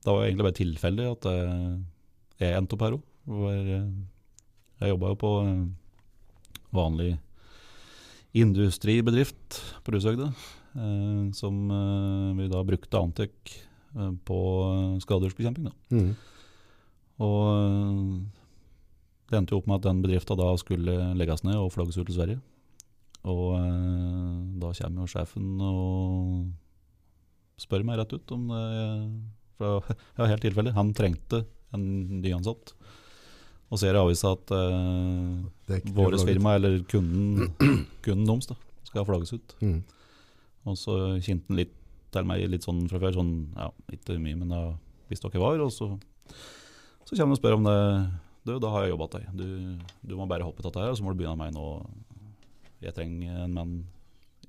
[0.00, 1.74] det var egentlig bare tilfeldig at eh,
[2.40, 3.02] jeg endte opp her òg.
[4.80, 5.64] Jeg jobba jo på eh,
[6.72, 7.10] vanlig
[8.40, 15.66] industribedrift på Rushøgda, eh, som eh, vi da brukte Antec eh, på eh, skadedyrsbekjemping.
[15.92, 16.10] Mm.
[17.20, 18.00] Og eh,
[19.30, 22.08] det endte jo opp med at den bedrifta da skulle legges ned og flagges ut
[22.08, 22.40] til Sverige.
[23.28, 26.48] Og eh, da kommer jo sjefen og
[27.60, 28.64] spør meg rett ut om det
[29.60, 30.76] For det var helt tilfeldig.
[30.76, 31.44] Han trengte
[31.76, 31.86] en
[32.24, 32.74] nyansatt.
[33.70, 37.52] Og ser i avisa at eh, vårt firma, eller kunden,
[38.04, 38.56] kunden deres, da,
[38.88, 39.54] skal flagges ut.
[39.62, 39.76] Mm.
[40.66, 41.76] Og så kjente han litt
[42.10, 44.62] til meg litt sånn fra før, sånn, ja, ikke mye, men da
[45.10, 45.92] visste dere var, og så,
[47.06, 47.76] så kommer han og spør om det,
[48.48, 49.46] du, da har jeg jobbet deg, du,
[50.10, 51.68] du må bare hoppe til dette her, og så må du begynne med meg nå,
[52.82, 53.74] jeg trenger en mann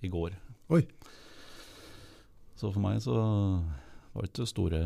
[0.02, 0.34] i går.
[0.74, 0.82] Oi.
[2.58, 3.20] Så for meg så
[4.16, 4.82] var ikke store,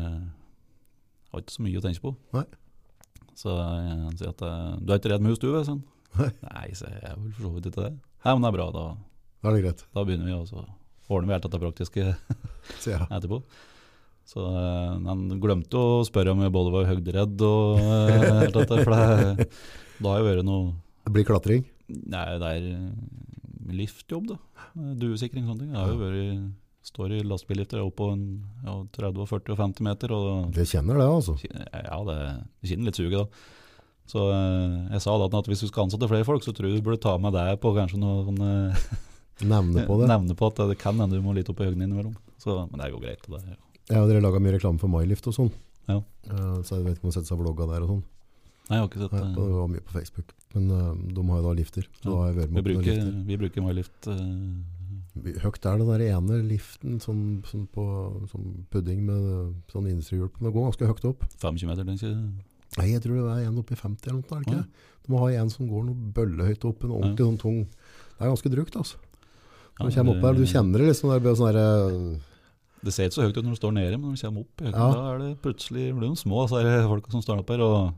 [1.32, 2.14] Har ikke så mye å tenke på.
[2.36, 2.44] Nei.
[3.36, 5.82] Så han sier at, eh, du er ikke redd med du, vet sånn.
[6.16, 6.30] Nei.
[6.46, 7.92] Nei, så jeg er vel for så vidt ikke det.
[8.24, 8.84] Nei, men det er bra, da,
[9.42, 10.62] Da er det greit, da begynner vi, og så
[11.12, 12.04] ordner vi alt dette praktiske
[12.86, 13.08] jeg.
[13.12, 13.42] etterpå.
[14.26, 18.80] Så eh, han glemte å spørre om jeg både var høyderedd og eh, alt dette,
[18.82, 19.48] for det,
[20.00, 20.72] da har jeg vært noe
[21.06, 21.66] Det blir klatring.
[22.10, 24.38] Nei, det er eh, liftjobb, da.
[24.72, 25.74] Eh, Duesikring og sånne ting.
[25.76, 26.48] Det har jo vært
[26.86, 28.24] står i lastebilifter opp på en,
[28.64, 30.12] ja, 30, 40 og 50 meter.
[30.14, 31.34] Og, Det kjenner det, altså.
[31.42, 32.18] ja, det,
[32.62, 33.52] det kjenner litt suget, da.
[34.06, 36.78] Så eh, jeg sa da at hvis du skal ansette flere folk, så tror jeg
[36.78, 38.84] du burde ta med deg på kanskje noen eh,
[39.42, 40.06] Nevne på det.
[40.12, 42.14] Nevne på at det kan hende du må litt opp i høyden innimellom.
[42.40, 43.26] Så, men det går greit.
[43.26, 45.50] Det, er jo- Jeg har dere laga mye reklame for MyLift og sånn.
[45.90, 45.98] Ja.
[46.30, 48.04] Eh, så jeg vet ikke om de sett seg vlogga der og sånn.
[48.70, 49.26] Nei, jeg har ikke sett det.
[49.34, 50.32] Det var mye på Facebook.
[50.54, 51.84] Men de har jo da lifter.
[52.06, 54.06] Har vært Vi bruker, vi bruker MyLift.
[54.06, 54.14] Hvor
[55.16, 57.84] Høyt er den der ene liften som, som, på,
[58.30, 60.44] som pudding med eh, sånn industrihjul på.
[60.44, 61.24] Den går ganske høyt opp.
[61.40, 62.18] 25 meter, den sier
[62.76, 64.28] Nei, jeg tror det er en oppi 50 eller noe.
[64.28, 64.60] Det ikke?
[64.60, 64.94] Ja.
[65.06, 68.32] Du må ha en som går noe bøllehøyt opp, en ordentlig sånn tung Det er
[68.32, 68.98] ganske drukt, altså.
[69.76, 71.96] Når du kommer opp her, du kjenner det liksom, er bare sånn der,
[72.84, 74.60] Det ser ikke så høyt ut når du står nede, men når du kommer opp,
[74.60, 74.90] i høyden, Ja.
[74.92, 77.60] da er det plutselig blir de små, så er det folk som står opp her.
[77.60, 77.94] Og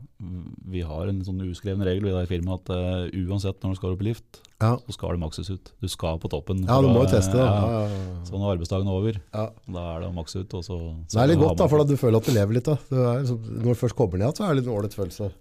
[0.71, 3.93] vi har en sånn uskreven regel i det firmaet at uh, uansett når du skal
[3.93, 4.77] opp i lift, ja.
[4.79, 5.73] så skal det makses ut.
[5.83, 6.63] Du skal på toppen.
[6.65, 7.45] ja, du må jo teste det.
[7.45, 8.23] Ja.
[8.25, 9.49] Så når arbeidsdagen er over, Ja.
[9.67, 10.55] da er det å makse ut.
[10.55, 10.79] Og så,
[11.11, 12.65] Det er litt godt, da, for da du føler at du lever litt.
[12.65, 15.33] Det er, liksom- når du først kommer ned, så er det litt en ålreit følelse.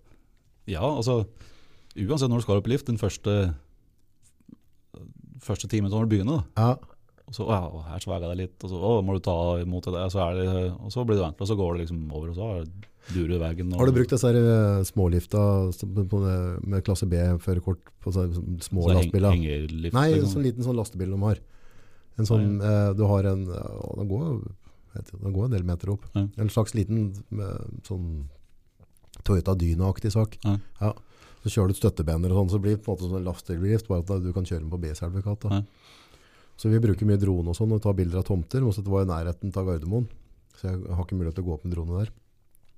[0.68, 1.26] Ja, altså
[1.96, 3.56] uansett når du skal opp i lift, den første,
[5.40, 6.76] første timen når du begynner, da.
[7.28, 7.58] Og så, ja,
[7.92, 10.46] her sveger det litt, og så å, må du ta imot det, så det,
[10.80, 12.62] og så blir du vant til og så går det liksom over, og så er
[12.64, 13.74] det- durer du veggen.
[13.80, 15.42] Har du brukt disse eh, smålifta
[15.72, 15.94] som
[16.68, 18.26] med klasse B-førerkort på så,
[18.60, 19.32] små så heng- lastebiler?
[19.32, 20.34] hengerlift, Nei, en liksom.
[20.34, 21.40] sånn liten sånn lastebil de har.
[22.18, 24.42] En sånn, eh, du har en, å, den går,
[25.00, 26.08] ikke, den går en del meter opp.
[26.16, 26.26] Ja.
[26.38, 28.28] En slags liten med, sånn
[29.24, 30.38] Toyota Dyna-aktig sak.
[30.44, 30.58] Ja.
[30.82, 30.92] Ja.
[31.44, 34.04] Så kjører du støttebener og sånn, så blir det på en måte sånn lastebilgift, bare
[34.04, 35.48] at du kan kjøre den på B-sertifikat.
[35.52, 35.62] Ja.
[36.58, 38.64] Så vi bruker mye drone og sånn, og tar bilder av tomter.
[38.66, 40.08] Og så det var i nærheten av Gardermoen,
[40.58, 42.12] så jeg har ikke mulighet til å gå opp med drone der.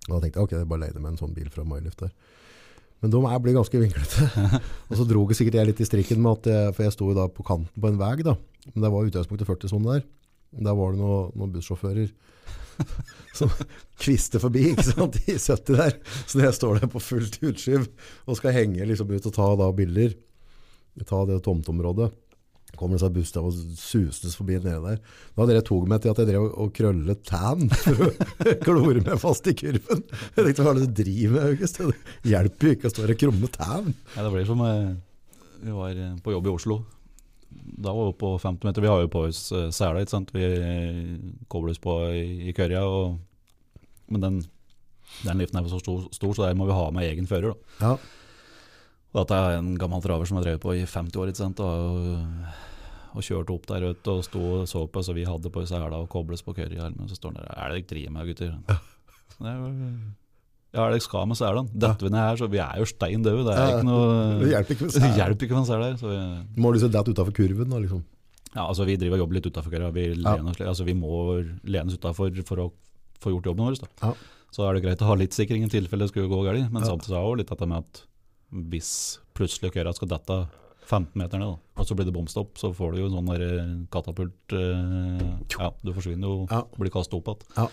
[0.09, 2.13] Og da tenkte jeg, ok, jeg bare leide med en sånn bil fra MyLift der.
[2.99, 4.27] Men de er blir ganske vinklete.
[4.89, 7.15] og så dro sikkert jeg litt i strikken med at, jeg, for jeg sto jo
[7.15, 8.35] da på kanten på en vei da.
[8.73, 10.07] Men det var utgangspunktet 40-sone der.
[10.59, 12.09] Der var det noen, noen bussjåfører
[13.37, 13.51] som
[14.01, 15.95] kvister forbi, ikke sant, i 70 der.
[16.25, 17.85] Så når jeg står der på fullt utskyv
[18.25, 20.15] og skal henge liksom ut og ta da bilder,
[21.07, 22.09] ta det tomtområdet,
[22.77, 24.99] kommer det seg buss der og suses forbi nede der.
[25.33, 29.01] Da hadde jeg tog meg til at jeg drev og- krøllet tan for å klore
[29.03, 30.03] meg fast i kurven.
[30.35, 31.81] Jeg tenkte, hva er det du driver med, August?
[31.81, 33.89] Det hjelper jo ikke å stå her og krumme tan.
[34.15, 34.93] Ja, det blir som eh,
[35.65, 36.79] vi var eh, på jobb i Oslo.
[37.79, 38.83] Da var vi på 50 meter.
[38.85, 39.41] Vi har jo på oss
[39.73, 40.29] sela, ikke sant.
[40.35, 40.45] Vi
[41.49, 42.83] kobles på i, kørja.
[42.85, 43.17] Og,
[44.13, 44.37] men den,
[45.25, 47.55] den liften er så stor, stor, så der må vi ha med egen fører.
[47.79, 47.95] Da.
[47.97, 48.18] Ja,
[49.15, 51.59] dette er en gammel traver som har drevet på i 50 år, ikke sant.
[51.65, 52.11] Og,
[53.17, 55.89] og kjørte opp der ute og sto og så på, så vi hadde på sela
[55.97, 57.09] og kobles på kørjehjelmen.
[57.09, 58.57] Så står han der Er det dere driver med, gutter?
[59.39, 59.61] Det er
[60.69, 61.71] ja, er det dere skal med selene?
[61.73, 63.41] Detter vi ned her, så vi er jo stein døde.
[63.47, 63.77] Det er Ja,
[64.37, 65.61] det hjelper ikke med det hjelper ikke
[66.05, 66.19] vi,
[66.53, 68.03] Du må liksom dette utenfor kurven nå, liksom.
[68.53, 69.89] ja, altså vi driver og jobber litt utafor køra.
[69.95, 70.35] Vi, Ja.
[70.69, 72.71] altså vi må lenes utafor for å
[73.19, 73.81] få gjort jobben vår.
[74.03, 74.13] Ja.
[74.53, 76.69] Så er det greit å ha litt sikring i tilfelle det skulle gå galt.
[76.71, 76.89] Men Ja.
[76.93, 78.03] samtidig er det litt dette med at
[78.51, 80.37] hvis plutselig køyra skal dette
[80.89, 83.43] 15 meter ned, da, og så blir det bomstopp, så får du jo sånn der
[83.45, 85.25] eh, katapult eh,
[85.59, 86.63] Ja, du forsvinner jo, Ja.
[86.79, 87.45] blir kastet opp igjen.
[87.59, 87.67] Ja.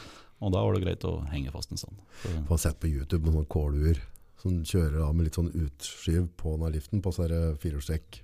[0.44, 1.96] Og da var det greit å henge fast en stund.
[2.20, 4.02] Så, Jeg har sett på YouTube noen sånne kåluer
[4.42, 8.20] som kjører av med litt sånn utskyv på denne liften på sånne firehjulstrekk.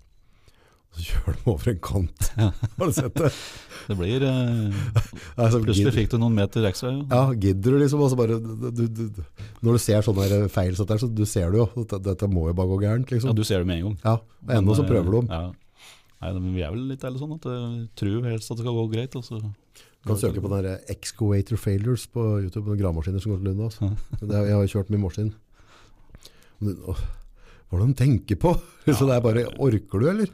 [0.93, 2.27] Så kjører de over en kant.
[2.79, 3.31] Har du sett det?
[3.89, 4.83] det blir eh,
[5.41, 6.91] Altså, Plutselig fikk du noen meter ekstra.
[6.93, 7.07] Jo.
[7.09, 8.03] ja, gidder du liksom?
[8.13, 8.85] Så bare, du, du,
[9.17, 9.23] du,
[9.65, 11.67] når du ser sånne feil, sånt der, så du ser du jo.
[11.81, 13.33] Dette, dette må jo bare gå gærent, Liksom.
[13.33, 13.97] Ja, du ser det med en gang.
[14.05, 15.23] Ja, og enda så prøver de.
[15.23, 15.33] dem.
[15.33, 15.89] Ja.
[16.23, 18.77] Nei, men vi er vel litt ærlige sånn at vi tror helst at det skal
[18.79, 19.17] gå greit.
[19.19, 23.33] Og så Du kan søke på den der excavator failures på YouTube, noen gravemaskiner som
[23.33, 23.65] går til Lund.
[23.67, 23.91] Altså.
[24.21, 25.33] Jeg har kjørt mye maskin.
[26.63, 28.53] Hva er det de tenker på?
[28.93, 30.31] Så det er bare, Orker du, eller?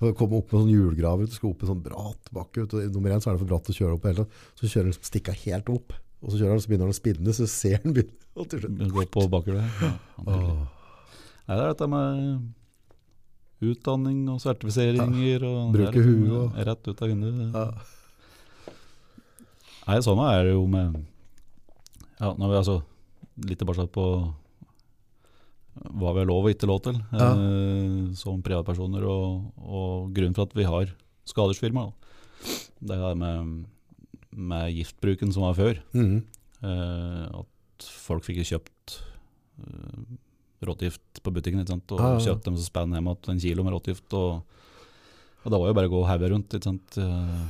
[0.00, 2.64] Å komme opp med sånn hjulgraver, du skal opp en sånn bratt bakke.
[2.66, 4.04] ut, og Nummer én så er det for bratt å kjøre opp.
[4.04, 4.24] Hele.
[4.26, 4.28] tatt.
[4.60, 5.92] Så kjører den stikka helt opp,
[6.22, 8.60] og så kjører den, så begynner den å spinne, så ser den begynner Og til
[8.60, 9.64] slutt, gå på bakhjulet.
[9.80, 9.92] Ja.
[11.46, 12.52] Nei, det er dette med
[13.64, 15.44] utdanning og sertifiseringer.
[15.48, 17.54] Og Bruke liksom huet og- Rett ut av vinduet.
[17.54, 17.70] ja.
[19.86, 20.96] Nei, sånn er det jo med
[22.20, 22.82] Ja, når vi altså
[23.46, 24.34] Litt tilbake på
[25.96, 27.30] hva vi har lov og ikke lov til Ja.
[27.34, 30.92] eh, som privatpersoner, og, og grunnen for at vi har
[31.28, 31.86] skadersfirma.
[31.90, 31.92] da.
[32.86, 33.66] Det er med,
[34.32, 35.80] med giftbruken som var før.
[35.96, 36.22] Mm.
[36.62, 38.96] Eh, at folk fikk kjøpt
[39.60, 40.16] eh,
[40.66, 43.76] råttgift på butikken, og Ja, ja, kjøpte dem så spenn hjem igjen en kilo med
[43.76, 44.08] råttgift.
[44.16, 44.42] Og,
[45.44, 46.56] og da var jo bare å gå haue rundt.
[46.56, 46.96] Ikke sant?
[46.98, 47.44] Eh,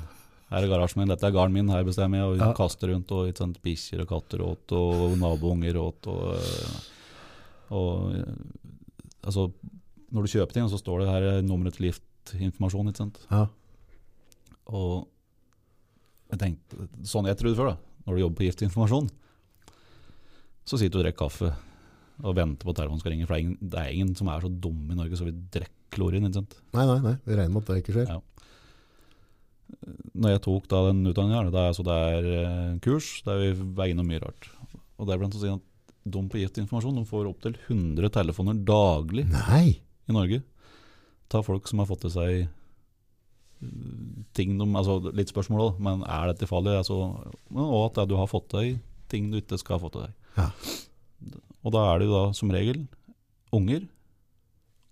[0.51, 2.27] her er garasjen min, dette er gården min, her bestemmer jeg.
[2.33, 2.53] Og Ja.
[2.59, 3.31] kaster rundt, og
[3.63, 6.07] bikkjer og katter åt, og nabounger åt.
[6.11, 6.77] Og, eh,
[7.75, 8.33] og eh,
[9.27, 9.49] altså,
[10.15, 12.93] når du kjøper ting, så står det her er nummeret til giftinformasjon.
[12.93, 13.23] Ikke sant?
[13.31, 13.47] ja.
[14.67, 15.07] Og
[16.33, 17.77] jeg tenkte, sånn jeg trodde før da,
[18.07, 19.09] når du jobber på giftinformasjon,
[20.67, 21.53] så sitter du og drikker kaffe
[22.27, 24.31] og venter på at telefonen skal ringe, for det er, ingen, det er ingen som
[24.33, 26.57] er så dum i Norge så vi drikker klorin, ikke sant?
[26.75, 27.15] Nei, nei, nei.
[27.23, 28.11] Vi regner med at det ikke skjer.
[28.11, 28.19] Ja.
[30.17, 33.43] Når jeg tok da den utdanningen her, det er, altså det er eh, kurs, der
[33.43, 34.51] vi veier innom mye rart.
[34.97, 35.65] Og det er blant annet å si at
[36.07, 39.81] de på giftinformasjon, de får opp til 100 telefoner daglig Nei!
[40.07, 40.43] i Norge.
[41.33, 43.71] Ta folk som har fått til seg øh,
[44.39, 46.77] ting de, altså Litt spørsmål òg, men er dette farlig?
[46.79, 47.01] Altså,
[47.51, 50.15] og at du har fått til deg ting du ikke skal ha fått til deg.
[50.37, 50.49] Ja.
[51.67, 52.85] Og da er det jo da som regel
[53.55, 53.87] unger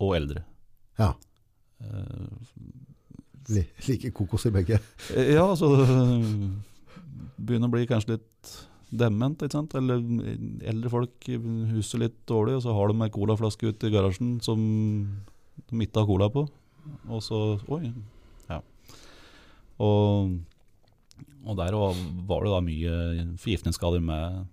[0.03, 0.45] og eldre.
[0.99, 1.13] Ja.
[1.83, 2.43] Uh,
[3.53, 4.79] Li, like kokoser begge.
[5.13, 5.69] Ja, altså
[7.37, 8.55] Begynner å bli kanskje litt
[9.01, 9.75] dement, ikke sant.
[9.79, 10.03] Eller
[10.71, 11.29] eldre folk
[11.75, 14.61] huser litt dårlig, og så har de ei colaflaske ute i garasjen som
[15.71, 16.47] de ikke har cola på.
[17.09, 17.41] Og så
[17.73, 17.93] Oi.
[18.51, 18.61] Ja.
[19.83, 20.35] Og,
[21.45, 21.77] og der
[22.29, 22.95] var det da mye
[23.41, 24.45] forgiftningsskader med,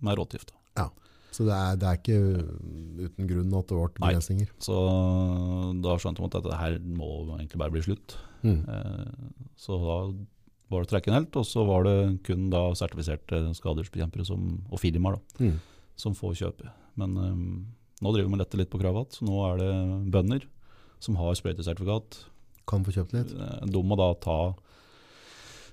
[0.00, 0.54] med råtgift.
[0.78, 0.88] Ja.
[1.30, 2.20] Så det er, det er ikke
[3.06, 4.08] uten grunn at det ble Nei.
[4.08, 4.48] begrensninger.
[4.62, 4.74] Så
[5.84, 8.16] da skjønte man at dette her må egentlig bare bli slutt.
[8.42, 8.62] Mm.
[8.66, 9.98] Eh, Så da
[10.70, 14.24] var det trekken helt, og så var det kun da sertifiserte skadedyrsbekjempere
[14.70, 15.60] og firmaer da, Mm.
[15.96, 16.70] som får kjøpe.
[16.96, 17.66] Men um,
[18.00, 20.46] nå driver vi med lette litt på kravet igjen, så nå er det bønder
[21.00, 22.20] som har sprøytesertifikat.
[22.70, 23.32] Kan få kjøpt litt.
[23.34, 24.54] Eh, De må da ta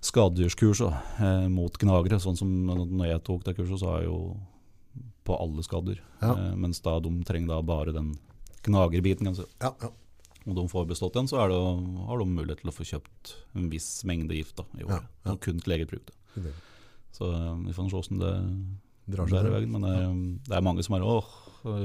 [0.02, 2.20] skadedyrskurs eh, mot gnagere.
[2.22, 4.38] Sånn som når jeg tok det kurset, så er jeg jo
[5.28, 6.00] på alle skader.
[6.22, 6.32] Ja.
[6.34, 8.14] Eh, mens da de trenger da bare den
[8.68, 9.28] gnagerbiten.
[9.30, 9.46] Kan.
[9.62, 9.92] Ja, ja.
[10.48, 11.58] Om de får bestått den, så er det,
[12.08, 15.04] har de mulighet til å få kjøpt en viss mengde gift da, i året.
[15.04, 15.34] Ja, ja.
[15.36, 16.08] Og kun til eget bruk.
[16.38, 16.54] Da.
[17.18, 18.34] Så eh, vi får se hvordan det
[19.18, 19.50] drar seg.
[19.52, 19.72] veien.
[19.76, 19.96] Men det,
[20.48, 21.28] det er mange som er åh,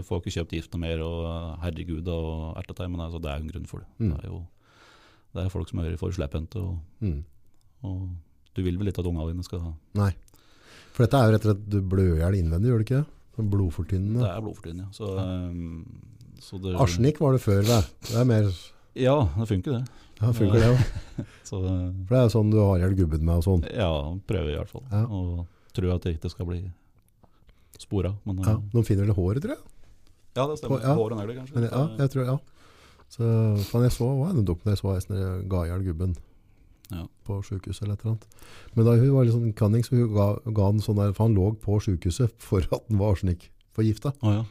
[0.07, 2.75] får ikke kjøpt gift noe mer, og eh, herregud, og alt.
[2.87, 3.89] Men altså, det er jo en grunn for det.
[3.99, 4.13] Mm.
[4.15, 4.43] Det er jo
[5.33, 7.25] det er folk som er for slepphendte, og, Mm.
[7.89, 8.09] og
[8.55, 10.11] du vil vel ikke at ungene dine skal ha Nei.
[10.93, 12.99] For dette er jo rett og slett du blør i hjel innvendig, gjør du ikke
[13.01, 13.47] det?
[13.55, 14.21] Blodfortynnende.
[14.21, 14.93] Det er blodfortynnende, ja.
[14.93, 15.23] Så, ja.
[15.25, 16.12] så
[16.51, 17.81] det, Arsenikk var det før, det.
[18.09, 18.49] Det er mer
[18.99, 19.83] Ja, det funker det.
[20.21, 20.81] Ja, funker det òg.
[21.49, 23.63] Så eh, For det er sånn du har i hjel gubben med og sånn.
[23.75, 23.91] ja,
[24.29, 24.85] prøver i hvert fall.
[24.93, 25.03] Ja.
[25.07, 26.61] Og tror at det ikke skal bli
[27.79, 28.13] spora.
[28.25, 29.63] Men eh, Ja, de finner vel håret, tror jeg.
[30.37, 30.79] ja, det stemmer.
[30.79, 30.95] På- ja.
[30.99, 31.55] Hår og negler, kanskje.
[31.59, 32.37] Men, ja, jeg tror ja.
[33.13, 35.83] Så men jeg så hva er det dokumentet jeg så jeg sånn, ga i hjel
[35.91, 36.15] gubben
[36.93, 37.03] Ja.
[37.27, 38.25] på sykehuset eller et eller annet.
[38.75, 41.27] Men da hun var litt sånn cunning, så hun ga, ga han sånn der, for
[41.29, 44.13] han lå på sykehuset for at han var arsenikkforgifta.
[44.23, 44.45] Oh, ja.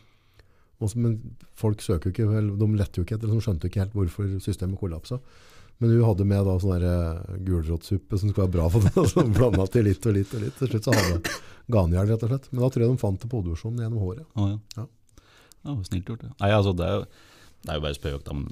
[0.97, 1.17] Men
[1.57, 3.97] folk søker jo ikke, eller de lette jo ikke etter, de skjønte jo ikke helt
[3.97, 5.19] hvorfor systemet kollapsa.
[5.81, 9.31] Men hun hadde med da sånn eh, gulrotsuppe som skulle være bra for det, som
[9.31, 10.57] så blanda til litt og litt og litt.
[10.59, 11.37] Til slutt så hadde
[11.71, 12.49] ga han rett og slett.
[12.51, 14.27] Men da tror jeg de fant det på odorsonen gjennom håret.
[14.35, 14.59] Å, ja.
[14.77, 14.87] Ja.
[15.61, 16.25] Ja, snilt gjort.
[16.25, 16.33] Ja.
[16.41, 17.03] Nei, altså, det er jo,
[17.61, 18.37] det er jo bare spøk, da.
[18.37, 18.47] Men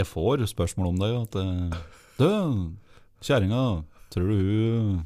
[0.00, 1.10] jeg får spørsmål om det.
[1.12, 1.76] jo, At eh,
[2.20, 2.28] Du,
[3.24, 3.62] kjerringa,
[4.12, 5.00] tror du hun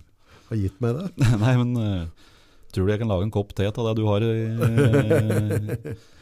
[0.51, 1.07] Har gitt meg det.
[1.43, 2.29] Nei, men eh,
[2.75, 4.35] tror du jeg kan lage en kopp te av det du har i,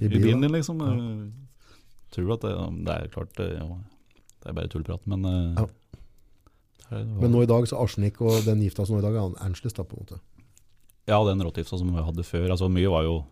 [0.00, 0.80] I i bilen din, liksom?
[0.80, 0.94] Ja.
[2.14, 2.54] Tror at det
[2.86, 3.66] Det er klart, eh, ja,
[4.42, 5.66] det er bare tullprat, men eh, Ja.
[6.90, 9.34] det Men nå i dag så arsenikk og den gifta som nå i dag er
[9.44, 10.20] Angeles, da på en måte.
[11.08, 12.50] Ja, den råtgifta som vi hadde før.
[12.50, 13.24] Altså, mye var jo?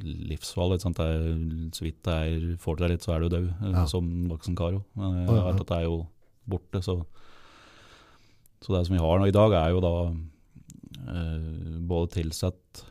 [0.00, 0.36] Er,
[1.72, 3.84] så vidt det er, får til deg litt, så er du død, eh, Ja.
[3.86, 4.72] som voksen kar.
[4.96, 5.52] Men Å, ja, ja.
[5.52, 6.06] hørt at det er jo
[6.48, 6.80] borte.
[6.82, 7.04] Så,
[8.62, 9.94] så det som vi har nå i dag, er jo da
[11.08, 12.84] eh, både tilsatt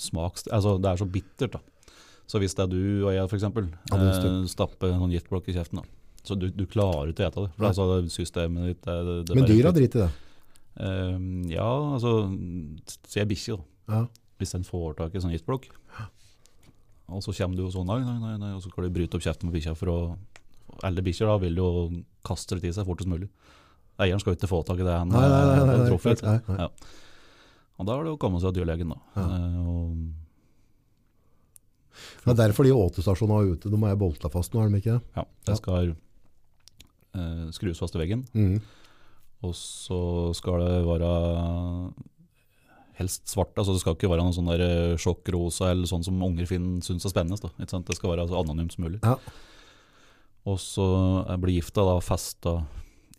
[0.00, 0.46] smaks...
[0.52, 1.92] Altså, det er så bittert, da.
[2.26, 5.56] Så hvis det er du og jeg, f.eks., Ja, eh, stapper en sånn giftblokk i
[5.56, 5.96] kjeften, da.
[6.26, 7.50] Så du, du klarer ikke å ete det.
[7.54, 10.12] For altså, systemet ditt det, det, det Men dyra driter i det.
[10.76, 11.20] Eh,
[11.54, 12.16] ja, altså
[13.06, 13.94] Se bikkje, da.
[13.94, 14.02] Ja.
[14.40, 15.68] Hvis den får tak i sånn giftblokk.
[17.06, 19.22] Og så kommer du jo sånn, nei, nei, nei, og så skal du bryte opp
[19.22, 19.98] kjeften på bikkja for å
[20.84, 21.68] Alle bikkjer vil jo
[22.26, 23.30] kaste det til seg fortest mulig.
[24.02, 26.20] Eieren skal jo ikke få tak i det han har nei, truffet.
[26.20, 26.66] klart, nei, nei.
[26.66, 26.96] Ja.
[27.76, 28.98] Og da er det å komme seg til dyrlegen, da.
[29.18, 29.26] Ja.
[29.26, 29.82] Eh, og,
[32.24, 34.98] Det er derfor de åtestasjonene ute, de er bolta fast nå, er de ikke?
[35.16, 38.26] ja, det skal eh, skrus fast i veggen.
[38.36, 38.58] Mm.
[39.44, 40.00] Og så
[40.36, 41.10] skal det være
[42.96, 43.52] helst svart.
[43.56, 46.84] altså Det skal ikke være noe sånn der eh, sjokkrosa eller sånn som unger finner
[46.84, 47.38] syns er spennende.
[47.42, 47.88] Da, ikke sant?
[47.88, 49.02] Det skal være så anonymt som mulig.
[49.04, 49.16] Ja.
[50.46, 50.86] Og så
[51.26, 52.56] eh, blir gifta da festa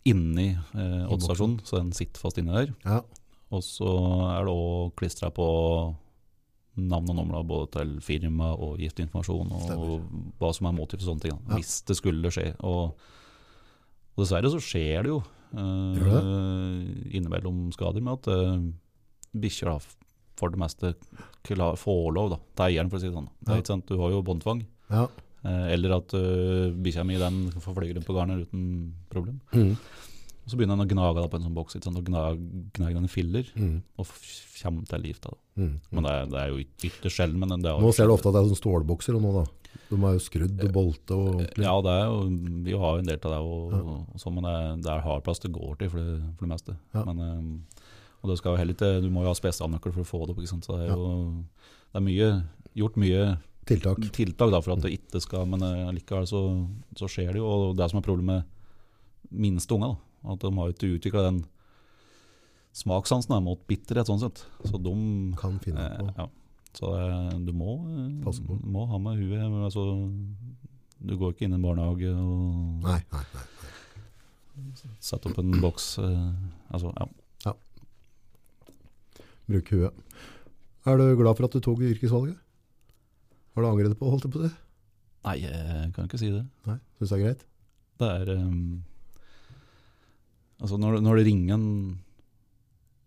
[0.08, 2.74] inni eh, åtestasjonen, så den sitter fast inni der.
[2.86, 3.02] Ja.
[3.54, 3.88] Og så
[4.34, 5.46] er det òg klistra på
[6.78, 10.02] navn og nummer både til firma og giftinformasjon, og, Stemmer.
[10.38, 11.38] hva som er motiv for sånne ting.
[11.48, 11.56] Ja.
[11.56, 12.52] Hvis det skulle skje.
[12.68, 12.92] Og,
[14.14, 16.84] og dessverre så skjer det jo uh,
[17.18, 18.60] innimellom skader med at uh,
[19.38, 19.80] bikkjer
[20.38, 20.92] for det meste
[21.48, 23.30] klar, får lov da, til eieren, for å si det sånn.
[23.40, 23.62] Det er Ja.
[23.64, 23.88] ikke sant?
[23.90, 24.62] Du har jo båndtvang.
[24.92, 25.08] Ja.
[25.42, 28.62] Uh, eller at uh, bikkja mi den får fly rundt på garnet uten
[29.10, 29.40] problem.
[29.54, 29.74] Mm.
[30.48, 32.38] Og så begynner den å gnage på en sånn boks, sånn, og gnag,
[32.72, 33.82] gnager i filler, Mm.
[33.98, 34.06] og
[34.62, 35.18] kommer til liv.
[35.20, 35.30] Da.
[35.58, 35.74] Mm.
[35.92, 37.38] Men det er, det er jo yt- ytterst sjelden.
[37.38, 39.52] Men det er Nå ser du ofte at det er sånne stålbokser og noe, da.
[39.90, 41.64] De er jo skrudd og bolte og ordentlig.
[41.68, 42.16] Ja, det er jo,
[42.64, 43.80] vi har jo en del av det, og, Ja.
[44.08, 46.76] og sånn, men det det er hardplass det går til for det, for det meste.
[46.94, 47.04] Ja.
[47.04, 47.84] Men, eh,
[48.24, 50.30] og det skal jo heller ikke, du må jo ha spesialnøkkel for å få det
[50.34, 50.40] opp.
[50.42, 50.64] Ikke sant?
[50.64, 51.44] Så det er jo
[51.92, 52.44] det er mye,
[52.74, 53.38] gjort mye
[53.68, 53.98] Tiltak.
[54.16, 56.66] tiltak da, for at det ikke skal, men eh, likevel så,
[56.96, 57.44] så skjer det jo.
[57.46, 58.44] Og det som er problemet med
[59.30, 61.42] minste unger, da, at de har ikke utvikla den
[62.78, 64.44] smakssansen mot bitterhet, sånn sett.
[64.68, 64.94] Så de
[65.38, 66.10] Kan finne eh, på.
[66.18, 66.28] ja.
[66.78, 69.84] Så eh, du må, eh, må ha med huet altså,
[70.98, 73.46] du går ikke inn i en barnehage og Nei, nei, nei.
[75.00, 75.86] setter opp en boks.
[76.02, 76.28] eh,
[76.74, 76.92] altså,
[77.46, 77.54] ja.
[79.48, 79.94] Bruk huet.
[80.88, 82.36] Er du glad for at du tok yrkesvalget?
[83.54, 84.50] Har du angret på, holdt holde på det?
[85.26, 86.44] Nei, jeg kan ikke si det.
[86.68, 87.40] Nei, synes det er greit?
[87.98, 88.60] Det er ehm,
[90.60, 91.68] Altså, når, når det ringer en,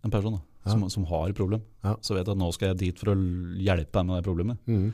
[0.06, 0.72] en person da, Ja.
[0.76, 1.95] som, som har et problem, Ja.
[2.06, 3.15] så vet jeg at nå skal jeg dit for å
[3.57, 4.57] hjelpe deg med det problemet.
[4.69, 4.91] Mm.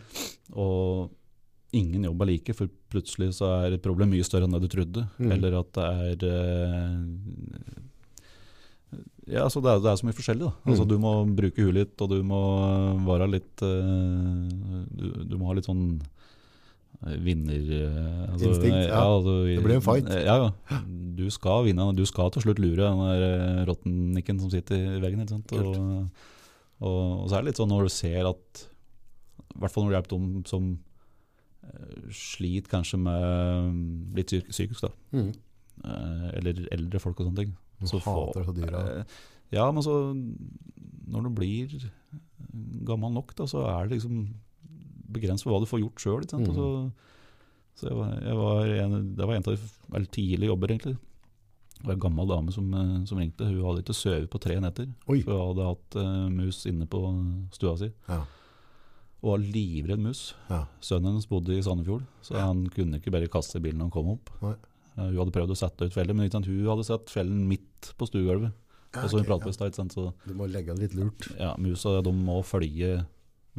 [0.56, 1.10] Og
[1.76, 4.70] ingen jobb er like, for plutselig så er et problem mye større enn det du
[4.72, 5.04] trodde.
[5.20, 5.32] Mm.
[5.36, 5.88] Eller at det
[6.24, 6.96] er eh,
[9.28, 10.46] Ja, altså det er, det er så mye forskjellig.
[10.48, 10.54] da.
[10.72, 10.90] Altså Mhm.
[10.90, 12.40] Du må bruke huet litt, og du må
[13.06, 14.48] være litt eh,
[14.88, 16.08] du, du må ha litt sånn eh,
[17.02, 17.68] vinner...
[17.78, 19.02] eh, altså, Instinkt, ja.
[19.04, 20.08] altså, Det blir en fight.
[20.10, 20.80] Ja, ja.
[21.18, 21.86] Du skal vinne.
[21.98, 25.22] Du skal til slutt lure den der eh, rottennikken som sitter i veggen.
[25.22, 25.54] Ikke sant?
[25.54, 26.10] Og,
[26.80, 28.64] og, og så er det litt sånn når du ser at
[29.56, 30.68] I hvert fall når du hjelper dem som
[31.66, 35.22] eh, sliter kanskje med litt psyk- psykisk, da.
[35.22, 37.56] Eh, eller eldre folk og sånne ting.
[37.78, 38.84] Du Så hater hater så dyra.
[39.54, 39.94] Ja, men så
[41.08, 41.76] Når du blir
[42.88, 44.26] gammel nok, da, så er det liksom
[45.14, 46.24] begrenset for hva du får gjort sjøl.
[46.32, 46.48] Mm.
[46.56, 46.70] Så,
[47.80, 50.96] så jeg var, jeg var en, det var en av de veldig tidlige jobber, egentlig.
[51.78, 53.46] Det var en gammel dame som, eh, som ringte.
[53.46, 54.90] Hun hadde ikke sovet på tre netter.
[55.06, 55.22] Oi.
[55.22, 57.02] For hun hadde hatt uh, mus inne på
[57.54, 57.92] stua si.
[58.10, 58.24] Ja.
[59.22, 60.32] Og var livredd mus.
[60.50, 60.64] Ja.
[60.82, 64.12] Sønnen hennes bodde i Sandefjord, så han kunne ikke bare kaste bilen når han kom
[64.16, 64.34] opp.
[64.42, 64.56] Nei.
[64.98, 67.92] Eh, hun hadde prøvd å sette ut fellen, men sant, hun hadde sett fellen midt
[67.98, 68.54] på stuegulvet.
[68.96, 69.86] Ja, og så hun pratet ja.
[69.92, 71.28] så Du må legge den litt lurt.
[71.38, 73.04] ja, musa de må følge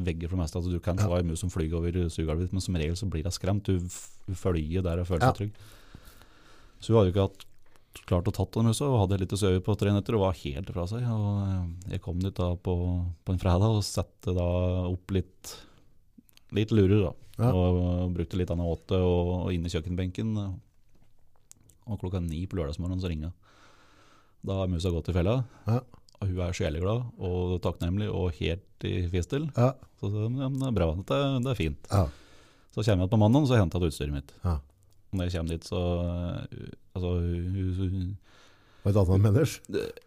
[0.07, 0.61] vegger for det meste.
[0.61, 3.09] Altså, du kan få ei mus som flyr over stuegulvet ditt, men som regel så
[3.11, 3.69] blir hun skremt.
[3.69, 5.61] Du følger der og føler seg trygg.
[6.79, 7.47] Så hun hadde jo ikke hatt,
[8.09, 10.39] klart å tatt den musa, og hadde litt å søve på tre netter og var
[10.39, 11.07] helt fra seg.
[11.11, 12.77] Og eh, jeg kom dit da på,
[13.25, 14.47] på en fredag og satte da
[14.87, 15.57] opp litt,
[16.57, 17.15] litt lurer, da.
[17.39, 17.53] Ja.
[17.55, 20.33] Og, brukte litt annet åte og, og inn i kjøkkenbenken.
[21.89, 23.31] Og klokka ni på lørdagsmorgenen så ringa.
[24.47, 25.41] Da har musa gått i fella.
[25.67, 25.83] Ja.
[26.19, 29.47] Og hun er sjeleglad og takknemlig og helt i fistel.
[29.57, 29.73] Ja.
[30.01, 31.91] Så så, ja, det er bra, det er, det er fint.
[31.93, 32.07] Ja.
[32.75, 34.35] Så kommer jeg på mandag og så henter jeg utstyret mitt.
[34.45, 34.59] Ja.
[35.09, 36.69] Og når jeg kommer dit, så uh,
[36.99, 38.15] Altså, hun, hun,
[38.89, 39.53] et annet mener?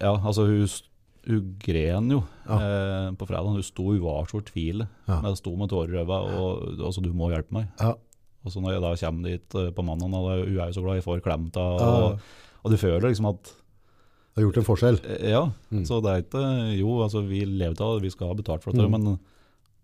[0.02, 0.68] ja, altså, hun,
[1.30, 2.20] hun gren jo
[2.52, 3.48] eh, på fredag.
[3.48, 4.90] Hun sto, hun var så fortvilet.
[5.08, 7.70] Men Jeg sto med tårer i øynene og altså, du må hjelpe meg.
[7.80, 7.94] Ja.
[8.42, 10.84] Og så når jeg da kommer dit eh, på mandag, og hun er jo så
[10.84, 12.20] glad jeg får klemt henne, og,
[12.62, 13.54] og du føler liksom at
[14.32, 14.98] Det har gjort en forskjell.
[15.06, 15.84] eh, Ja, Mm.
[15.86, 18.72] så det er ikke Jo, altså vi lever av det, vi skal ha betalt for
[18.72, 18.92] det, Mm.
[18.92, 19.20] men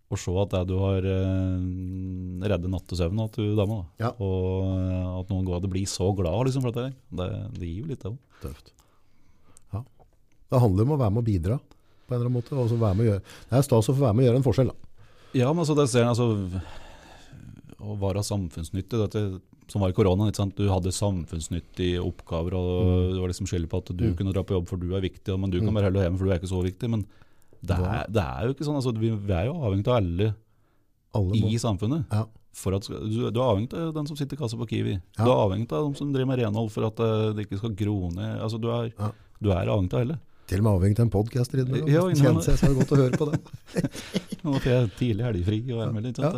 [0.10, 4.06] å se at det du har eh, reddet nattesøvnen til dama, da.
[4.06, 4.11] Ja.
[4.24, 7.28] og eh, at noen går og blir så glad liksom, for dette, det,
[7.60, 8.18] det gir jo litt, det òg.
[8.41, 8.72] Tøft.
[9.74, 9.84] Ja.
[10.49, 11.60] Det handler om å være med å bidra
[12.07, 12.56] på en eller annen måte.
[12.56, 13.24] Og så være med å gjøre.
[13.49, 14.68] Det er stas å få være med å gjøre en forskjell.
[14.72, 14.76] Da.
[15.34, 16.61] Ja, men altså, det ser en, altså
[17.84, 20.56] Å være samfunnsnyttig dette, Som var i sant?
[20.56, 23.14] Du hadde samfunnsnyttige oppgaver, og Mm.
[23.15, 24.15] du var liksom skyldig på at du Mm.
[24.18, 25.73] kunne dra på jobb for du er viktig, men du kan Mm.
[25.76, 26.89] bare holde hjemme for du er ikke så viktig.
[26.89, 27.06] Men
[27.65, 28.76] det er, det er jo ikke sånn.
[28.76, 30.35] Altså, vi, er jo avhengig av alle
[31.15, 32.06] Alle i samfunnet.
[32.11, 32.26] Ja.
[32.53, 34.94] For at, du, du er avhengig av den som sitter i kassa på Kiwi.
[35.18, 35.23] Ja.
[35.26, 37.69] Du er avhengig av dem som driver med renhold for at eh, det ikke skal
[37.76, 38.39] gro ned.
[38.41, 39.11] Altså, du, er, Ja.
[39.41, 40.19] du er avhengig av alle.
[40.48, 41.53] Til og med avhengig av en podkast.
[41.88, 42.44] Ja, Kjente.
[42.44, 43.39] Seg så godt å høre på det.
[44.44, 46.18] Nå får jeg tidlig helgefri og er med litt.
[46.19, 46.31] Ja.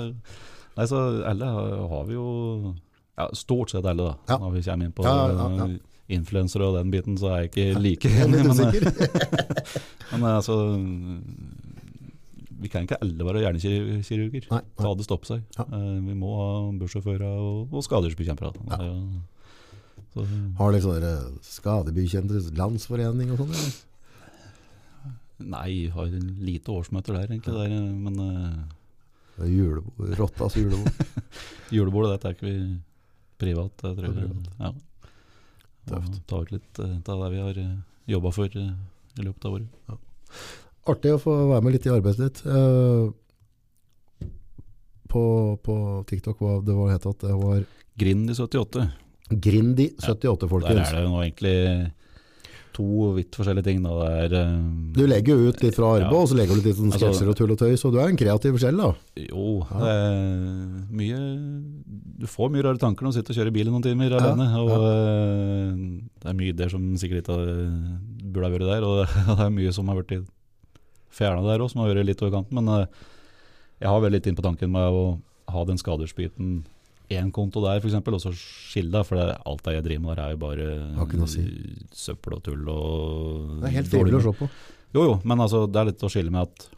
[0.78, 2.76] Nei, så alle har vi jo
[3.20, 4.38] ja, Stort sett alle, da.
[4.40, 5.78] Når vi kommer inn på Ja, uh,
[6.10, 8.46] influensere og den biten, så er jeg ikke like Jeg enig.
[8.48, 9.82] Men, eh,
[10.16, 10.56] men altså
[12.60, 14.48] Vi kan ikke alle være hjernekirurger.
[14.50, 14.88] Nei, Det nei.
[14.88, 15.44] hadde stoppet seg.
[15.60, 15.68] Ja.
[15.68, 16.48] Eh, vi må ha
[16.82, 18.52] bussjåfører og, og skadedyrbekjempere.
[18.74, 18.90] Ja.
[20.16, 20.26] Så,
[20.58, 21.14] Har dere sånne
[21.46, 23.70] skadebykjentes landsforening og sånn?
[25.40, 26.10] nei, vi har
[26.44, 27.54] lite årsmøter der, egentlig.
[27.56, 30.92] Der, men uh, Julebord, Rottas julebord.
[31.76, 32.58] julebordet, det tar ikke vi
[33.40, 33.86] privat.
[33.86, 34.52] Jeg tror privat.
[34.60, 34.74] Ja.
[35.90, 36.20] Tøft.
[36.30, 37.78] Ta ut litt uh, av det vi har uh,
[38.10, 38.74] jobba for eh,
[39.20, 39.98] i løpet av året.
[40.90, 42.42] Artig å få være med litt i arbeidet ditt.
[42.46, 43.10] Uh,
[45.10, 45.24] på,
[45.66, 45.76] på
[46.10, 47.64] TikTok, hva det var het at det var
[48.00, 48.86] Grind i 78.
[49.30, 50.90] Grindi78, ja, folkens.
[50.90, 51.56] er det jo nå egentlig
[52.74, 53.82] to vidt forskjellige ting.
[53.84, 53.96] Da.
[54.24, 54.48] Eh,
[54.96, 56.18] Du legger jo ut litt fra arbeid, Ja.
[56.18, 58.08] og så legger du litt sånn Altså- sketsjer og tull og tøy, så du er
[58.10, 58.94] en kreativ sjel, da.
[59.18, 60.84] Jo, Ja.
[60.92, 61.20] mye
[62.20, 64.48] Du får mye rare tanker når du sitter og kjører bilen noen timer alene.
[64.60, 67.38] Og eh, det er mye ideer som sikkert ikke
[68.34, 68.84] burde ha vært der.
[68.84, 70.26] Og det er mye som har vært
[71.10, 72.54] fjerna der òg, som har vært litt over kanten.
[72.60, 72.86] Men eh,
[73.82, 75.20] jeg har vel litt inn på tanken med å
[75.50, 76.66] ha den skadersbiten
[77.10, 79.06] én konto der, f.eks., og så skille deg.
[79.08, 81.46] For det, alt det jeg driver med der, er jo bare si.
[81.96, 84.50] søppel og tull og Det er helt dårlig å se på.
[84.94, 86.70] Jo, jo, men altså, det er litt å skille med at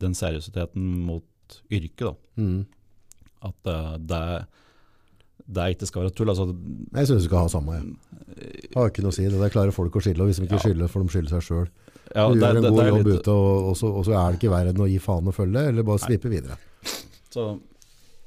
[0.00, 1.24] den seriøsiteten mot
[1.72, 2.14] yrket, da.
[2.40, 2.66] Mm.
[3.48, 4.22] At eh, det,
[5.50, 6.28] det ikke skal være tull.
[6.32, 6.46] Altså,
[6.96, 7.78] Jeg syns du skal ha samme.
[7.80, 8.70] Jeg.
[8.76, 9.24] Har ikke noe å si.
[9.28, 10.64] Det der klarer folk å skille, og hvis de ikke Ja.
[10.66, 11.68] skylder, får de skylde seg sjøl.
[12.14, 14.12] ja, du det- gjør en det- god jobb litt- ute, og, og, så, og så
[14.16, 16.56] er det ikke verre enn å gi faen og følge, eller bare slippe videre.
[17.30, 17.60] Så,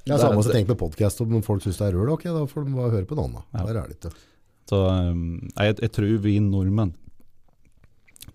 [0.03, 2.45] Også er- samme som tenk på podkast, om folk syns det er røl, ok, da
[2.49, 3.43] får de bare høre på en annen.
[3.53, 3.65] Ja.
[3.69, 4.11] Der er det ikke.
[4.69, 4.79] så
[5.11, 6.93] um, jeg, jeg tror vi nordmenn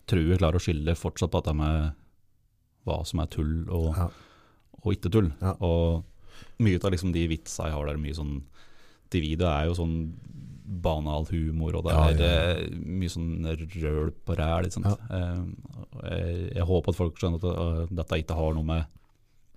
[0.09, 1.93] tror vi klarer å skille fortsatt på dette med
[2.89, 4.09] hva som er tull og, Ja.
[4.83, 5.33] og ikke tull.
[5.43, 5.53] Ja.
[5.61, 6.05] Og
[6.63, 8.43] mye av liksom de vitsa jeg har der, mye sånn
[9.11, 9.95] De videoene er jo sånn
[10.69, 13.47] banal humor, og det er ja, mye sånn
[13.81, 14.67] røl på ræl.
[14.69, 15.39] Eh,
[16.05, 18.85] jeg, jeg håper at folk skjønner at dette ikke har noe med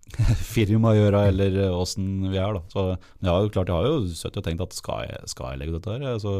[0.56, 2.58] firma gjøre, eller uh, åssen vi er.
[2.58, 2.62] da.
[2.72, 5.54] Så jeg har jo klart, jeg har jo sittet og tenkt at skal jeg, skal
[5.54, 6.20] jeg legge dette her?
[6.22, 6.36] Så,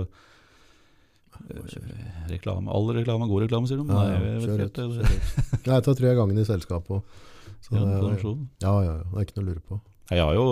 [1.48, 3.88] eh, reklame, all reklame god reklame, sier de.
[3.88, 7.18] Ja, Nei, jeg vet ikke ut, Jeg tar er gangen i selskapet òg.
[7.72, 9.82] ja, det, ja, ja, det er ikke noe å lure på.
[10.12, 10.48] Jeg har jo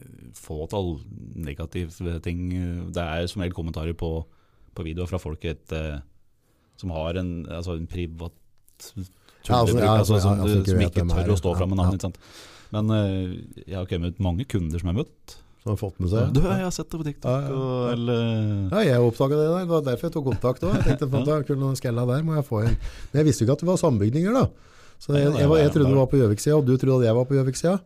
[0.00, 0.94] eh, fåtall
[1.36, 2.46] negative ting.
[2.94, 4.14] Det er som regel kommentarer på,
[4.72, 5.98] på videoer fra folk et, eh,
[6.80, 8.32] som har en, altså en privat
[8.80, 9.10] altså,
[9.46, 11.72] tullebruk, ja, altså, altså, som, ja, altså, ikke som ikke tør å stå ja, fram
[11.72, 11.84] med ja.
[11.84, 12.18] navnet.
[12.70, 15.36] Men eh, jeg har kommet ut mange kunder som jeg har møtt.
[15.60, 16.32] Som har fått med seg.
[16.32, 17.28] Du, jeg har sett det på TikTok.
[17.28, 17.92] Ja, ja, Og, ja.
[17.92, 18.20] eller,
[18.72, 19.64] Ja, jeg oppdaga det der.
[19.66, 20.76] Det var derfor jeg tok kontakt òg.
[20.78, 22.78] Jeg tenkte at da kunne skella der, må jeg få en.
[23.10, 24.46] Men jeg visste jo ikke at det var sambygninger, da.
[25.00, 27.28] Så jeg, jeg, jeg trodde du var på Gjøvik-sida, og du trodde at jeg var
[27.28, 27.76] på Gjøvik-sida.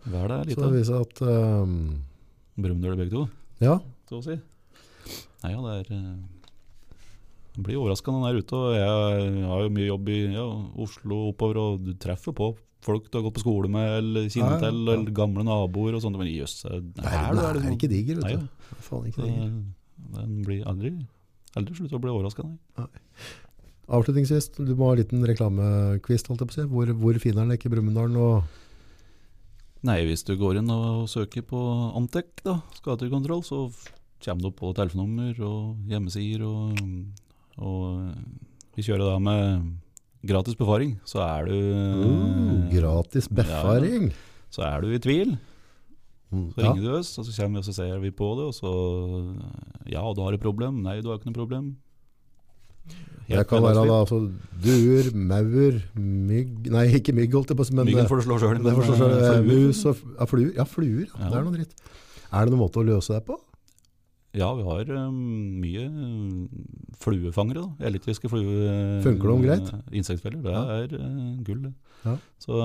[0.50, 1.74] Så det viser at um,
[2.58, 3.26] Brumunddøl begge to,
[3.62, 3.76] Ja.
[4.10, 4.34] så å si.
[5.44, 6.16] Nei, ja, det er
[7.54, 8.58] eh, blir overraska når han er ute.
[8.58, 10.46] og Jeg har jo mye jobb i ja,
[10.84, 12.52] Oslo oppover, og du treffer på
[12.84, 14.98] folk du har gått på skole med, eller kjenner til, ja, ja.
[14.98, 16.18] eller gamle naboer og sånt.
[16.20, 18.76] Men jøss, er det her du er, liksom- ikke diger, Nei, vet du.
[18.84, 19.54] Faen ikke diger.
[20.18, 20.92] Den blir aldri,
[21.56, 22.86] aldri slutt å bli overraska, nei.
[23.84, 26.68] Avslutningsvis, du må ha en liten reklamekvist, holdt jeg på å si.
[26.72, 28.12] Hvor, hvor finner den ikke Brumunddal?
[28.12, 28.28] nå?
[29.84, 31.58] Nei, hvis du går inn og søker på
[31.98, 33.66] Antec, da, skadekontroll, så
[34.24, 36.80] kommer du på telefonnummer og hjemmesider, og,
[37.58, 38.12] og
[38.74, 39.72] vi kjører da med
[40.26, 44.12] gratis befaring, så er du uh, gratis befaring!
[44.54, 45.34] Så er du i tvil,
[46.30, 46.72] Så så ja.
[46.72, 48.70] ringer du oss, og så kommer vi og så ser vi på det, og så
[49.90, 50.82] Ja, du har et problem.
[50.82, 51.74] Nei, du har ikke noe problem.
[53.28, 54.18] Det kan være da, altså,
[54.60, 58.26] duer, maur, mygg Nei, ikke mygg, holdt jeg på å si, Myggen eh, får du
[58.26, 58.60] slå sjøl.
[59.46, 60.50] mus og ja, fluer.
[60.58, 61.06] Ja, fluer.
[61.08, 61.22] Ja.
[61.22, 61.30] Ja.
[61.30, 61.72] Det er noe dritt.
[62.28, 63.38] Er det noen måte å løse det på?
[64.34, 65.18] Ja, vi har um,
[65.62, 66.48] mye um,
[66.98, 67.62] fluefangere.
[67.62, 69.00] da, Elektriske flue...
[69.04, 69.68] Funker de greit?
[69.94, 70.40] Insektfeller.
[70.42, 71.72] Det er uh, gull, det.
[72.04, 72.16] Ja.
[72.42, 72.58] Så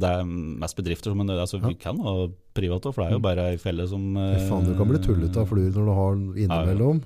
[0.00, 0.22] det er
[0.62, 1.68] mest bedrifter, men det, altså, Ja.
[1.68, 2.14] vi kan ha
[2.54, 3.26] private, for det er jo Mm.
[3.26, 6.14] bare ei felle som uh, faen, du kan bli tullete av fluer når du har
[6.46, 7.02] innimellom.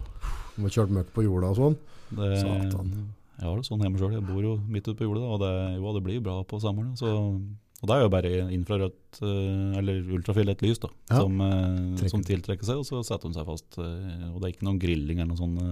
[0.57, 1.77] Du har kjørt møkk på jorda og sånn.
[2.11, 2.93] Det, Satan.
[3.41, 4.13] Jeg har det sånn hjemme sjøl.
[4.19, 6.93] Jeg bor jo midt ute på jordet, og det, jo, det blir bra på sommeren.
[6.99, 7.09] Så,
[7.81, 11.21] og det er jo bare infrarødt, eh, eller ultrafiolett lys, da, Ja.
[11.23, 13.79] som, eh, som tiltrekker seg, og så setter de seg fast.
[13.79, 15.63] eh, Og det er ikke noen grilling eller noe sånt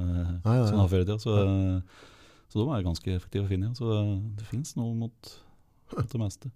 [0.45, 0.67] ah, ja, ja.
[0.71, 1.19] som før i tida.
[1.21, 1.83] Så,
[2.49, 3.69] så de er ganske effektive finne.
[3.69, 3.75] Ja.
[3.77, 3.93] Så
[4.39, 5.35] det fins noe mot,
[5.97, 6.51] mot det meste.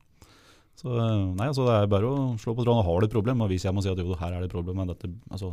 [0.80, 0.88] Så
[1.36, 2.82] nei, altså det er bare å slå på tråden.
[2.84, 4.56] Har du et problem, og hvis jeg må si at jo, her er det et
[4.56, 5.52] problem men dette, altså,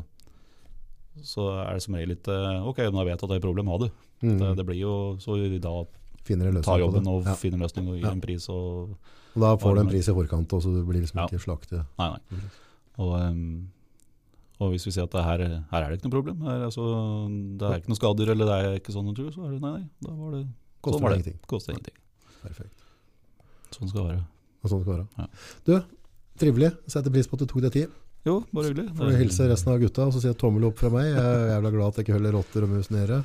[1.21, 3.67] så er det som regel litt Ok, nå vet jeg at det er et problem,
[3.67, 3.91] ha det.
[4.23, 4.37] Mm.
[4.39, 5.73] Det, det blir jo så da
[6.23, 7.33] Finner en løsning ta på jobben og Ja.
[7.35, 8.95] finner løsning og gir en pris og
[9.39, 11.27] Og da får du en pris i forkant, og så du blir liksom Ja.
[11.31, 11.85] ikke slaktet.
[11.99, 12.39] Nei, nei.
[12.99, 13.69] Og, um,
[14.59, 16.83] og hvis vi sier at det her, her er det ikke noe problem, her, altså,
[17.57, 19.71] det er ikke noen skader eller det er ikke sånn natur, så er det nei,
[19.77, 19.85] nei.
[20.03, 20.43] Da var det
[20.83, 21.21] Koster var det.
[21.21, 21.39] ingenting.
[21.47, 21.95] Koster ingenting.
[22.43, 22.83] Perfekt.
[23.71, 24.25] Sånn skal det være.
[24.63, 25.07] Og sånn skal det være.
[25.17, 25.27] Ja.
[25.63, 25.73] Du,
[26.43, 26.69] trivelig.
[26.91, 27.97] Setter pris på at du tok deg tid.
[28.27, 28.89] Jo, bare hyggelig.
[28.99, 31.05] Får du hilse resten av gutta og så si tommel opp fra meg.
[31.13, 33.21] Jeg er jævla glad at jeg ikke holder rotter og mus nede.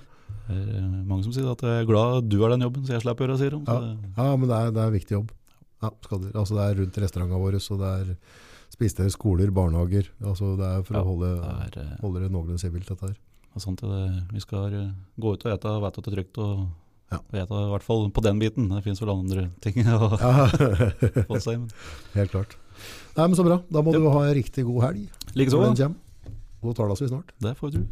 [0.47, 2.95] Det er eh, mange som sier at jeg er glad du har den jobben, så
[2.95, 3.65] jeg slipper å gjøre det, sier de.
[3.67, 4.23] Ja.
[4.23, 5.33] Ja, men det er, det er en viktig jobb.
[5.85, 8.15] Ja, skal altså det er rundt restaurantene våre, så det er
[8.75, 10.09] spisesteder, skoler, barnehager.
[10.25, 13.07] Altså det er for Ja, å holde, det er, eh, holde det noenlunde sivilt, dette
[13.11, 13.15] her.
[13.15, 14.01] det er sant, det.
[14.35, 14.89] Vi skal eh,
[15.21, 16.65] gå ut og ete og vite at det er trygt, og,
[17.13, 17.19] Ja.
[17.31, 18.69] Vet i hvert fall på den biten.
[18.73, 20.49] Det finnes vel andre ting å Ja,
[21.29, 21.69] få seg, men
[22.17, 22.57] helt klart.
[23.15, 23.61] Nei, men så bra.
[23.71, 24.01] Da må Ja.
[24.01, 25.05] du ha en riktig god helg.
[25.37, 25.93] likeså.
[26.65, 27.31] God talas vi snart.
[27.39, 27.85] Det får vi tro.